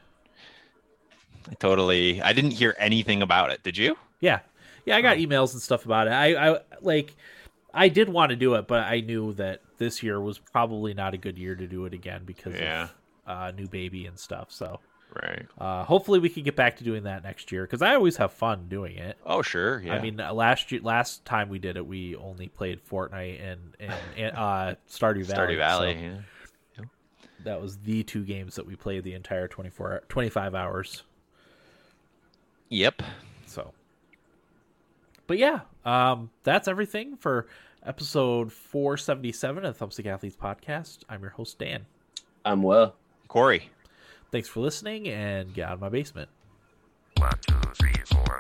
I 1.51 1.55
totally. 1.55 2.21
I 2.23 2.33
didn't 2.33 2.53
hear 2.53 2.75
anything 2.79 3.23
about 3.23 3.51
it. 3.51 3.63
Did 3.63 3.77
you? 3.77 3.97
Yeah, 4.21 4.41
yeah, 4.85 4.97
I 4.97 5.01
got 5.03 5.17
emails 5.17 5.53
and 5.53 5.63
stuff 5.63 5.85
about 5.85 6.07
it. 6.07 6.13
I, 6.13 6.53
I 6.55 6.59
like, 6.81 7.15
I 7.75 7.89
did 7.89 8.09
want 8.09 8.31
to 8.31 8.37
do 8.37 8.55
it, 8.55 8.67
but 8.69 8.85
I 8.85 9.01
knew 9.01 9.33
that 9.35 9.61
this 9.79 10.03
year 10.03 10.21
was 10.21 10.39
probably 10.39 10.95
not 10.95 11.15
a 11.15 11.19
good 11.19 11.39
year 11.39 11.55
to 11.57 11.67
do 11.67 11.85
it 11.87 11.95
again 11.95 12.23
because 12.25 12.55
Yeah. 12.55 12.85
of 12.85 12.91
uh, 13.27 13.51
new 13.53 13.67
baby 13.69 14.07
and 14.07 14.19
stuff. 14.19 14.51
So, 14.53 14.81
Right. 15.23 15.47
uh, 15.59 15.85
hopefully, 15.85 16.19
we 16.21 16.29
can 16.29 16.43
get 16.43 16.57
back 16.57 16.77
to 16.79 16.85
doing 16.85 17.03
that 17.05 17.23
next 17.23 17.53
year 17.53 17.63
because 17.65 17.83
I 17.83 17.95
always 17.95 18.17
have 18.17 18.33
fun 18.33 18.69
doing 18.69 18.97
it. 18.97 19.19
Oh, 19.27 19.43
sure. 19.43 19.83
Yeah. 19.83 19.95
I 19.95 20.01
mean, 20.01 20.19
uh, 20.21 20.33
last 20.33 20.73
year, 20.73 20.81
last 20.83 21.25
time 21.25 21.49
we 21.51 21.59
did 21.59 21.77
it, 21.77 21.87
we 21.87 22.17
only 22.17 22.49
played 22.49 22.81
Fortnite 22.89 23.43
and 23.43 23.61
and, 23.79 23.95
and 24.17 24.37
uh, 24.37 24.75
Stardew 24.89 25.25
Valley. 25.27 25.55
Stardew 25.55 25.57
Valley. 25.59 25.95
so 26.77 26.83
yeah. 26.83 26.85
that 27.45 27.61
was 27.61 27.77
the 27.79 28.03
two 28.05 28.25
games 28.25 28.55
that 28.55 28.67
we 28.67 28.75
played 28.75 29.05
the 29.05 29.13
entire 29.15 29.49
24, 29.49 30.05
25 30.09 30.55
hours. 30.55 31.03
Yep. 32.73 33.03
So, 33.45 33.73
but 35.27 35.37
yeah, 35.37 35.61
um, 35.85 36.31
that's 36.43 36.69
everything 36.69 37.19
for 37.19 37.47
episode 37.85 38.51
477 38.51 39.67
of 39.67 39.79
the 39.79 39.85
Thumbstick 39.85 40.07
Athletes 40.07 40.37
podcast. 40.37 41.01
I'm 41.07 41.21
your 41.21 41.33
host, 41.33 41.59
Dan. 41.59 41.85
I'm 42.47 42.63
Will. 42.63 42.95
Corey. 43.29 43.69
Thanks 44.31 44.49
for 44.49 44.61
listening 44.61 45.07
and 45.09 45.53
get 45.53 45.69
out 45.69 45.75
of 45.75 45.81
my 45.81 45.91
basement. 45.91 46.31
One, 47.19 47.39
two, 47.47 47.61
three, 47.75 47.93
four. 48.07 48.39